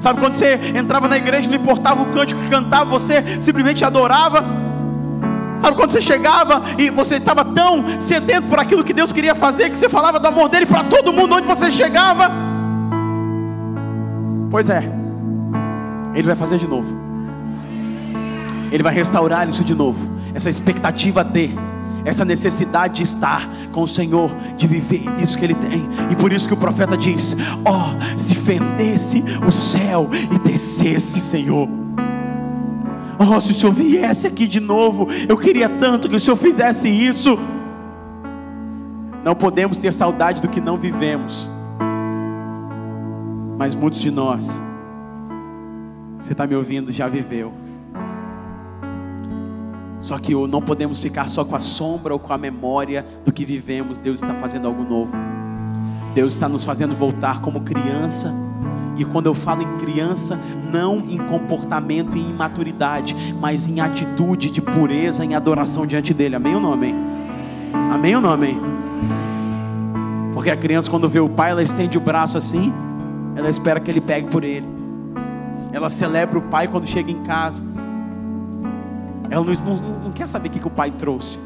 Sabe 0.00 0.18
quando 0.18 0.32
você 0.32 0.58
entrava 0.74 1.06
na 1.06 1.18
igreja, 1.18 1.50
não 1.50 1.56
importava 1.56 2.00
o 2.00 2.06
cântico 2.06 2.40
que 2.40 2.48
cantava, 2.48 2.86
você 2.86 3.22
simplesmente 3.42 3.84
adorava? 3.84 4.42
Sabe 5.58 5.76
quando 5.76 5.90
você 5.90 6.00
chegava 6.00 6.62
e 6.78 6.88
você 6.88 7.16
estava 7.16 7.44
tão 7.44 8.00
sedento 8.00 8.48
por 8.48 8.58
aquilo 8.58 8.82
que 8.82 8.94
Deus 8.94 9.12
queria 9.12 9.34
fazer, 9.34 9.68
que 9.68 9.78
você 9.78 9.90
falava 9.90 10.18
do 10.18 10.26
amor 10.26 10.48
dele 10.48 10.64
para 10.64 10.82
todo 10.84 11.12
mundo 11.12 11.34
onde 11.34 11.46
você 11.46 11.70
chegava? 11.70 12.30
Pois 14.50 14.70
é, 14.70 14.90
Ele 16.14 16.26
vai 16.26 16.34
fazer 16.34 16.56
de 16.56 16.66
novo. 16.66 16.96
Ele 18.72 18.82
vai 18.82 18.94
restaurar 18.94 19.46
isso 19.46 19.62
de 19.62 19.74
novo. 19.74 20.10
Essa 20.34 20.48
expectativa 20.48 21.22
de 21.22 21.54
essa 22.04 22.24
necessidade 22.24 22.94
de 22.96 23.02
estar 23.02 23.48
com 23.70 23.82
o 23.82 23.88
Senhor, 23.88 24.34
de 24.56 24.66
viver 24.66 25.04
isso 25.20 25.36
que 25.38 25.44
Ele 25.44 25.54
tem. 25.54 25.88
E 26.10 26.16
por 26.16 26.32
isso 26.32 26.48
que 26.48 26.54
o 26.54 26.56
profeta 26.56 26.96
diz: 26.96 27.36
Ó, 27.64 27.72
oh, 27.72 28.18
se 28.18 28.34
fendesse 28.34 29.22
o 29.46 29.52
céu 29.52 30.08
e 30.12 30.38
descesse, 30.38 31.20
Senhor. 31.20 31.68
Oh, 33.18 33.40
se 33.40 33.52
o 33.52 33.54
Senhor 33.54 33.72
viesse 33.72 34.26
aqui 34.26 34.46
de 34.46 34.58
novo, 34.58 35.06
eu 35.28 35.36
queria 35.36 35.68
tanto 35.68 36.08
que 36.08 36.16
o 36.16 36.20
Senhor 36.20 36.36
fizesse 36.36 36.88
isso. 36.88 37.38
Não 39.24 39.34
podemos 39.34 39.78
ter 39.78 39.92
saudade 39.92 40.42
do 40.42 40.48
que 40.48 40.60
não 40.60 40.76
vivemos, 40.76 41.48
mas 43.56 43.72
muitos 43.72 44.00
de 44.00 44.10
nós, 44.10 44.60
você 46.20 46.32
está 46.32 46.44
me 46.44 46.56
ouvindo, 46.56 46.90
já 46.90 47.06
viveu. 47.06 47.61
Só 50.02 50.18
que 50.18 50.34
não 50.34 50.60
podemos 50.60 50.98
ficar 50.98 51.28
só 51.28 51.44
com 51.44 51.54
a 51.54 51.60
sombra 51.60 52.12
ou 52.12 52.18
com 52.18 52.32
a 52.32 52.38
memória 52.38 53.06
do 53.24 53.32
que 53.32 53.44
vivemos. 53.44 53.98
Deus 53.98 54.20
está 54.20 54.34
fazendo 54.34 54.66
algo 54.66 54.84
novo. 54.84 55.16
Deus 56.14 56.34
está 56.34 56.48
nos 56.48 56.64
fazendo 56.64 56.94
voltar 56.94 57.40
como 57.40 57.60
criança. 57.60 58.34
E 58.98 59.04
quando 59.04 59.26
eu 59.26 59.34
falo 59.34 59.62
em 59.62 59.78
criança, 59.78 60.38
não 60.70 60.98
em 60.98 61.16
comportamento 61.16 62.16
e 62.16 62.20
em 62.20 62.30
imaturidade, 62.30 63.16
mas 63.40 63.68
em 63.68 63.80
atitude 63.80 64.50
de 64.50 64.60
pureza, 64.60 65.24
em 65.24 65.34
adoração 65.34 65.86
diante 65.86 66.12
dele. 66.12 66.36
Amém 66.36 66.54
ou 66.54 66.60
não 66.60 66.72
amém? 66.72 66.94
Amém 67.92 68.16
ou 68.16 68.20
não 68.20 68.30
amém? 68.30 68.60
Porque 70.34 70.50
a 70.50 70.56
criança, 70.56 70.90
quando 70.90 71.08
vê 71.08 71.20
o 71.20 71.28
pai, 71.28 71.52
ela 71.52 71.62
estende 71.62 71.96
o 71.96 72.00
braço 72.00 72.36
assim, 72.36 72.72
ela 73.36 73.48
espera 73.48 73.80
que 73.80 73.90
ele 73.90 74.00
pegue 74.00 74.28
por 74.28 74.44
ele. 74.44 74.66
Ela 75.72 75.88
celebra 75.88 76.38
o 76.38 76.42
pai 76.42 76.68
quando 76.68 76.86
chega 76.86 77.10
em 77.10 77.22
casa. 77.22 77.64
Ela 79.32 79.46
não, 79.46 79.54
não, 79.54 79.98
não 80.00 80.12
quer 80.12 80.28
saber 80.28 80.50
o 80.50 80.52
que 80.52 80.66
o 80.66 80.70
pai 80.70 80.90
trouxe. 80.90 81.38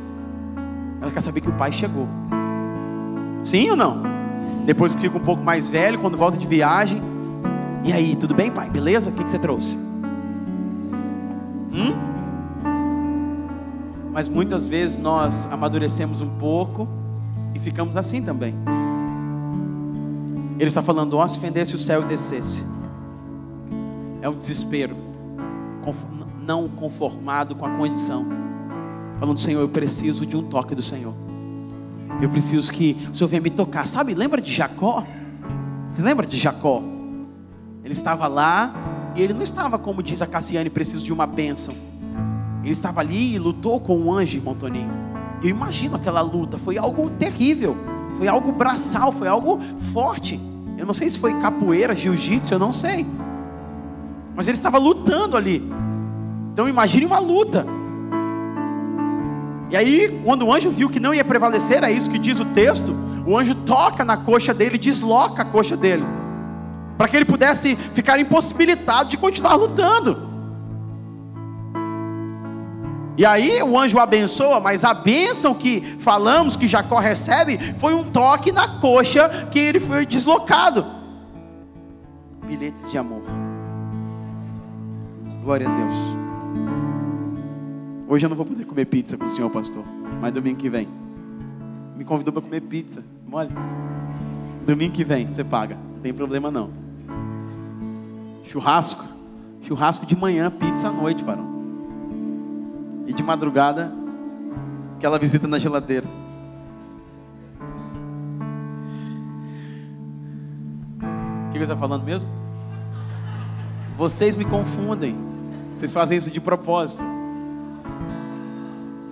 Ela 1.01 1.09
quer 1.12 1.20
saber 1.20 1.40
que 1.40 1.49
o 1.49 1.53
pai 1.53 1.70
chegou. 1.70 2.09
Sim 3.44 3.70
ou 3.70 3.77
não? 3.77 4.03
Depois 4.66 4.92
que 4.92 5.03
fica 5.03 5.16
um 5.16 5.22
pouco 5.22 5.40
mais 5.40 5.70
velho, 5.70 6.01
quando 6.01 6.18
volta 6.18 6.37
de 6.37 6.49
viagem. 6.49 7.01
E 7.85 7.92
aí, 7.92 8.16
tudo 8.16 8.35
bem, 8.35 8.51
pai? 8.51 8.68
Beleza? 8.68 9.11
O 9.11 9.12
que, 9.12 9.22
que 9.22 9.31
você 9.31 9.38
trouxe? 9.38 9.77
Hum? 11.72 11.94
Mas 14.12 14.29
muitas 14.29 14.66
vezes 14.66 14.96
nós 14.96 15.46
amadurecemos 15.53 16.20
um 16.20 16.29
pouco 16.29 16.88
e 17.55 17.61
ficamos 17.61 17.96
assim 17.96 18.20
também. 18.20 18.53
Ele 20.59 20.66
está 20.66 20.83
falando, 20.83 21.16
ó, 21.16 21.29
se 21.29 21.38
fendesse 21.38 21.77
o 21.77 21.79
céu 21.79 22.03
e 22.03 22.07
descesse. 22.07 22.64
É 24.20 24.29
um 24.29 24.37
desespero 24.37 24.96
não 26.47 26.69
conformado 26.69 27.55
com 27.55 27.67
a 27.67 27.71
condição. 27.71 28.27
Falando, 29.19 29.39
Senhor, 29.39 29.61
eu 29.61 29.69
preciso 29.69 30.25
de 30.25 30.37
um 30.37 30.43
toque 30.43 30.75
do 30.75 30.83
Senhor. 30.83 31.15
Eu 32.21 32.31
preciso 32.31 32.73
que 32.73 32.97
o 33.13 33.15
Senhor 33.17 33.29
venha 33.29 33.43
me 33.43 33.51
tocar. 33.51 33.87
Sabe, 33.87 34.15
lembra 34.15 34.41
de 34.41 34.53
Jacó? 34.53 35.05
Você 35.91 36.01
lembra 36.03 36.27
de 36.27 36.37
Jacó? 36.37 36.83
Ele 37.83 37.93
estava 37.93 38.27
lá 38.29 38.73
e 39.15 39.23
ele 39.23 39.33
não 39.33 39.43
estava, 39.43 39.79
como 39.79 40.03
diz 40.03 40.23
a 40.23 40.27
Cassiane, 40.27 40.71
preciso 40.71 41.05
de 41.05 41.13
uma 41.13 41.27
bênção. 41.27 41.75
Ele 42.63 42.73
estava 42.73 43.01
ali 43.01 43.35
e 43.35 43.39
lutou 43.39 43.81
com 43.81 43.99
o 43.99 44.13
anjo, 44.13 44.37
irmão 44.37 44.55
Toninho. 44.55 44.91
Eu 45.43 45.51
imagino 45.51 45.97
aquela 45.97 46.21
luta, 46.21 46.59
foi 46.59 46.79
algo 46.79 47.11
terrível, 47.11 47.77
foi 48.17 48.29
algo 48.29 48.51
braçal, 48.53 49.13
foi 49.13 49.29
algo 49.29 49.59
forte. 49.93 50.41
Eu 50.77 50.85
não 50.85 50.95
sei 50.95 51.09
se 51.09 51.19
foi 51.19 51.35
capoeira, 51.41 51.95
jiu-jitsu, 51.95 52.55
eu 52.55 52.59
não 52.59 52.73
sei. 52.73 53.07
Mas 54.35 54.49
ele 54.49 54.57
estava 54.57 54.79
lutando 54.79 55.37
ali. 55.37 55.63
Então 56.57 56.66
imagine 56.66 57.05
uma 57.05 57.19
luta. 57.19 57.66
E 59.69 59.77
aí, 59.77 60.23
quando 60.25 60.47
o 60.47 60.51
anjo 60.51 60.71
viu 60.71 60.88
que 60.88 60.99
não 60.99 61.12
ia 61.12 61.23
prevalecer, 61.23 61.85
é 61.85 61.92
isso 61.92 62.09
que 62.09 62.19
diz 62.19 62.40
o 62.40 62.47
texto, 62.47 62.97
o 63.27 63.37
anjo 63.37 63.55
toca 63.55 64.03
na 64.07 64.16
coxa 64.16 64.55
dele, 64.55 64.79
desloca 64.79 65.42
a 65.42 65.45
coxa 65.45 65.77
dele, 65.77 66.03
para 66.97 67.09
que 67.09 67.14
ele 67.14 67.27
pudesse 67.27 67.77
ficar 67.77 68.19
impossibilitado 68.19 69.11
de 69.11 69.19
continuar 69.19 69.55
lutando. 69.55 70.16
E 73.19 73.27
aí 73.27 73.62
o 73.62 73.79
anjo 73.79 73.99
abençoa, 73.99 74.59
mas 74.59 74.83
a 74.83 74.95
bênção 74.95 75.53
que 75.53 75.83
falamos 76.01 76.57
que 76.57 76.66
Jacó 76.66 76.99
recebe 76.99 77.59
foi 77.75 77.92
um 77.92 78.05
toque 78.05 78.51
na 78.51 78.81
coxa 78.81 79.29
que 79.51 79.59
ele 79.59 79.79
foi 79.79 80.07
deslocado. 80.07 80.87
Bilhetes 82.47 82.90
de 82.90 82.97
amor. 82.97 83.21
Glória 85.45 85.69
a 85.69 85.77
Deus. 85.77 86.26
Hoje 88.09 88.25
eu 88.25 88.31
não 88.31 88.37
vou 88.37 88.47
poder 88.47 88.64
comer 88.64 88.85
pizza 88.85 89.16
com 89.16 89.25
o 89.25 89.29
senhor, 89.29 89.51
pastor. 89.51 89.85
Mas 90.21 90.33
domingo 90.33 90.57
que 90.57 90.71
vem. 90.71 90.87
Me 91.97 92.05
convidou 92.05 92.33
para 92.33 92.42
comer 92.42 92.61
pizza. 92.61 93.03
Mole. 93.27 93.51
Domingo 94.64 94.95
que 94.95 95.03
vem, 95.03 95.27
você 95.27 95.42
paga. 95.42 95.77
Não 95.95 96.01
tem 96.01 96.14
problema 96.14 96.49
não. 96.51 96.71
Churrasco. 98.45 99.05
Churrasco 99.62 100.07
de 100.07 100.14
manhã, 100.14 100.51
pizza 100.51 100.88
à 100.88 100.92
noite, 100.92 101.25
varão. 101.25 101.57
E 103.09 103.12
de 103.12 103.23
madrugada, 103.25 103.92
aquela 104.97 105.19
visita 105.19 105.49
na 105.49 105.59
geladeira. 105.59 106.07
O 111.49 111.53
que 111.53 111.59
você 111.59 111.64
está 111.64 111.77
falando 111.77 112.05
mesmo? 112.05 112.29
Vocês 113.97 114.37
me 114.37 114.45
confundem. 114.45 115.16
Vocês 115.75 115.90
fazem 115.90 116.19
isso 116.19 116.31
de 116.31 116.40
propósito. 116.40 117.15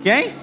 Quem? 0.05 0.33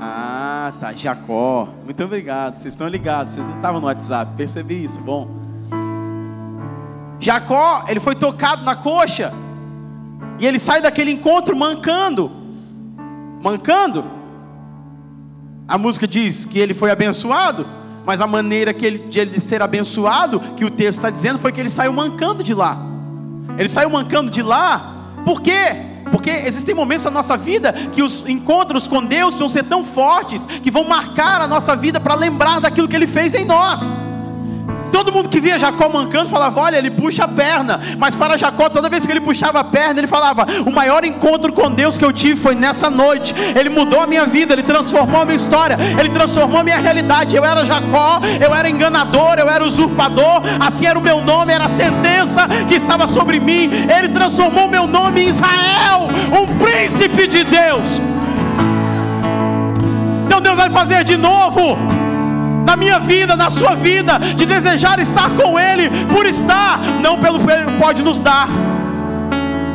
Ah, 0.00 0.72
tá. 0.80 0.92
Jacó. 0.92 1.68
Muito 1.84 2.02
obrigado. 2.02 2.58
Vocês 2.58 2.74
estão 2.74 2.88
ligados. 2.88 3.34
Vocês 3.34 3.46
não 3.46 3.54
estavam 3.54 3.80
no 3.80 3.86
WhatsApp. 3.86 4.32
Percebi 4.36 4.82
isso. 4.82 5.00
Bom. 5.00 5.28
Jacó, 7.20 7.84
ele 7.86 8.00
foi 8.00 8.16
tocado 8.16 8.64
na 8.64 8.74
coxa. 8.74 9.32
E 10.40 10.44
ele 10.44 10.58
sai 10.58 10.82
daquele 10.82 11.12
encontro 11.12 11.54
mancando. 11.54 12.32
Mancando. 13.40 14.04
A 15.68 15.78
música 15.78 16.08
diz 16.08 16.44
que 16.44 16.58
ele 16.58 16.74
foi 16.74 16.90
abençoado. 16.90 17.64
Mas 18.04 18.20
a 18.20 18.26
maneira 18.26 18.74
que 18.74 18.84
ele, 18.84 18.98
de 18.98 19.20
ele 19.20 19.38
ser 19.38 19.62
abençoado, 19.62 20.40
que 20.56 20.64
o 20.64 20.70
texto 20.70 20.98
está 20.98 21.10
dizendo, 21.10 21.38
foi 21.38 21.52
que 21.52 21.60
ele 21.60 21.70
saiu 21.70 21.92
mancando 21.92 22.42
de 22.42 22.54
lá. 22.54 22.76
Ele 23.56 23.68
saiu 23.68 23.88
mancando 23.88 24.32
de 24.32 24.42
lá. 24.42 25.12
Por 25.24 25.40
quê? 25.40 25.93
Porque 26.14 26.30
existem 26.30 26.76
momentos 26.76 27.04
na 27.04 27.10
nossa 27.10 27.36
vida 27.36 27.72
que 27.72 28.00
os 28.00 28.24
encontros 28.28 28.86
com 28.86 29.04
Deus 29.04 29.34
vão 29.34 29.48
ser 29.48 29.64
tão 29.64 29.84
fortes 29.84 30.46
que 30.46 30.70
vão 30.70 30.84
marcar 30.84 31.40
a 31.40 31.48
nossa 31.48 31.74
vida 31.74 31.98
para 31.98 32.14
lembrar 32.14 32.60
daquilo 32.60 32.86
que 32.86 32.94
Ele 32.94 33.08
fez 33.08 33.34
em 33.34 33.44
nós. 33.44 33.92
Todo 34.94 35.10
mundo 35.10 35.28
que 35.28 35.40
via 35.40 35.58
Jacó 35.58 35.88
mancando 35.88 36.30
falava: 36.30 36.60
Olha, 36.60 36.76
ele 36.76 36.88
puxa 36.88 37.24
a 37.24 37.28
perna. 37.28 37.80
Mas 37.98 38.14
para 38.14 38.38
Jacó, 38.38 38.68
toda 38.68 38.88
vez 38.88 39.04
que 39.04 39.10
ele 39.10 39.20
puxava 39.20 39.58
a 39.58 39.64
perna, 39.64 39.98
ele 39.98 40.06
falava: 40.06 40.46
O 40.64 40.70
maior 40.70 41.04
encontro 41.04 41.52
com 41.52 41.68
Deus 41.68 41.98
que 41.98 42.04
eu 42.04 42.12
tive 42.12 42.40
foi 42.40 42.54
nessa 42.54 42.88
noite. 42.88 43.34
Ele 43.58 43.70
mudou 43.70 44.00
a 44.00 44.06
minha 44.06 44.24
vida, 44.24 44.52
ele 44.52 44.62
transformou 44.62 45.22
a 45.22 45.24
minha 45.24 45.34
história, 45.34 45.76
ele 45.98 46.10
transformou 46.10 46.60
a 46.60 46.62
minha 46.62 46.78
realidade. 46.78 47.34
Eu 47.34 47.44
era 47.44 47.64
Jacó, 47.64 48.20
eu 48.40 48.54
era 48.54 48.70
enganador, 48.70 49.34
eu 49.36 49.48
era 49.48 49.64
usurpador. 49.64 50.42
Assim 50.64 50.86
era 50.86 50.96
o 50.96 51.02
meu 51.02 51.20
nome, 51.20 51.52
era 51.52 51.64
a 51.64 51.68
sentença 51.68 52.46
que 52.68 52.76
estava 52.76 53.08
sobre 53.08 53.40
mim. 53.40 53.68
Ele 53.92 54.10
transformou 54.10 54.68
meu 54.68 54.86
nome 54.86 55.24
em 55.24 55.28
Israel, 55.28 56.06
um 56.40 56.46
príncipe 56.56 57.26
de 57.26 57.42
Deus. 57.42 58.00
Então 60.24 60.40
Deus 60.40 60.56
vai 60.56 60.70
fazer 60.70 61.02
de 61.02 61.16
novo 61.16 62.03
na 62.64 62.76
minha 62.76 62.98
vida, 62.98 63.36
na 63.36 63.50
sua 63.50 63.74
vida, 63.74 64.18
de 64.18 64.46
desejar 64.46 64.98
estar 64.98 65.30
com 65.30 65.58
Ele, 65.58 65.90
por 66.12 66.26
estar, 66.26 66.80
não 67.00 67.18
pelo 67.18 67.38
que 67.38 67.50
Ele 67.50 67.70
pode 67.78 68.02
nos 68.02 68.20
dar, 68.20 68.48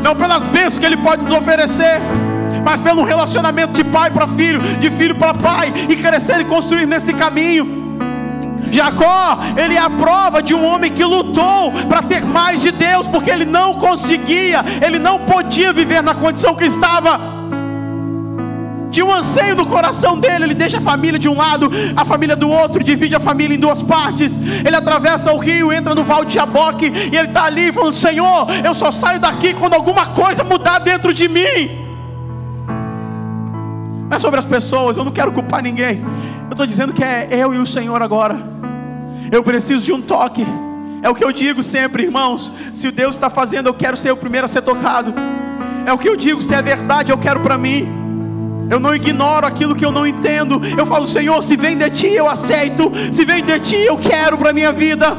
não 0.04 0.16
pelas 0.16 0.48
bênçãos 0.48 0.80
que 0.80 0.86
Ele 0.86 0.98
pode 0.98 1.24
nos 1.24 1.34
oferecer, 1.34 2.02
mas 2.66 2.82
pelo 2.82 3.04
relacionamento 3.04 3.74
de 3.74 3.84
pai 3.84 4.10
para 4.12 4.28
filho, 4.28 4.62
de 4.62 4.90
filho 4.90 5.16
para 5.16 5.34
pai, 5.34 5.72
e 5.88 5.96
crescer 5.96 6.42
e 6.42 6.46
construir 6.46 6.86
nesse 6.86 7.14
caminho. 7.14 7.80
Jacó, 8.72 9.40
ele 9.58 9.76
é 9.76 9.80
a 9.80 9.90
prova 9.90 10.44
de 10.44 10.54
um 10.54 10.64
homem 10.64 10.92
que 10.92 11.04
lutou 11.04 11.72
para 11.88 12.02
ter 12.04 12.24
mais 12.24 12.62
de 12.62 12.72
Deus, 12.72 13.08
porque 13.08 13.30
ele 13.32 13.46
não 13.46 13.74
conseguia, 13.74 14.64
ele 14.86 15.00
não 15.00 15.20
podia 15.20 15.74
viver 15.74 16.04
na 16.04 16.14
condição 16.14 16.56
que 16.56 16.66
estava 16.66 17.29
de 18.90 19.04
um 19.04 19.14
anseio 19.14 19.56
do 19.56 19.66
coração 19.66 20.18
dele. 20.18 20.46
Ele 20.46 20.54
deixa 20.54 20.78
a 20.78 20.82
família 20.82 21.20
de 21.20 21.30
um 21.30 21.38
lado, 21.38 21.70
a 21.96 22.04
família 22.04 22.36
do 22.36 22.50
outro, 22.50 22.84
divide 22.84 23.16
a 23.16 23.20
família 23.20 23.56
em 23.56 23.60
duas 23.60 23.82
partes. 23.82 24.38
Ele 24.38 24.76
atravessa 24.76 25.32
o 25.32 25.38
rio, 25.38 25.72
entra 25.72 25.96
no 25.96 26.04
Val 26.04 26.26
de 26.26 26.34
Jaboque 26.34 26.92
e 27.12 27.16
ele 27.16 27.28
está 27.28 27.46
ali 27.46 27.72
falando: 27.72 27.94
Senhor, 27.94 28.48
eu 28.64 28.74
só 28.74 28.92
saio 28.92 29.20
daqui 29.20 29.54
quando 29.54 29.74
alguma 29.74 30.08
coisa 30.08 30.44
mudar 30.44 30.80
dentro 30.80 31.14
de 31.14 31.28
mim. 31.28 31.88
Não 34.10 34.16
é 34.16 34.20
sobre 34.20 34.40
as 34.40 34.46
pessoas, 34.46 34.98
eu 34.98 35.06
não 35.06 35.12
quero 35.12 35.32
culpar 35.32 35.62
ninguém. 35.62 36.04
Eu 36.46 36.52
estou 36.52 36.66
dizendo 36.66 36.94
que 36.94 37.04
é 37.04 37.28
eu 37.32 37.54
e 37.54 37.60
o 37.60 37.66
Senhor 37.66 38.02
agora. 38.02 38.38
Eu 39.32 39.44
preciso 39.44 39.86
de 39.86 39.94
um 39.94 40.02
toque. 40.02 40.46
É 41.04 41.10
o 41.10 41.16
que 41.16 41.24
eu 41.24 41.32
digo 41.32 41.62
sempre, 41.62 42.04
irmãos. 42.04 42.52
Se 42.74 42.88
o 42.88 42.92
Deus 42.92 43.16
está 43.16 43.30
fazendo, 43.30 43.68
eu 43.68 43.74
quero 43.74 43.96
ser 43.96 44.12
o 44.12 44.18
primeiro 44.18 44.46
a 44.46 44.48
ser 44.48 44.64
tocado. 44.64 45.14
É 45.86 45.94
o 45.94 45.98
que 45.98 46.10
eu 46.10 46.18
digo, 46.18 46.42
se 46.42 46.56
é 46.56 46.62
verdade, 46.62 47.12
eu 47.12 47.18
quero 47.18 47.40
para 47.40 47.58
mim. 47.58 47.99
Eu 48.70 48.80
não 48.80 48.94
ignoro 48.94 49.48
aquilo 49.48 49.76
que 49.76 49.84
eu 49.84 49.92
não 49.92 50.06
entendo. 50.06 50.62
Eu 50.78 50.86
falo, 50.86 51.08
Senhor, 51.08 51.42
se 51.42 51.56
vem 51.56 51.78
de 51.78 51.90
ti, 51.90 52.08
eu 52.08 52.30
aceito. 52.30 52.92
Se 53.12 53.26
vem 53.26 53.44
de 53.44 53.60
ti, 53.60 53.76
eu 53.76 53.98
quero 53.98 54.38
para 54.38 54.52
a 54.52 54.54
minha 54.54 54.72
vida. 54.72 55.18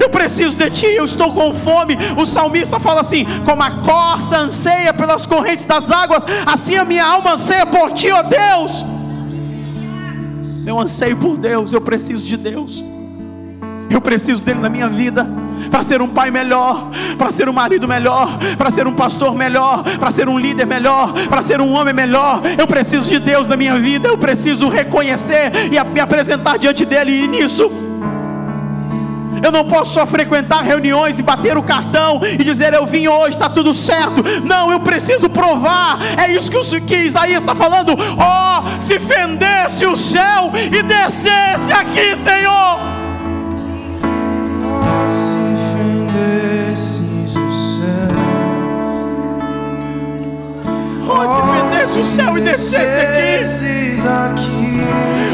Eu 0.00 0.08
preciso 0.08 0.56
de 0.56 0.70
ti, 0.70 0.86
eu 0.86 1.04
estou 1.04 1.32
com 1.32 1.54
fome. 1.54 1.96
O 2.16 2.26
salmista 2.26 2.80
fala 2.80 3.00
assim: 3.00 3.24
como 3.44 3.62
a 3.62 3.70
corça 3.70 4.38
anseia 4.38 4.92
pelas 4.92 5.26
correntes 5.26 5.64
das 5.64 5.90
águas, 5.90 6.24
assim 6.46 6.76
a 6.76 6.84
minha 6.84 7.04
alma 7.04 7.34
anseia 7.34 7.66
por 7.66 7.92
ti, 7.92 8.10
ó 8.10 8.22
Deus. 8.22 8.84
Eu 10.66 10.78
anseio 10.78 11.16
por 11.16 11.36
Deus, 11.36 11.72
eu 11.72 11.80
preciso 11.80 12.26
de 12.26 12.36
Deus. 12.36 12.84
Eu 13.90 14.00
preciso 14.00 14.42
dele 14.42 14.60
na 14.60 14.68
minha 14.68 14.88
vida 14.88 15.26
para 15.70 15.82
ser 15.82 16.00
um 16.00 16.08
pai 16.08 16.30
melhor, 16.30 16.88
para 17.16 17.30
ser 17.30 17.48
um 17.48 17.52
marido 17.52 17.86
melhor, 17.88 18.38
para 18.56 18.70
ser 18.70 18.86
um 18.86 18.94
pastor 18.94 19.34
melhor, 19.34 19.82
para 19.98 20.10
ser 20.10 20.28
um 20.28 20.38
líder 20.38 20.66
melhor, 20.66 21.12
para 21.28 21.42
ser 21.42 21.60
um 21.60 21.72
homem 21.72 21.94
melhor. 21.94 22.40
Eu 22.56 22.66
preciso 22.66 23.08
de 23.08 23.18
Deus 23.18 23.46
na 23.46 23.56
minha 23.56 23.78
vida, 23.78 24.08
eu 24.08 24.18
preciso 24.18 24.68
reconhecer 24.68 25.50
e 25.66 25.92
me 25.92 26.00
apresentar 26.00 26.58
diante 26.58 26.84
dele 26.84 27.24
e 27.24 27.26
nisso. 27.26 27.70
Eu 29.42 29.52
não 29.52 29.64
posso 29.64 29.94
só 29.94 30.06
frequentar 30.06 30.62
reuniões 30.62 31.18
e 31.18 31.22
bater 31.22 31.56
o 31.56 31.62
cartão 31.62 32.20
e 32.22 32.42
dizer 32.42 32.74
eu 32.74 32.86
vim 32.86 33.06
hoje, 33.08 33.36
está 33.36 33.48
tudo 33.48 33.72
certo. 33.72 34.22
Não, 34.44 34.72
eu 34.72 34.80
preciso 34.80 35.28
provar. 35.28 35.98
É 36.16 36.30
isso 36.32 36.50
que, 36.50 36.56
o, 36.56 36.80
que 36.82 36.96
Isaías 36.96 37.42
está 37.42 37.54
falando. 37.54 37.92
Oh, 37.92 38.80
se 38.80 38.98
fendesse 38.98 39.86
o 39.86 39.96
céu 39.96 40.50
e 40.54 40.82
descesse 40.82 41.72
aqui, 41.72 42.16
Senhor. 42.16 42.97
Se 51.86 51.98
o 51.98 52.04
céu 52.04 52.38
e 52.38 52.40
descesse 52.42 54.06
aqui, 54.06 54.80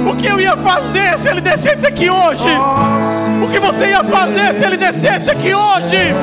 o 0.08 0.16
que 0.16 0.26
eu 0.26 0.40
ia 0.40 0.56
fazer 0.56 1.18
se 1.18 1.28
ele 1.28 1.40
descesse 1.40 1.86
aqui 1.86 2.08
hoje? 2.08 2.48
O 3.42 3.50
que 3.50 3.58
você 3.58 3.88
ia 3.88 4.04
fazer 4.04 4.54
se 4.54 4.64
ele 4.64 4.76
descesse 4.76 5.30
aqui 5.30 5.54
hoje? 5.54 6.14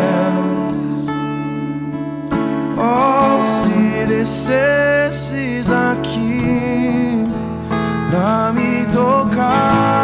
Oh, 2.77 3.43
se 3.43 4.05
descesses 4.07 5.69
aqui. 5.69 7.27
Pra 8.09 8.51
me 8.53 8.85
tocar 8.87 10.00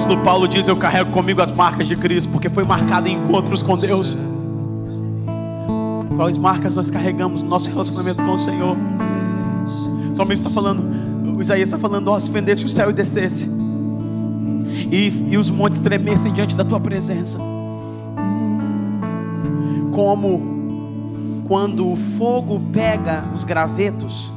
apóstolo 0.00 0.22
Paulo 0.22 0.48
diz: 0.48 0.66
Eu 0.66 0.76
carrego 0.76 1.10
comigo 1.10 1.42
as 1.42 1.52
marcas 1.52 1.86
de 1.86 1.94
Cristo, 1.96 2.30
porque 2.30 2.48
foi 2.48 2.64
marcado 2.64 3.06
em 3.06 3.16
encontros 3.16 3.60
com 3.60 3.76
Deus. 3.76 4.16
Quais 6.16 6.38
marcas 6.38 6.76
nós 6.76 6.90
carregamos 6.90 7.42
no 7.42 7.48
nosso 7.48 7.68
relacionamento 7.68 8.22
com 8.22 8.32
o 8.32 8.38
Senhor? 8.38 8.76
Somente 10.14 10.38
está 10.38 10.50
falando, 10.50 10.82
o 11.36 11.42
Isaías 11.42 11.68
está 11.68 11.78
falando: 11.78 12.08
Ó, 12.08 12.18
se 12.18 12.30
fendesse 12.30 12.64
o 12.64 12.68
céu 12.68 12.90
e 12.90 12.92
descesse, 12.92 13.48
e, 14.90 15.08
e 15.30 15.36
os 15.36 15.50
montes 15.50 15.80
tremessem 15.80 16.32
diante 16.32 16.56
da 16.56 16.64
tua 16.64 16.80
presença, 16.80 17.38
como 19.92 21.42
quando 21.46 21.90
o 21.90 21.96
fogo 21.96 22.60
pega 22.72 23.24
os 23.34 23.44
gravetos, 23.44 24.32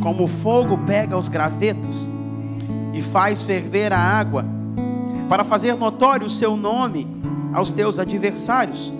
como 0.00 0.24
o 0.24 0.28
fogo 0.28 0.78
pega 0.78 1.18
os 1.18 1.28
gravetos 1.28 2.08
e 2.98 3.02
faz 3.02 3.44
ferver 3.44 3.92
a 3.92 3.98
água, 3.98 4.44
para 5.28 5.44
fazer 5.44 5.74
notório 5.74 6.26
o 6.26 6.30
seu 6.30 6.56
nome 6.56 7.06
aos 7.54 7.70
teus 7.70 7.96
adversários 7.98 8.92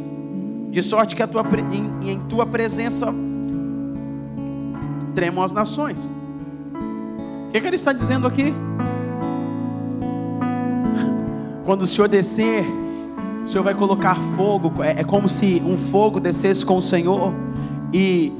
de 0.70 0.80
sorte 0.82 1.16
que 1.16 1.22
a 1.22 1.26
tua, 1.26 1.44
em, 1.72 2.12
em 2.12 2.20
tua 2.20 2.46
presença 2.46 3.12
tremam 5.16 5.42
as 5.42 5.51
nações. 5.51 6.12
O 7.49 7.51
que, 7.51 7.61
que 7.61 7.66
ele 7.66 7.74
está 7.74 7.92
dizendo 7.92 8.28
aqui? 8.28 8.55
Quando 11.66 11.82
o 11.82 11.86
Senhor 11.86 12.07
descer, 12.07 12.64
o 13.44 13.49
Senhor 13.49 13.64
vai 13.64 13.74
colocar 13.74 14.16
fogo, 14.36 14.84
é, 14.84 15.01
é 15.01 15.05
como 15.05 15.28
se 15.28 15.61
um 15.66 15.76
fogo 15.76 16.20
descesse 16.20 16.64
com 16.64 16.76
o 16.76 16.82
Senhor 16.82 17.34
e 17.92 18.32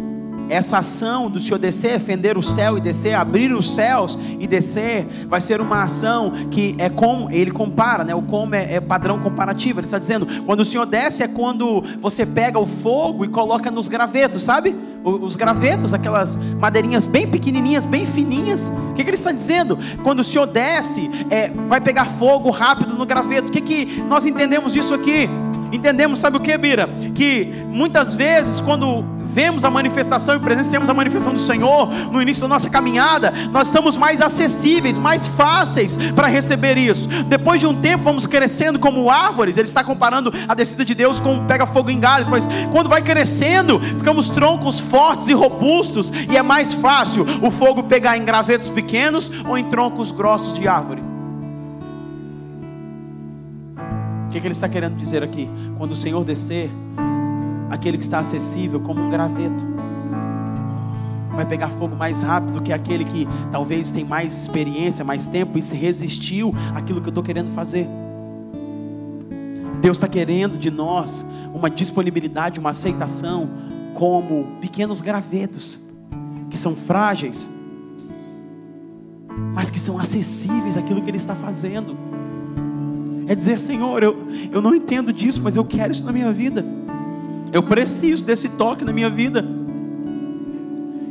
essa 0.49 0.79
ação 0.79 1.31
do 1.31 1.39
Senhor 1.39 1.59
descer, 1.59 2.01
fender 2.01 2.37
o 2.39 2.43
céu 2.43 2.79
e 2.79 2.81
descer, 2.81 3.15
abrir 3.15 3.53
os 3.53 3.75
céus 3.75 4.19
e 4.39 4.47
descer, 4.47 5.07
vai 5.29 5.41
ser 5.41 5.61
uma 5.61 5.83
ação 5.83 6.31
que 6.51 6.75
é 6.79 6.89
como, 6.89 7.31
ele 7.31 7.51
compara, 7.51 8.05
né? 8.05 8.15
O 8.15 8.23
como 8.23 8.55
é, 8.55 8.75
é 8.75 8.81
padrão 8.81 9.19
comparativo. 9.19 9.81
Ele 9.81 9.87
está 9.87 9.99
dizendo, 9.99 10.27
quando 10.45 10.61
o 10.61 10.65
Senhor 10.65 10.87
desce 10.87 11.23
é 11.23 11.29
quando 11.29 11.83
você 12.01 12.25
pega 12.25 12.59
o 12.59 12.67
fogo 12.67 13.25
e 13.25 13.29
coloca 13.29 13.71
nos 13.71 13.89
gravetos, 13.89 14.43
sabe? 14.43 14.75
Os 15.05 15.37
gravetos, 15.37 15.95
aquelas 15.95 16.37
madeirinhas 16.37 17.07
bem 17.07 17.27
pequenininhas, 17.29 17.85
bem 17.85 18.05
fininhas. 18.05 18.69
O 18.91 18.95
que, 18.95 19.05
que 19.05 19.11
ele 19.11 19.17
está 19.17 19.33
dizendo? 19.33 19.79
Quando 20.03 20.21
o 20.21 20.25
Senhor 20.25 20.47
desce, 20.47 21.09
é, 21.31 21.51
vai 21.69 21.81
pegar 21.81 22.07
fogo 22.07 22.51
rápido 22.51 22.95
no 22.95 23.07
graveto. 23.07 23.49
O 23.49 23.53
que, 23.53 23.61
que 23.61 24.03
nós 24.03 24.27
entendemos 24.27 24.73
disso 24.73 24.93
aqui? 24.95 25.29
Entendemos, 25.73 26.21
sabe 26.21 26.37
o 26.37 26.41
que, 26.41 26.57
Bira? 26.57 26.89
Que 27.15 27.65
muitas 27.69 28.15
vezes, 28.15 28.61
quando 28.61 29.05
vemos 29.39 29.65
a 29.65 29.71
manifestação 29.71 30.37
e 30.37 30.41
presenciamos 30.41 30.89
a 30.89 30.95
manifestação 30.95 31.35
do 31.35 31.41
Senhor 31.41 31.89
no 32.11 32.21
início 32.21 32.43
da 32.43 32.49
nossa 32.49 32.69
caminhada, 32.71 33.33
nós 33.53 33.69
estamos 33.69 33.97
mais 33.97 34.21
acessíveis, 34.21 34.97
mais 34.97 35.29
fáceis 35.29 35.97
para 36.15 36.27
receber 36.27 36.77
isso. 36.77 37.07
Depois 37.25 37.61
de 37.61 37.67
um 37.67 37.81
tempo, 37.81 38.05
vamos 38.05 38.27
crescendo 38.27 38.79
como 38.79 39.11
árvores. 39.11 39.57
Ele 39.57 39.69
está 39.69 39.85
comparando 39.85 40.33
a 40.49 40.55
descida 40.55 40.85
de 40.85 40.95
Deus 40.95 41.21
com 41.21 41.47
pega 41.47 41.67
fogo 41.67 41.91
em 41.91 42.01
galhos, 42.01 42.29
mas 42.29 42.49
quando 42.73 42.89
vai 42.89 43.03
crescendo, 43.03 43.79
ficamos 43.79 44.29
troncos 44.29 44.81
fortes 44.81 45.29
e 45.29 45.35
robustos, 45.35 46.11
e 46.29 46.37
é 46.37 46.43
mais 46.43 46.75
fácil 46.75 47.27
o 47.43 47.51
fogo 47.51 47.83
pegar 47.83 48.17
em 48.17 48.25
gravetos 48.25 48.71
pequenos 48.71 49.31
ou 49.47 49.57
em 49.59 49.65
troncos 49.65 50.11
grossos 50.11 50.59
de 50.59 50.67
árvore. 50.67 51.18
O 54.29 54.31
que, 54.31 54.39
que 54.39 54.47
ele 54.47 54.53
está 54.53 54.69
querendo 54.69 54.95
dizer 54.95 55.23
aqui? 55.23 55.49
Quando 55.79 55.93
o 55.93 55.97
Senhor 55.97 56.23
descer, 56.23 56.71
aquele 57.71 57.97
que 57.97 58.05
está 58.05 58.19
acessível 58.19 58.79
como 58.79 59.01
um 59.01 59.09
graveto. 59.09 59.65
Vai 61.31 61.47
pegar 61.47 61.69
fogo 61.69 61.97
mais 61.97 62.21
rápido 62.21 62.61
que 62.61 62.71
aquele 62.71 63.07
que 63.07 63.27
talvez 63.51 63.91
tem 63.91 64.05
mais 64.05 64.43
experiência, 64.43 65.03
mais 65.03 65.29
tempo 65.29 65.59
e 65.59 65.63
se 65.63 65.75
resistiu 65.75 66.55
àquilo 66.75 67.01
que 67.01 67.09
eu 67.09 67.11
estou 67.11 67.25
querendo 67.25 67.51
fazer. 67.55 67.89
Deus 69.81 69.97
está 69.97 70.07
querendo 70.07 70.59
de 70.59 70.71
nós 70.71 71.25
uma 71.55 71.71
disponibilidade, 71.71 72.61
uma 72.61 72.71
aceitação, 72.71 73.49
como 73.95 74.59
pequenos 74.61 75.01
gravetos, 75.01 75.81
que 76.51 76.59
são 76.59 76.77
frágeis, 76.77 77.49
mas 79.55 79.71
que 79.71 79.81
são 79.81 79.99
acessíveis 79.99 80.77
àquilo 80.77 81.01
que 81.01 81.09
Ele 81.09 81.17
está 81.17 81.35
fazendo. 81.35 81.97
É 83.29 83.35
dizer, 83.35 83.59
Senhor, 83.59 84.03
eu, 84.03 84.17
eu 84.51 84.63
não 84.63 84.75
entendo 84.75 85.13
disso, 85.13 85.43
mas 85.45 85.55
eu 85.55 85.63
quero 85.63 85.93
isso 85.93 86.03
na 86.03 86.13
minha 86.13 86.33
vida. 86.33 86.65
Eu 87.53 87.63
preciso 87.63 88.25
desse 88.25 88.49
toque 88.49 88.87
na 88.87 88.93
minha 88.93 89.11
vida. 89.11 89.45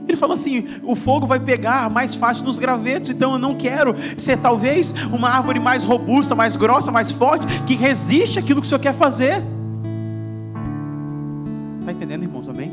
Ele 0.08 0.18
fala 0.18 0.34
assim: 0.34 0.66
o 0.84 0.96
fogo 0.96 1.28
vai 1.28 1.40
pegar 1.40 1.92
mais 1.92 2.16
fácil 2.16 2.44
nos 2.44 2.58
gravetos, 2.58 3.12
então 3.12 3.34
eu 3.34 3.38
não 3.38 3.54
quero 3.54 3.94
ser 4.18 4.38
talvez 4.38 4.94
uma 5.12 5.30
árvore 5.30 5.60
mais 5.60 5.84
robusta, 5.84 6.34
mais 6.34 6.56
grossa, 6.56 6.92
mais 6.92 7.12
forte, 7.12 7.62
que 7.64 7.76
resiste 7.76 8.40
àquilo 8.40 8.62
que 8.62 8.66
o 8.66 8.70
Senhor 8.70 8.80
quer 8.80 8.94
fazer. 8.94 9.44
Está 11.80 11.92
entendendo, 11.92 12.24
irmãos? 12.24 12.50
Amém? 12.50 12.72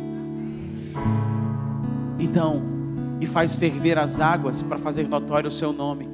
Então, 2.19 2.63
e 3.21 3.27
faz 3.27 3.57
ferver 3.57 3.99
as 3.99 4.21
águas 4.21 4.63
para 4.63 4.79
fazer 4.79 5.07
notório 5.07 5.49
o 5.49 5.53
seu 5.53 5.71
nome. 5.71 6.09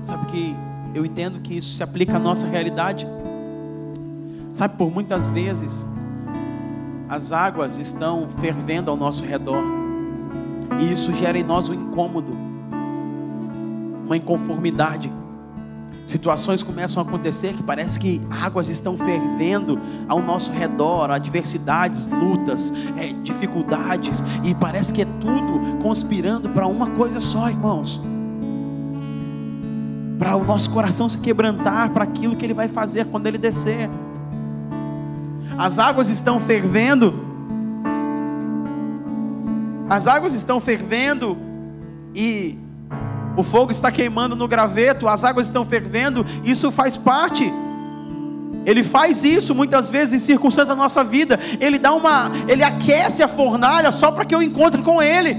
Sabe 0.00 0.24
que 0.26 0.56
eu 0.96 1.04
entendo 1.04 1.40
que 1.40 1.54
isso 1.54 1.76
se 1.76 1.82
aplica 1.82 2.16
à 2.16 2.18
nossa 2.18 2.46
realidade. 2.46 3.06
Sabe, 4.50 4.78
por 4.78 4.90
muitas 4.90 5.28
vezes, 5.28 5.84
as 7.06 7.32
águas 7.32 7.78
estão 7.78 8.26
fervendo 8.40 8.90
ao 8.90 8.96
nosso 8.96 9.22
redor, 9.22 9.62
e 10.80 10.90
isso 10.90 11.12
gera 11.14 11.38
em 11.38 11.42
nós 11.42 11.68
um 11.68 11.74
incômodo, 11.74 12.32
uma 14.06 14.16
inconformidade. 14.16 15.12
Situações 16.06 16.62
começam 16.62 17.02
a 17.02 17.06
acontecer 17.06 17.52
que 17.52 17.62
parece 17.62 18.00
que 18.00 18.22
águas 18.30 18.70
estão 18.70 18.96
fervendo 18.96 19.78
ao 20.08 20.22
nosso 20.22 20.50
redor, 20.50 21.10
adversidades, 21.10 22.06
lutas, 22.06 22.72
é, 22.96 23.12
dificuldades, 23.22 24.24
e 24.42 24.54
parece 24.54 24.94
que 24.94 25.02
é 25.02 25.06
tudo 25.20 25.76
conspirando 25.82 26.48
para 26.48 26.66
uma 26.66 26.88
coisa 26.90 27.20
só, 27.20 27.50
irmãos 27.50 28.00
para 30.18 30.36
o 30.36 30.44
nosso 30.44 30.70
coração 30.70 31.08
se 31.08 31.18
quebrantar 31.18 31.90
para 31.90 32.04
aquilo 32.04 32.36
que 32.36 32.44
Ele 32.44 32.54
vai 32.54 32.68
fazer 32.68 33.06
quando 33.06 33.26
Ele 33.26 33.38
descer 33.38 33.88
as 35.58 35.78
águas 35.78 36.08
estão 36.08 36.38
fervendo, 36.38 37.14
as 39.88 40.06
águas 40.06 40.34
estão 40.34 40.60
fervendo 40.60 41.36
e 42.14 42.58
o 43.36 43.42
fogo 43.42 43.70
está 43.70 43.90
queimando 43.90 44.36
no 44.36 44.46
graveto, 44.46 45.08
as 45.08 45.24
águas 45.24 45.46
estão 45.46 45.64
fervendo, 45.64 46.24
isso 46.44 46.70
faz 46.70 46.96
parte. 46.96 47.52
Ele 48.64 48.82
faz 48.82 49.24
isso 49.24 49.54
muitas 49.54 49.90
vezes 49.90 50.14
em 50.14 50.18
circunstâncias 50.18 50.76
da 50.76 50.82
nossa 50.82 51.04
vida. 51.04 51.38
Ele 51.60 51.78
dá 51.78 51.92
uma, 51.92 52.32
ele 52.48 52.64
aquece 52.64 53.22
a 53.22 53.28
fornalha 53.28 53.92
só 53.92 54.10
para 54.10 54.24
que 54.24 54.34
eu 54.34 54.42
encontre 54.42 54.82
com 54.82 55.00
ele. 55.00 55.36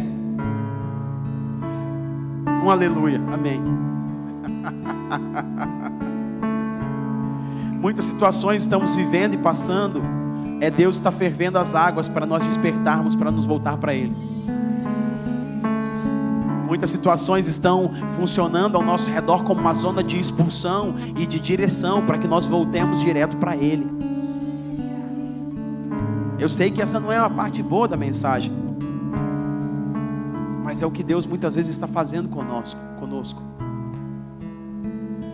Um 2.63 2.71
aleluia. 2.71 3.21
Amém. 3.31 3.86
Muitas 7.79 8.05
situações 8.05 8.63
estamos 8.63 8.95
vivendo 8.95 9.35
e 9.35 9.37
passando, 9.37 10.01
é 10.59 10.69
Deus 10.69 10.97
está 10.97 11.11
fervendo 11.11 11.59
as 11.59 11.75
águas 11.75 12.07
para 12.07 12.25
nós 12.25 12.43
despertarmos, 12.43 13.15
para 13.15 13.31
nos 13.31 13.45
voltar 13.45 13.77
para 13.77 13.93
Ele. 13.93 14.27
Muitas 16.67 16.89
situações 16.89 17.47
estão 17.47 17.91
funcionando 18.09 18.75
ao 18.75 18.83
nosso 18.83 19.09
redor 19.09 19.43
como 19.43 19.61
uma 19.61 19.73
zona 19.73 20.03
de 20.03 20.19
expulsão 20.19 20.93
e 21.15 21.25
de 21.25 21.39
direção 21.39 22.05
para 22.05 22.17
que 22.17 22.27
nós 22.27 22.45
voltemos 22.45 22.99
direto 22.99 23.37
para 23.37 23.55
Ele. 23.55 23.87
Eu 26.37 26.49
sei 26.49 26.69
que 26.69 26.81
essa 26.81 26.99
não 26.99 27.11
é 27.11 27.17
a 27.17 27.29
parte 27.29 27.63
boa 27.63 27.87
da 27.87 27.95
mensagem, 27.95 28.51
mas 30.63 30.81
é 30.81 30.85
o 30.85 30.91
que 30.91 31.03
Deus 31.03 31.25
muitas 31.25 31.55
vezes 31.55 31.71
está 31.71 31.87
fazendo 31.87 32.27
conosco. 32.27 32.79
conosco. 32.99 33.41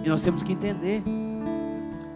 E 0.03 0.09
nós 0.09 0.21
temos 0.21 0.43
que 0.43 0.51
entender 0.51 1.01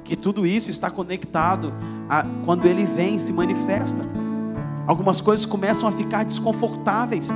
que 0.03 0.15
tudo 0.15 0.45
isso 0.45 0.69
está 0.69 0.89
conectado 0.89 1.73
a 2.09 2.25
quando 2.45 2.65
ele 2.65 2.85
vem 2.85 3.15
e 3.15 3.19
se 3.19 3.31
manifesta. 3.33 4.01
Algumas 4.85 5.19
coisas 5.19 5.45
começam 5.45 5.87
a 5.87 5.91
ficar 5.91 6.23
desconfortáveis, 6.23 7.29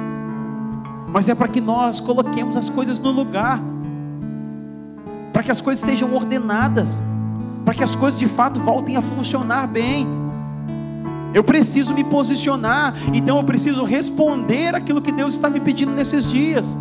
mas 1.08 1.28
é 1.28 1.36
para 1.36 1.48
que 1.48 1.60
nós 1.60 2.00
coloquemos 2.00 2.56
as 2.56 2.70
coisas 2.70 2.98
no 3.00 3.12
lugar, 3.12 3.62
para 5.34 5.44
que 5.44 5.52
as 5.52 5.62
coisas 5.62 5.84
sejam 5.84 6.14
ordenadas, 6.14 7.02
para 7.66 7.74
que 7.74 7.84
as 7.84 7.96
coisas 7.96 8.20
de 8.20 8.28
fato 8.28 8.60
voltem 8.60 8.96
a 8.96 9.02
funcionar 9.02 9.68
bem. 9.68 10.08
Eu 11.34 11.44
preciso 11.44 11.94
me 11.94 12.04
posicionar, 12.04 12.94
então 13.14 13.38
eu 13.38 13.44
preciso 13.44 13.84
responder 13.84 14.76
aquilo 14.76 15.02
que 15.02 15.12
Deus 15.12 15.34
está 15.34 15.50
me 15.50 15.60
pedindo 15.60 15.92
nesses 15.92 16.30
dias. 16.30 16.76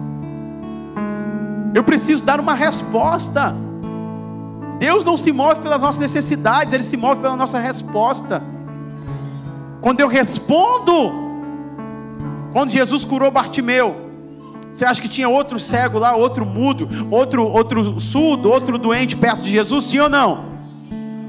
Eu 1.75 1.85
preciso 1.85 2.25
dar 2.25 2.41
uma 2.41 2.55
resposta. 2.55 3.55
Deus 4.79 5.05
não 5.05 5.17
se 5.17 5.31
move 5.31 5.61
pelas 5.61 5.81
nossas 5.81 6.01
necessidades, 6.01 6.73
Ele 6.73 6.83
se 6.83 6.97
move 6.97 7.21
pela 7.21 7.37
nossa 7.37 7.59
resposta. 7.59 8.43
Quando 9.81 10.01
eu 10.01 10.09
respondo, 10.09 11.13
quando 12.53 12.71
Jesus 12.71 13.05
curou 13.05 13.31
Bartimeu, 13.31 14.09
Você 14.73 14.85
acha 14.85 15.03
que 15.03 15.09
tinha 15.09 15.29
outro 15.29 15.59
cego 15.59 15.99
lá, 15.99 16.15
outro 16.15 16.47
mudo, 16.47 16.89
outro, 17.11 17.45
outro 17.45 17.99
surdo, 18.01 18.49
outro 18.51 18.79
doente 18.79 19.17
perto 19.17 19.43
de 19.43 19.51
Jesus, 19.51 19.85
sim 19.87 19.99
ou 19.99 20.09
não? 20.09 20.45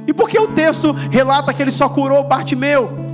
E 0.08 0.14
por 0.14 0.30
que 0.30 0.40
o 0.40 0.48
texto 0.50 0.92
relata 0.92 1.54
que 1.54 1.62
ele 1.62 1.72
só 1.72 1.90
curou 1.90 2.24
Bartimeu? 2.24 3.11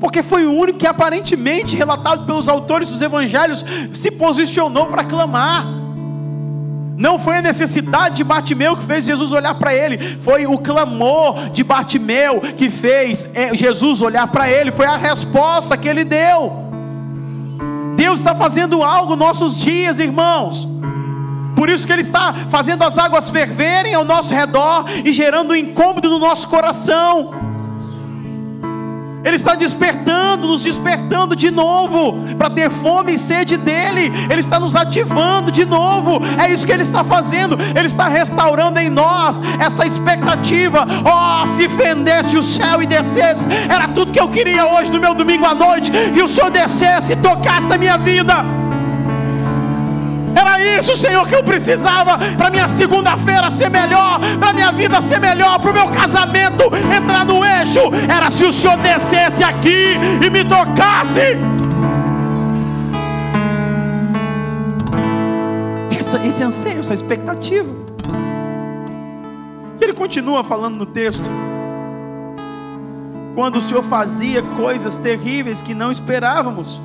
Porque 0.00 0.22
foi 0.22 0.44
o 0.46 0.52
único 0.52 0.78
que 0.78 0.86
aparentemente, 0.86 1.76
relatado 1.76 2.26
pelos 2.26 2.48
autores 2.48 2.88
dos 2.88 3.00
evangelhos, 3.00 3.64
se 3.94 4.10
posicionou 4.10 4.86
para 4.86 5.04
clamar. 5.04 5.66
Não 6.96 7.18
foi 7.18 7.36
a 7.36 7.42
necessidade 7.42 8.16
de 8.16 8.24
Bartimeu 8.24 8.76
que 8.76 8.84
fez 8.84 9.04
Jesus 9.04 9.32
olhar 9.32 9.54
para 9.54 9.74
ele, 9.74 9.98
foi 9.98 10.46
o 10.46 10.56
clamor 10.58 11.50
de 11.50 11.62
Bartimeu 11.62 12.40
que 12.40 12.70
fez 12.70 13.30
é, 13.34 13.54
Jesus 13.54 14.00
olhar 14.00 14.26
para 14.28 14.50
ele, 14.50 14.72
foi 14.72 14.86
a 14.86 14.96
resposta 14.96 15.76
que 15.76 15.88
ele 15.88 16.04
deu. 16.04 16.66
Deus 17.96 18.18
está 18.18 18.34
fazendo 18.34 18.82
algo 18.82 19.16
nos 19.16 19.26
nossos 19.26 19.58
dias, 19.58 19.98
irmãos. 19.98 20.68
Por 21.56 21.70
isso 21.70 21.86
que 21.86 21.92
Ele 21.92 22.02
está 22.02 22.34
fazendo 22.50 22.84
as 22.84 22.98
águas 22.98 23.30
ferverem 23.30 23.94
ao 23.94 24.04
nosso 24.04 24.34
redor 24.34 24.84
e 25.02 25.10
gerando 25.12 25.52
um 25.52 25.56
incômodo 25.56 26.10
no 26.10 26.18
nosso 26.18 26.46
coração. 26.48 27.45
Ele 29.26 29.34
está 29.34 29.56
despertando, 29.56 30.46
nos 30.46 30.62
despertando 30.62 31.34
de 31.34 31.50
novo, 31.50 32.14
para 32.38 32.48
ter 32.48 32.70
fome 32.70 33.14
e 33.14 33.18
sede 33.18 33.56
dEle. 33.56 34.12
Ele 34.30 34.38
está 34.38 34.60
nos 34.60 34.76
ativando 34.76 35.50
de 35.50 35.64
novo. 35.64 36.20
É 36.40 36.48
isso 36.48 36.64
que 36.64 36.70
Ele 36.70 36.84
está 36.84 37.02
fazendo. 37.02 37.58
Ele 37.76 37.88
está 37.88 38.06
restaurando 38.06 38.78
em 38.78 38.88
nós 38.88 39.42
essa 39.58 39.84
expectativa. 39.84 40.86
Oh, 41.04 41.44
se 41.44 41.68
fendesse 41.68 42.38
o 42.38 42.42
céu 42.42 42.80
e 42.80 42.86
descesse, 42.86 43.48
era 43.68 43.88
tudo 43.88 44.12
que 44.12 44.20
eu 44.20 44.28
queria 44.28 44.64
hoje 44.64 44.92
no 44.92 45.00
meu 45.00 45.12
domingo 45.12 45.44
à 45.44 45.56
noite. 45.56 45.90
Que 45.90 46.22
o 46.22 46.28
Senhor 46.28 46.52
descesse 46.52 47.14
e 47.14 47.16
tocasse 47.16 47.66
na 47.66 47.76
minha 47.76 47.98
vida. 47.98 48.65
Era 50.46 50.78
isso, 50.78 50.94
Senhor, 50.94 51.26
que 51.26 51.34
eu 51.34 51.42
precisava 51.42 52.16
para 52.36 52.50
minha 52.50 52.68
segunda-feira 52.68 53.50
ser 53.50 53.68
melhor, 53.68 54.20
para 54.38 54.52
minha 54.52 54.70
vida 54.70 55.00
ser 55.00 55.18
melhor, 55.18 55.58
para 55.58 55.70
o 55.72 55.74
meu 55.74 55.88
casamento 55.88 56.64
entrar 56.96 57.24
no 57.24 57.44
eixo. 57.44 57.80
Era 58.08 58.30
se 58.30 58.44
o 58.44 58.52
Senhor 58.52 58.76
descesse 58.76 59.42
aqui 59.42 59.96
e 60.24 60.30
me 60.30 60.44
tocasse. 60.44 61.36
Essa, 65.98 66.24
esse 66.24 66.44
anseio, 66.44 66.78
essa 66.78 66.94
expectativa. 66.94 67.70
E 69.80 69.84
ele 69.84 69.94
continua 69.94 70.44
falando 70.44 70.76
no 70.76 70.86
texto. 70.86 71.28
Quando 73.34 73.56
o 73.56 73.60
Senhor 73.60 73.82
fazia 73.82 74.42
coisas 74.42 74.96
terríveis 74.96 75.60
que 75.60 75.74
não 75.74 75.90
esperávamos, 75.90 76.80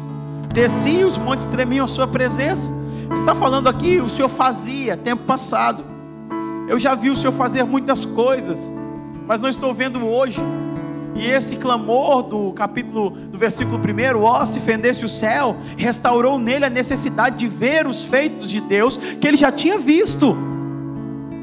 descia 0.52 1.06
os 1.06 1.18
montes 1.18 1.46
tremiam 1.46 1.86
a 1.86 1.88
sua 1.88 2.08
presença 2.08 2.82
Está 3.14 3.36
falando 3.36 3.68
aqui, 3.68 4.00
o 4.00 4.08
Senhor 4.08 4.30
fazia 4.30 4.96
tempo 4.96 5.24
passado. 5.24 5.84
Eu 6.68 6.80
já 6.80 6.96
vi 6.96 7.10
o 7.10 7.16
Senhor 7.16 7.34
fazer 7.34 7.64
muitas 7.64 8.06
coisas, 8.06 8.72
mas 9.28 9.42
não 9.42 9.50
estou 9.50 9.74
vendo 9.74 10.06
hoje. 10.06 10.40
E 11.14 11.28
esse 11.28 11.58
clamor 11.58 12.24
do 12.24 12.54
capítulo, 12.54 13.10
do 13.12 13.38
versículo 13.38 13.78
1, 13.78 14.22
ó, 14.24 14.46
se 14.46 14.62
fendesse 14.62 15.04
o 15.04 15.10
céu, 15.10 15.58
restaurou 15.78 16.40
nele 16.40 16.66
a 16.66 16.70
necessidade 16.70 17.38
de 17.38 17.48
ver 17.48 17.86
os 17.86 18.06
feitos 18.06 18.50
de 18.50 18.62
Deus 18.62 18.96
que 18.96 19.28
ele 19.28 19.38
já 19.38 19.52
tinha 19.52 19.78
visto. 19.78 20.38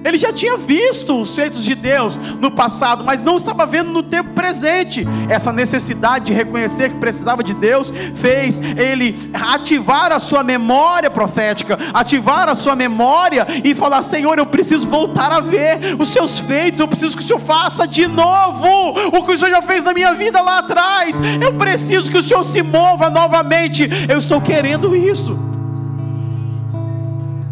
Ele 0.05 0.17
já 0.17 0.33
tinha 0.33 0.57
visto 0.57 1.21
os 1.21 1.35
feitos 1.35 1.65
de 1.65 1.75
Deus 1.75 2.17
no 2.41 2.51
passado, 2.51 3.03
mas 3.05 3.23
não 3.23 3.37
estava 3.37 3.67
vendo 3.67 3.91
no 3.91 4.03
tempo 4.03 4.31
presente. 4.31 5.07
Essa 5.29 5.53
necessidade 5.53 6.27
de 6.27 6.33
reconhecer 6.33 6.91
que 6.91 6.99
precisava 6.99 7.43
de 7.43 7.53
Deus 7.53 7.93
fez 8.15 8.61
ele 8.61 9.31
ativar 9.35 10.13
a 10.13 10.19
sua 10.19 10.45
memória 10.45 11.11
profética, 11.11 11.79
ativar 11.93 12.49
a 12.49 12.55
sua 12.55 12.77
memória 12.77 13.47
e 13.65 13.75
falar: 13.75 14.03
Senhor, 14.03 14.39
eu 14.39 14.47
preciso 14.47 14.87
voltar 14.89 15.33
a 15.33 15.41
ver 15.41 15.79
os 15.99 16.09
seus 16.09 16.39
feitos, 16.39 16.81
eu 16.81 16.89
preciso 16.89 17.17
que 17.17 17.23
o 17.23 17.27
Senhor 17.27 17.41
faça 17.41 17.87
de 17.87 18.07
novo 18.07 18.69
o 19.13 19.25
que 19.25 19.33
o 19.33 19.37
Senhor 19.37 19.51
já 19.51 19.63
fez 19.63 19.83
na 19.83 19.93
minha 19.93 20.15
vida 20.15 20.41
lá 20.41 20.59
atrás. 20.59 21.19
Eu 21.43 21.55
preciso 21.55 22.11
que 22.11 22.19
o 22.19 22.23
Senhor 22.23 22.45
se 22.45 22.63
mova 22.63 23.11
novamente. 23.11 23.89
Eu 24.09 24.19
estou 24.19 24.41
querendo 24.41 24.95
isso. 24.95 25.39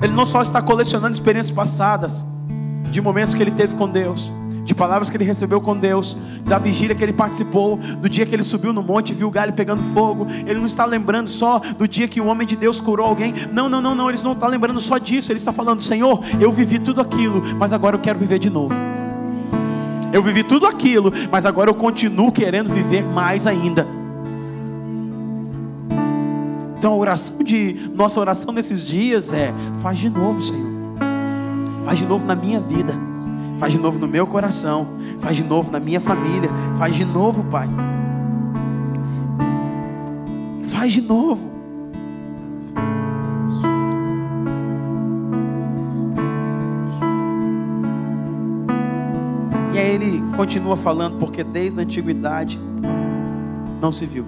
Ele 0.00 0.12
não 0.12 0.26
só 0.26 0.42
está 0.42 0.60
colecionando 0.60 1.14
experiências 1.14 1.54
passadas, 1.54 2.24
de 2.90 3.00
momentos 3.00 3.34
que 3.34 3.42
ele 3.42 3.50
teve 3.50 3.76
com 3.76 3.88
Deus, 3.88 4.32
de 4.64 4.74
palavras 4.74 5.08
que 5.08 5.16
ele 5.16 5.24
recebeu 5.24 5.60
com 5.60 5.76
Deus, 5.76 6.16
da 6.44 6.58
vigília 6.58 6.94
que 6.94 7.02
ele 7.02 7.12
participou, 7.12 7.76
do 7.76 8.08
dia 8.08 8.26
que 8.26 8.34
ele 8.34 8.42
subiu 8.42 8.72
no 8.72 8.82
monte 8.82 9.10
e 9.10 9.14
viu 9.14 9.28
o 9.28 9.30
galho 9.30 9.52
pegando 9.52 9.82
fogo. 9.94 10.26
Ele 10.44 10.58
não 10.58 10.66
está 10.66 10.84
lembrando 10.84 11.28
só 11.28 11.60
do 11.60 11.86
dia 11.86 12.08
que 12.08 12.20
o 12.20 12.26
homem 12.26 12.46
de 12.46 12.56
Deus 12.56 12.80
curou 12.80 13.06
alguém. 13.06 13.32
Não, 13.52 13.68
não, 13.68 13.80
não, 13.80 13.94
não. 13.94 14.10
Ele 14.10 14.20
não 14.22 14.32
está 14.32 14.48
lembrando 14.48 14.80
só 14.80 14.98
disso. 14.98 15.30
Ele 15.30 15.38
está 15.38 15.52
falando: 15.52 15.80
Senhor, 15.82 16.20
eu 16.40 16.50
vivi 16.50 16.78
tudo 16.78 17.00
aquilo, 17.00 17.42
mas 17.56 17.72
agora 17.72 17.96
eu 17.96 18.00
quero 18.00 18.18
viver 18.18 18.38
de 18.38 18.50
novo. 18.50 18.74
Eu 20.12 20.22
vivi 20.22 20.42
tudo 20.42 20.66
aquilo, 20.66 21.12
mas 21.30 21.46
agora 21.46 21.70
eu 21.70 21.74
continuo 21.74 22.32
querendo 22.32 22.72
viver 22.72 23.04
mais 23.04 23.46
ainda. 23.46 23.86
Então 26.78 26.92
a 26.92 26.96
oração 26.96 27.38
de 27.42 27.90
nossa 27.94 28.20
oração 28.20 28.52
nesses 28.52 28.84
dias 28.86 29.32
é: 29.32 29.52
faz 29.80 29.98
de 29.98 30.10
novo, 30.10 30.42
Senhor. 30.42 30.75
Faz 31.86 32.00
de 32.00 32.04
novo 32.04 32.26
na 32.26 32.34
minha 32.34 32.60
vida. 32.60 32.92
Faz 33.60 33.72
de 33.72 33.78
novo 33.78 33.96
no 34.00 34.08
meu 34.08 34.26
coração. 34.26 34.88
Faz 35.20 35.36
de 35.36 35.44
novo 35.44 35.70
na 35.70 35.78
minha 35.78 36.00
família. 36.00 36.50
Faz 36.76 36.96
de 36.96 37.04
novo, 37.04 37.44
Pai. 37.44 37.68
Faz 40.64 40.92
de 40.92 41.00
novo. 41.00 41.48
E 49.72 49.78
aí 49.78 49.94
ele 49.94 50.20
continua 50.36 50.76
falando, 50.76 51.18
porque 51.18 51.44
desde 51.44 51.78
a 51.78 51.82
antiguidade 51.84 52.58
não 53.80 53.92
se 53.92 54.06
viu, 54.06 54.26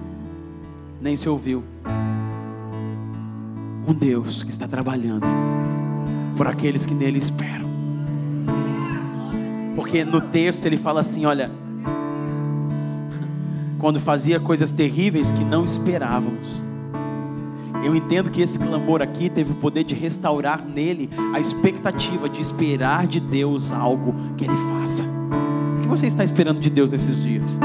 nem 1.01 1.17
se 1.17 1.27
ouviu 1.27 1.61
um 3.85 3.93
Deus 3.93 4.43
que 4.43 4.51
está 4.51 4.65
trabalhando 4.65 5.27
por 6.39 6.47
aqueles 6.47 6.85
que 6.85 6.93
nele 6.93 7.19
esperam. 7.19 7.67
Porque 9.75 10.05
no 10.05 10.21
texto 10.21 10.65
ele 10.65 10.77
fala 10.77 11.01
assim: 11.01 11.25
olha, 11.25 11.51
quando 13.77 13.99
fazia 13.99 14.39
coisas 14.39 14.71
terríveis 14.71 15.33
que 15.33 15.43
não 15.43 15.65
esperávamos. 15.65 16.63
Eu 17.83 17.93
entendo 17.93 18.29
que 18.29 18.41
esse 18.41 18.57
clamor 18.57 19.01
aqui 19.01 19.29
teve 19.29 19.51
o 19.51 19.55
poder 19.55 19.83
de 19.83 19.95
restaurar 19.95 20.63
nele 20.65 21.09
a 21.33 21.41
expectativa 21.41 22.29
de 22.29 22.41
esperar 22.41 23.05
de 23.05 23.19
Deus 23.19 23.73
algo 23.73 24.15
que 24.37 24.45
ele 24.45 24.55
faça. 24.69 25.03
O 25.77 25.81
que 25.81 25.87
você 25.89 26.07
está 26.07 26.23
esperando 26.23 26.61
de 26.61 26.69
Deus 26.69 26.89
nesses 26.89 27.21
dias? 27.21 27.57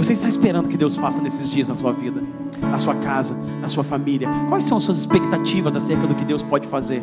Você 0.00 0.14
está 0.14 0.30
esperando 0.30 0.66
que 0.66 0.78
Deus 0.78 0.96
faça 0.96 1.20
nesses 1.20 1.50
dias 1.50 1.68
na 1.68 1.76
sua 1.76 1.92
vida? 1.92 2.22
na 2.62 2.78
sua 2.78 2.94
casa, 2.94 3.34
na 3.60 3.68
sua 3.68 3.84
família? 3.84 4.28
Quais 4.48 4.64
são 4.64 4.78
as 4.78 4.84
suas 4.84 4.98
expectativas 4.98 5.76
acerca 5.76 6.06
do 6.06 6.14
que 6.14 6.24
Deus 6.24 6.42
pode 6.42 6.66
fazer? 6.66 7.02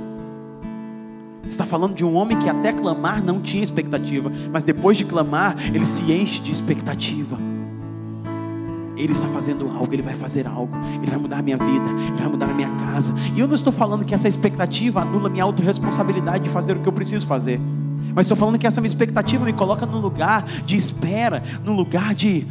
Está 1.47 1.63
falando 1.63 1.93
de 1.93 2.03
um 2.03 2.15
homem 2.15 2.39
que 2.39 2.49
até 2.49 2.73
clamar 2.73 3.23
não 3.23 3.39
tinha 3.39 3.63
expectativa, 3.63 4.31
mas 4.51 4.63
depois 4.63 4.97
de 4.97 5.05
clamar, 5.05 5.55
ele 5.73 5.85
se 5.85 6.11
enche 6.11 6.41
de 6.41 6.51
expectativa. 6.51 7.37
Ele 8.95 9.11
está 9.11 9.27
fazendo 9.27 9.69
algo, 9.69 9.93
ele 9.93 10.01
vai 10.01 10.15
fazer 10.15 10.47
algo, 10.47 10.75
ele 10.95 11.05
vai 11.05 11.19
mudar 11.19 11.37
a 11.37 11.41
minha 11.43 11.57
vida, 11.57 11.89
ele 12.07 12.17
vai 12.17 12.27
mudar 12.27 12.49
a 12.49 12.53
minha 12.53 12.69
casa. 12.69 13.13
E 13.35 13.39
eu 13.39 13.47
não 13.47 13.53
estou 13.53 13.71
falando 13.71 14.03
que 14.03 14.15
essa 14.15 14.27
expectativa 14.27 15.01
anula 15.01 15.29
minha 15.29 15.43
autorresponsabilidade 15.43 16.45
de 16.45 16.49
fazer 16.49 16.75
o 16.75 16.79
que 16.79 16.89
eu 16.89 16.93
preciso 16.93 17.27
fazer. 17.27 17.61
Mas 18.17 18.25
estou 18.25 18.35
falando 18.35 18.57
que 18.57 18.65
essa 18.65 18.81
minha 18.81 18.87
expectativa 18.87 19.45
me 19.45 19.53
coloca 19.53 19.85
no 19.85 19.99
lugar 19.99 20.43
de 20.65 20.75
espera, 20.75 21.43
no 21.63 21.73
lugar 21.73 22.15
de 22.15 22.47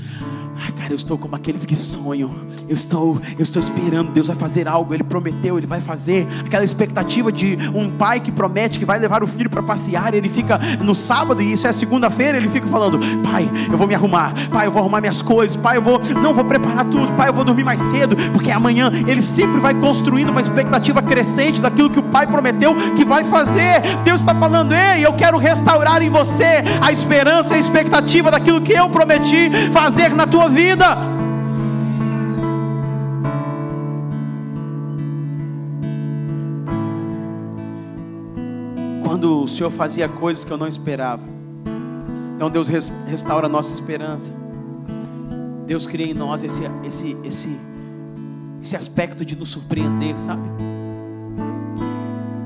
Ai, 0.59 0.73
cara, 0.73 0.93
eu 0.93 0.97
estou 0.97 1.19
como 1.19 1.37
aqueles 1.37 1.67
que 1.67 1.77
sonham. 1.77 2.31
Eu 2.69 2.75
estou, 2.75 3.21
eu 3.39 3.43
estou 3.43 3.61
esperando. 3.61 4.11
Deus 4.11 4.27
vai 4.29 4.37
fazer 4.37 4.67
algo. 4.67 4.95
Ele 4.95 5.05
prometeu, 5.05 5.59
ele 5.59 5.67
vai 5.67 5.81
fazer. 5.81 6.27
Aquela 6.45 6.65
expectativa 6.65 7.31
de 7.31 7.59
um 7.75 7.91
pai 7.91 8.21
que 8.21 8.33
promete 8.33 8.79
que 8.79 8.85
vai 8.85 8.99
levar 8.99 9.23
o 9.23 9.27
filho 9.27 9.51
para 9.51 9.63
passear. 9.63 10.15
Ele 10.15 10.29
fica 10.29 10.59
no 10.83 10.95
sábado 10.95 11.43
e 11.43 11.53
isso 11.53 11.67
é 11.67 11.73
segunda-feira. 11.73 12.39
Ele 12.39 12.49
fica 12.49 12.67
falando: 12.67 12.99
Pai, 13.23 13.49
eu 13.71 13.77
vou 13.77 13.87
me 13.87 13.95
arrumar. 13.95 14.33
Pai, 14.51 14.67
eu 14.67 14.71
vou 14.71 14.81
arrumar 14.81 15.01
minhas 15.01 15.21
coisas. 15.21 15.57
Pai, 15.57 15.77
eu 15.77 15.83
vou, 15.83 16.01
não 16.23 16.33
vou 16.33 16.45
preparar 16.45 16.85
tudo. 16.87 17.13
Pai, 17.13 17.29
eu 17.29 17.33
vou 17.33 17.45
dormir 17.45 17.65
mais 17.65 17.81
cedo, 17.81 18.17
porque 18.33 18.51
amanhã 18.51 18.91
ele 19.07 19.23
sempre 19.23 19.61
vai 19.61 19.75
construindo 19.75 20.31
uma 20.31 20.41
expectativa 20.41 21.03
crescente 21.03 21.61
daquilo 21.61 21.91
que 21.91 21.99
o 21.99 22.03
pai 22.03 22.27
prometeu 22.27 22.75
que 22.97 23.05
vai 23.05 23.25
fazer. 23.25 23.83
Deus 24.05 24.21
está 24.21 24.35
falando: 24.35 24.73
Ei, 24.73 25.05
eu 25.05 25.13
quero 25.13 25.37
restaurar 25.37 26.03
em 26.03 26.11
você 26.11 26.63
a 26.81 26.91
esperança 26.91 27.55
e 27.55 27.57
a 27.59 27.61
expectativa 27.61 28.31
daquilo 28.31 28.61
que 28.61 28.73
eu 28.73 28.89
prometi 28.89 29.51
fazer 29.73 30.15
na 30.15 30.27
tua 30.27 30.46
vida. 30.49 30.97
Quando 39.05 39.43
o 39.43 39.49
Senhor 39.49 39.71
fazia 39.71 40.09
coisas 40.09 40.45
que 40.45 40.53
eu 40.53 40.59
não 40.59 40.69
esperava, 40.69 41.25
então 42.37 42.51
Deus 42.51 42.69
restaura 42.69 43.47
a 43.47 43.49
nossa 43.49 43.73
esperança. 43.73 44.33
Deus 45.67 45.87
cria 45.87 46.07
em 46.07 46.15
nós 46.15 46.43
esse, 46.43 46.63
esse, 46.85 47.17
esse, 47.25 47.61
esse 48.63 48.77
aspecto 48.77 49.25
de 49.25 49.35
nos 49.35 49.49
surpreender, 49.49 50.19
sabe? 50.19 50.76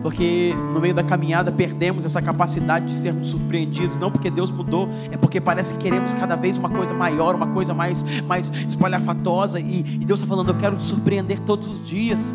Porque 0.02 0.54
no 0.72 0.80
meio 0.80 0.94
da 0.94 1.02
caminhada 1.02 1.52
perdemos 1.52 2.04
essa 2.04 2.22
capacidade 2.22 2.86
de 2.86 2.94
sermos 2.94 3.28
surpreendidos, 3.28 3.96
não 3.96 4.10
porque 4.10 4.30
Deus 4.30 4.50
mudou, 4.50 4.88
é 5.10 5.16
porque 5.16 5.40
parece 5.40 5.74
que 5.74 5.80
queremos 5.80 6.14
cada 6.14 6.36
vez 6.36 6.56
uma 6.56 6.70
coisa 6.70 6.94
maior, 6.94 7.34
uma 7.34 7.48
coisa 7.48 7.74
mais, 7.74 8.02
mais 8.22 8.50
espalhafatosa, 8.50 9.60
e, 9.60 9.80
e 9.80 10.04
Deus 10.04 10.20
está 10.20 10.26
falando: 10.26 10.50
Eu 10.50 10.56
quero 10.56 10.76
te 10.76 10.84
surpreender 10.84 11.40
todos 11.40 11.68
os 11.68 11.86
dias. 11.86 12.34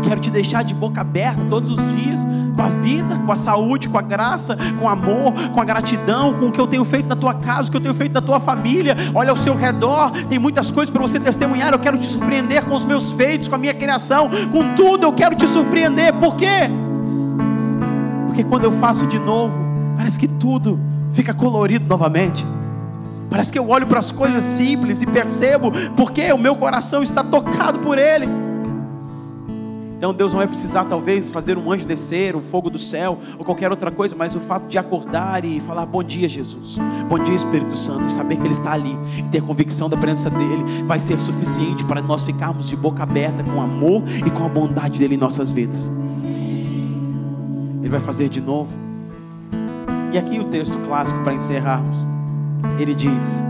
Eu 0.00 0.08
quero 0.08 0.20
te 0.20 0.30
deixar 0.30 0.64
de 0.64 0.74
boca 0.74 1.02
aberta 1.02 1.42
todos 1.50 1.70
os 1.70 1.76
dias, 1.94 2.26
com 2.56 2.62
a 2.62 2.68
vida, 2.68 3.16
com 3.26 3.30
a 3.30 3.36
saúde, 3.36 3.86
com 3.86 3.98
a 3.98 4.02
graça, 4.02 4.56
com 4.78 4.86
o 4.86 4.88
amor, 4.88 5.34
com 5.52 5.60
a 5.60 5.64
gratidão, 5.64 6.32
com 6.32 6.46
o 6.46 6.52
que 6.52 6.58
eu 6.58 6.66
tenho 6.66 6.86
feito 6.86 7.06
na 7.06 7.14
tua 7.14 7.34
casa, 7.34 7.68
o 7.68 7.70
que 7.70 7.76
eu 7.76 7.82
tenho 7.82 7.92
feito 7.92 8.14
na 8.14 8.22
tua 8.22 8.40
família. 8.40 8.96
Olha 9.14 9.28
ao 9.28 9.36
seu 9.36 9.54
redor, 9.54 10.10
tem 10.30 10.38
muitas 10.38 10.70
coisas 10.70 10.90
para 10.90 11.02
você 11.02 11.20
testemunhar. 11.20 11.74
Eu 11.74 11.78
quero 11.78 11.98
te 11.98 12.06
surpreender 12.06 12.64
com 12.64 12.74
os 12.74 12.86
meus 12.86 13.10
feitos, 13.10 13.46
com 13.46 13.56
a 13.56 13.58
minha 13.58 13.74
criação, 13.74 14.30
com 14.50 14.74
tudo. 14.74 15.04
Eu 15.04 15.12
quero 15.12 15.34
te 15.34 15.46
surpreender. 15.46 16.14
Por 16.14 16.34
quê? 16.34 16.70
Porque 18.26 18.42
quando 18.42 18.64
eu 18.64 18.72
faço 18.72 19.06
de 19.06 19.18
novo, 19.18 19.60
parece 19.98 20.18
que 20.18 20.26
tudo 20.26 20.80
fica 21.12 21.34
colorido 21.34 21.84
novamente. 21.86 22.46
Parece 23.28 23.52
que 23.52 23.58
eu 23.58 23.68
olho 23.68 23.86
para 23.86 23.98
as 23.98 24.10
coisas 24.10 24.44
simples 24.44 25.02
e 25.02 25.06
percebo 25.06 25.70
porque 25.94 26.32
o 26.32 26.38
meu 26.38 26.56
coração 26.56 27.02
está 27.02 27.22
tocado 27.22 27.80
por 27.80 27.98
Ele. 27.98 28.49
Então 30.00 30.14
Deus 30.14 30.32
não 30.32 30.38
vai 30.38 30.48
precisar 30.48 30.86
talvez 30.86 31.30
fazer 31.30 31.58
um 31.58 31.70
anjo 31.70 31.84
descer, 31.84 32.34
um 32.34 32.40
fogo 32.40 32.70
do 32.70 32.78
céu 32.78 33.18
ou 33.38 33.44
qualquer 33.44 33.70
outra 33.70 33.90
coisa, 33.90 34.16
mas 34.16 34.34
o 34.34 34.40
fato 34.40 34.66
de 34.66 34.78
acordar 34.78 35.44
e 35.44 35.60
falar 35.60 35.84
bom 35.84 36.02
dia 36.02 36.26
Jesus, 36.26 36.78
bom 37.06 37.18
dia 37.18 37.34
Espírito 37.34 37.76
Santo 37.76 38.06
e 38.06 38.10
saber 38.10 38.36
que 38.36 38.42
Ele 38.46 38.54
está 38.54 38.72
ali 38.72 38.96
e 39.18 39.22
ter 39.24 39.42
convicção 39.42 39.90
da 39.90 39.98
presença 39.98 40.30
dEle 40.30 40.64
vai 40.86 40.98
ser 40.98 41.20
suficiente 41.20 41.84
para 41.84 42.00
nós 42.00 42.22
ficarmos 42.22 42.66
de 42.66 42.76
boca 42.76 43.02
aberta 43.02 43.44
com 43.44 43.60
amor 43.60 44.02
e 44.26 44.30
com 44.30 44.46
a 44.46 44.48
bondade 44.48 44.98
dEle 44.98 45.16
em 45.16 45.18
nossas 45.18 45.50
vidas. 45.50 45.86
Ele 47.80 47.90
vai 47.90 48.00
fazer 48.00 48.30
de 48.30 48.40
novo. 48.40 48.70
E 50.14 50.18
aqui 50.18 50.38
o 50.38 50.44
texto 50.44 50.78
clássico 50.78 51.22
para 51.22 51.34
encerrarmos. 51.34 51.98
Ele 52.78 52.94
diz: 52.94 53.44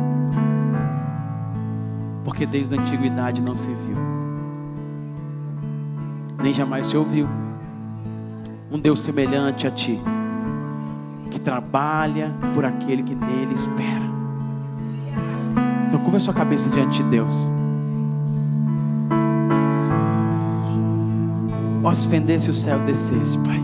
Porque 2.25 2.45
desde 2.45 2.77
a 2.77 2.81
antiguidade 2.81 3.41
não 3.41 3.55
se 3.55 3.69
viu 3.69 4.10
nem 6.43 6.53
jamais 6.53 6.87
se 6.87 6.97
ouviu. 6.97 7.29
Um 8.71 8.79
Deus 8.79 9.01
semelhante 9.01 9.67
a 9.67 9.71
ti, 9.71 10.01
que 11.31 11.41
trabalha 11.41 12.33
por 12.55 12.65
aquele 12.65 13.03
que 13.03 13.15
nele 13.15 13.55
espera. 13.55 14.09
Então, 15.89 16.01
curva 16.01 16.21
sua 16.21 16.35
cabeça 16.35 16.69
diante 16.69 17.03
de 17.03 17.11
Deus. 17.11 17.49
Ó, 21.83 21.93
se 21.93 22.07
fendesse 22.07 22.51
o 22.51 22.55
céu 22.55 22.79
descesse, 22.81 23.39
Pai. 23.39 23.61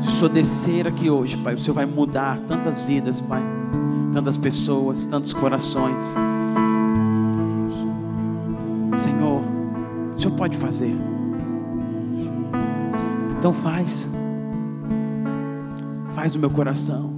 Se 0.00 0.08
o 0.08 0.10
Senhor 0.12 0.28
descer 0.28 0.86
aqui 0.86 1.10
hoje, 1.10 1.36
Pai, 1.38 1.54
o 1.54 1.58
Senhor 1.58 1.74
vai 1.74 1.86
mudar 1.86 2.38
tantas 2.46 2.82
vidas, 2.82 3.20
Pai. 3.20 3.42
Tantas 4.12 4.36
pessoas, 4.36 5.04
tantos 5.06 5.32
corações. 5.32 6.04
Pode 10.36 10.56
fazer. 10.56 10.94
Então 13.38 13.52
faz. 13.52 14.08
Faz 16.14 16.34
no 16.34 16.40
meu 16.40 16.50
coração. 16.50 17.12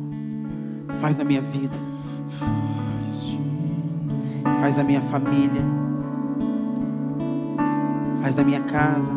Faz 1.01 1.17
na 1.17 1.25
minha 1.25 1.41
vida. 1.41 1.77
Faz 4.61 4.77
na 4.77 4.85
minha 4.85 5.01
família. 5.01 5.63
Faz 8.21 8.37
na 8.37 8.45
minha 8.45 8.61
casa. 8.61 9.13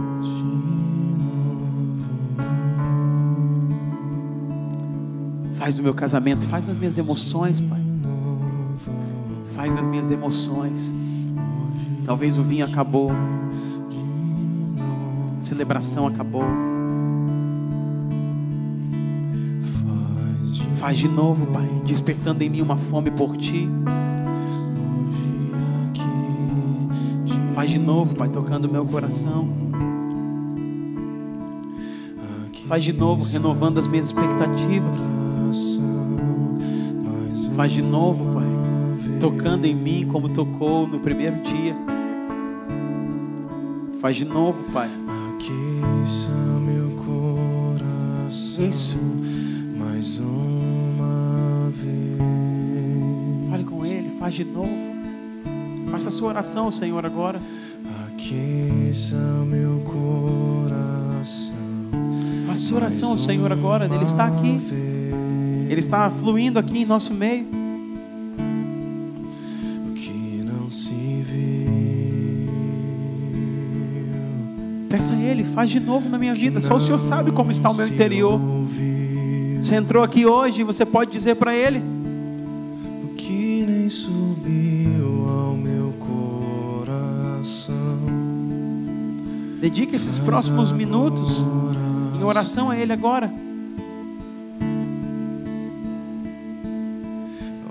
Faz 5.56 5.78
no 5.78 5.84
meu 5.84 5.94
casamento. 5.94 6.48
Faz 6.48 6.66
nas 6.66 6.76
minhas 6.76 6.98
emoções, 6.98 7.62
Pai. 7.62 7.82
Faz 9.56 9.72
nas 9.74 9.86
minhas 9.86 10.10
emoções. 10.12 10.94
Talvez 12.06 12.38
o 12.38 12.44
vinho 12.44 12.66
acabou 12.66 13.12
celebração 15.52 16.08
acabou. 16.08 16.46
Faz 20.78 20.98
de 20.98 21.10
novo, 21.10 21.46
Pai, 21.48 21.68
despertando 21.86 22.42
em 22.42 22.50
mim 22.50 22.62
uma 22.62 22.78
fome 22.78 23.12
por 23.12 23.36
Ti. 23.36 23.68
Faz 27.54 27.70
de 27.70 27.78
novo, 27.78 28.16
Pai, 28.16 28.30
tocando 28.30 28.66
o 28.66 28.72
meu 28.72 28.86
coração. 28.86 29.50
Faz 32.68 32.86
de 32.86 32.94
novo, 32.94 33.26
renovando 33.26 33.78
as 33.78 33.88
minhas 33.88 34.06
expectativas. 34.06 35.10
Faz 37.58 37.74
de 37.74 37.82
novo, 37.82 38.34
Pai, 38.34 38.48
tocando 39.20 39.66
em 39.66 39.76
mim 39.76 40.08
como 40.08 40.30
tocou 40.30 40.88
no 40.88 41.00
primeiro 41.00 41.42
dia. 41.42 41.76
Faz 44.00 44.16
de 44.16 44.24
novo, 44.24 44.64
Pai 44.72 45.01
aqueça 46.02 46.32
meu 46.32 46.90
coração. 47.06 48.70
Isso. 48.70 49.00
Mais 49.78 50.18
uma 50.18 51.70
vez. 51.70 53.50
Fale 53.50 53.64
com 53.64 53.86
Ele, 53.86 54.10
faz 54.10 54.34
de 54.34 54.44
novo. 54.44 54.70
Faça 55.92 56.10
a 56.10 56.12
sua 56.12 56.30
oração, 56.30 56.72
Senhor, 56.72 57.06
agora. 57.06 57.40
Aqueça 58.08 59.16
meu 59.46 59.82
coração. 59.82 61.54
Faça 62.48 62.64
a 62.64 62.66
sua 62.66 62.78
oração, 62.78 63.18
Senhor, 63.18 63.52
agora. 63.52 63.86
Ele 63.86 64.04
está 64.04 64.26
aqui. 64.26 64.60
Ele 65.70 65.80
está 65.80 66.10
fluindo 66.10 66.58
aqui 66.58 66.80
em 66.80 66.86
nosso 66.86 67.14
meio. 67.14 67.61
Peça 75.12 75.14
a 75.14 75.20
Ele, 75.20 75.44
faz 75.44 75.70
de 75.70 75.80
novo 75.80 76.10
na 76.10 76.18
minha 76.18 76.34
vida. 76.34 76.60
Só 76.60 76.76
o 76.76 76.80
Senhor 76.80 77.00
sabe 77.00 77.32
como 77.32 77.52
está 77.52 77.70
o 77.70 77.76
meu 77.76 77.88
interior. 77.88 78.40
Você 79.62 79.76
entrou 79.76 80.04
aqui 80.04 80.26
hoje, 80.26 80.64
você 80.64 80.86
pode 80.86 81.12
dizer 81.12 81.36
para 81.36 81.54
Ele. 81.54 81.84
O 83.04 83.10
que 83.16 83.66
nem 83.68 83.90
subiu 83.90 85.30
ao 85.30 85.56
meu 85.56 85.94
coração. 86.00 87.76
Dedique 89.60 89.96
esses 89.96 90.18
próximos 90.18 90.72
minutos 90.72 91.46
em 92.20 92.24
oração 92.24 92.72
a 92.72 92.78
Ele 92.78 92.94
agora. 92.94 93.32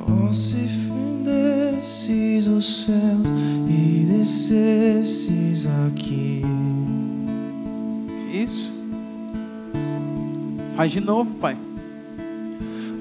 Oh, 0.07 0.33
se 0.33 0.69
fendesses 0.69 2.47
os 2.47 2.85
céus 2.85 3.29
e 3.69 4.07
descesses 4.07 5.67
aqui. 5.87 6.45
Isso. 8.31 8.73
Faz 10.77 10.93
de 10.93 11.01
novo, 11.01 11.35
Pai. 11.35 11.57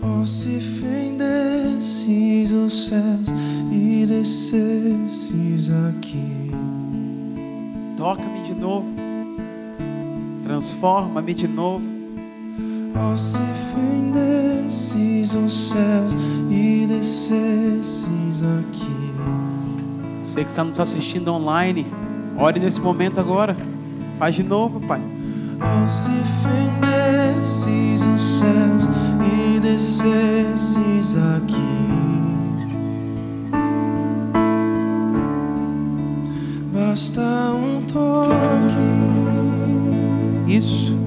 Oh, 0.01 0.25
se 0.25 0.59
fendesses 0.59 2.51
os 2.51 2.87
céus 2.87 3.29
e 3.71 4.05
descesses 4.07 5.69
aqui. 5.87 6.51
Toca-me 7.95 8.41
de 8.43 8.55
novo. 8.55 8.87
Transforma-me 10.43 11.33
de 11.33 11.47
novo. 11.47 11.85
Oh, 12.95 13.17
se 13.17 13.37
fendesses 13.75 15.35
os 15.35 15.53
céus 15.69 16.13
e 16.49 16.87
descesses 16.87 18.41
aqui. 18.41 18.89
Você 20.25 20.43
que 20.43 20.49
está 20.49 20.63
nos 20.63 20.79
assistindo 20.79 21.31
online, 21.33 21.85
ore 22.37 22.59
nesse 22.59 22.81
momento 22.81 23.19
agora. 23.19 23.55
Faz 24.17 24.33
de 24.35 24.43
novo, 24.43 24.79
Pai. 24.81 25.18
Oh, 25.61 25.87
se 25.87 26.11
fendesses 26.43 28.03
os 28.05 28.21
céus 28.39 28.89
e 29.23 29.59
descesses 29.59 31.17
aqui. 31.35 31.69
Basta 36.73 37.21
um 37.21 37.81
toque. 37.83 38.75
Isso. 40.47 40.97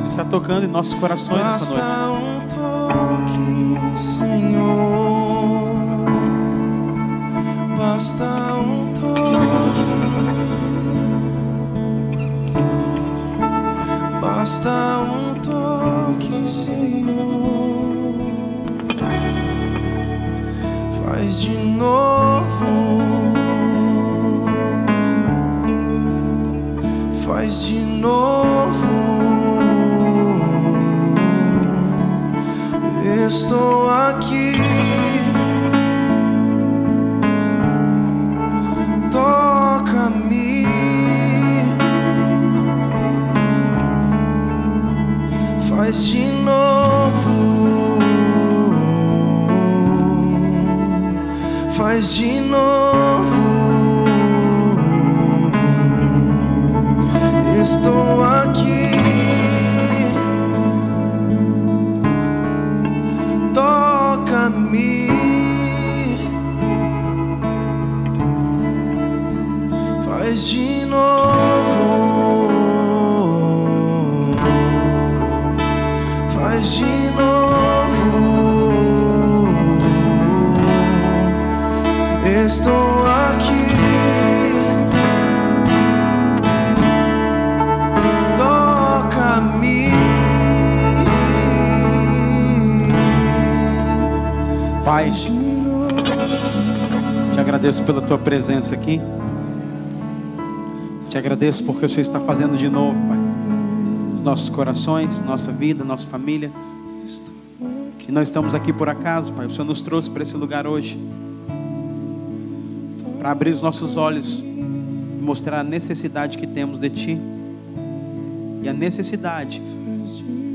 Ele 0.00 0.06
está 0.08 0.24
tocando 0.24 0.64
em 0.64 0.68
nossos 0.68 0.94
corações 0.94 1.38
Basta 1.38 1.82
noite. 1.82 2.24
um 2.24 2.40
toque, 2.48 3.98
Senhor. 3.98 5.64
Basta 7.76 8.24
um 8.24 8.92
toque. 8.94 10.43
Basta 14.44 14.98
um 15.00 15.34
toque, 15.40 16.46
Senhor. 16.46 18.14
Faz 21.02 21.40
de 21.40 21.56
novo. 21.56 22.44
Faz 27.24 27.62
de 27.62 27.78
novo. 27.78 28.74
Estou 33.26 33.88
aqui. 33.88 34.53
Faz 52.04 52.18
de 52.18 52.33
tua 98.14 98.18
presença 98.22 98.76
aqui. 98.76 99.00
Te 101.10 101.18
agradeço 101.18 101.64
porque 101.64 101.84
o 101.84 101.88
Senhor 101.88 102.02
está 102.02 102.20
fazendo 102.20 102.56
de 102.56 102.68
novo, 102.68 102.96
Pai. 103.08 103.18
Os 104.14 104.20
nossos 104.20 104.48
corações, 104.48 105.20
nossa 105.20 105.50
vida, 105.50 105.82
nossa 105.82 106.06
família. 106.06 106.52
E 108.06 108.12
nós 108.12 108.28
estamos 108.28 108.54
aqui 108.54 108.72
por 108.72 108.88
acaso, 108.88 109.32
Pai. 109.32 109.46
O 109.46 109.50
Senhor 109.50 109.64
nos 109.64 109.80
trouxe 109.80 110.08
para 110.08 110.22
esse 110.22 110.36
lugar 110.36 110.64
hoje. 110.64 110.96
Para 113.18 113.32
abrir 113.32 113.50
os 113.50 113.60
nossos 113.60 113.96
olhos 113.96 114.38
e 114.38 115.20
mostrar 115.20 115.60
a 115.60 115.64
necessidade 115.64 116.38
que 116.38 116.46
temos 116.46 116.78
de 116.78 116.90
Ti. 116.90 117.18
E 118.62 118.68
a 118.68 118.72
necessidade 118.72 119.60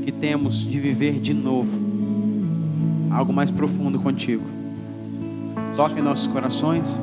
que 0.02 0.12
temos 0.12 0.60
de 0.60 0.80
viver 0.80 1.20
de 1.20 1.34
novo. 1.34 1.78
Algo 3.10 3.34
mais 3.34 3.50
profundo 3.50 4.00
contigo. 4.00 4.44
Toca 5.76 5.98
em 5.98 6.02
nossos 6.02 6.26
corações, 6.26 7.00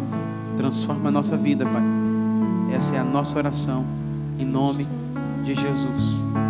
transforma 0.58 1.10
a 1.10 1.12
nossa 1.12 1.38
vida, 1.38 1.64
Pai. 1.64 2.76
Essa 2.76 2.96
é 2.96 3.00
a 3.00 3.04
nossa 3.04 3.38
oração, 3.38 3.86
em 4.38 4.46
nome 4.46 4.86
de 5.46 5.56
Jesus. 5.56 6.47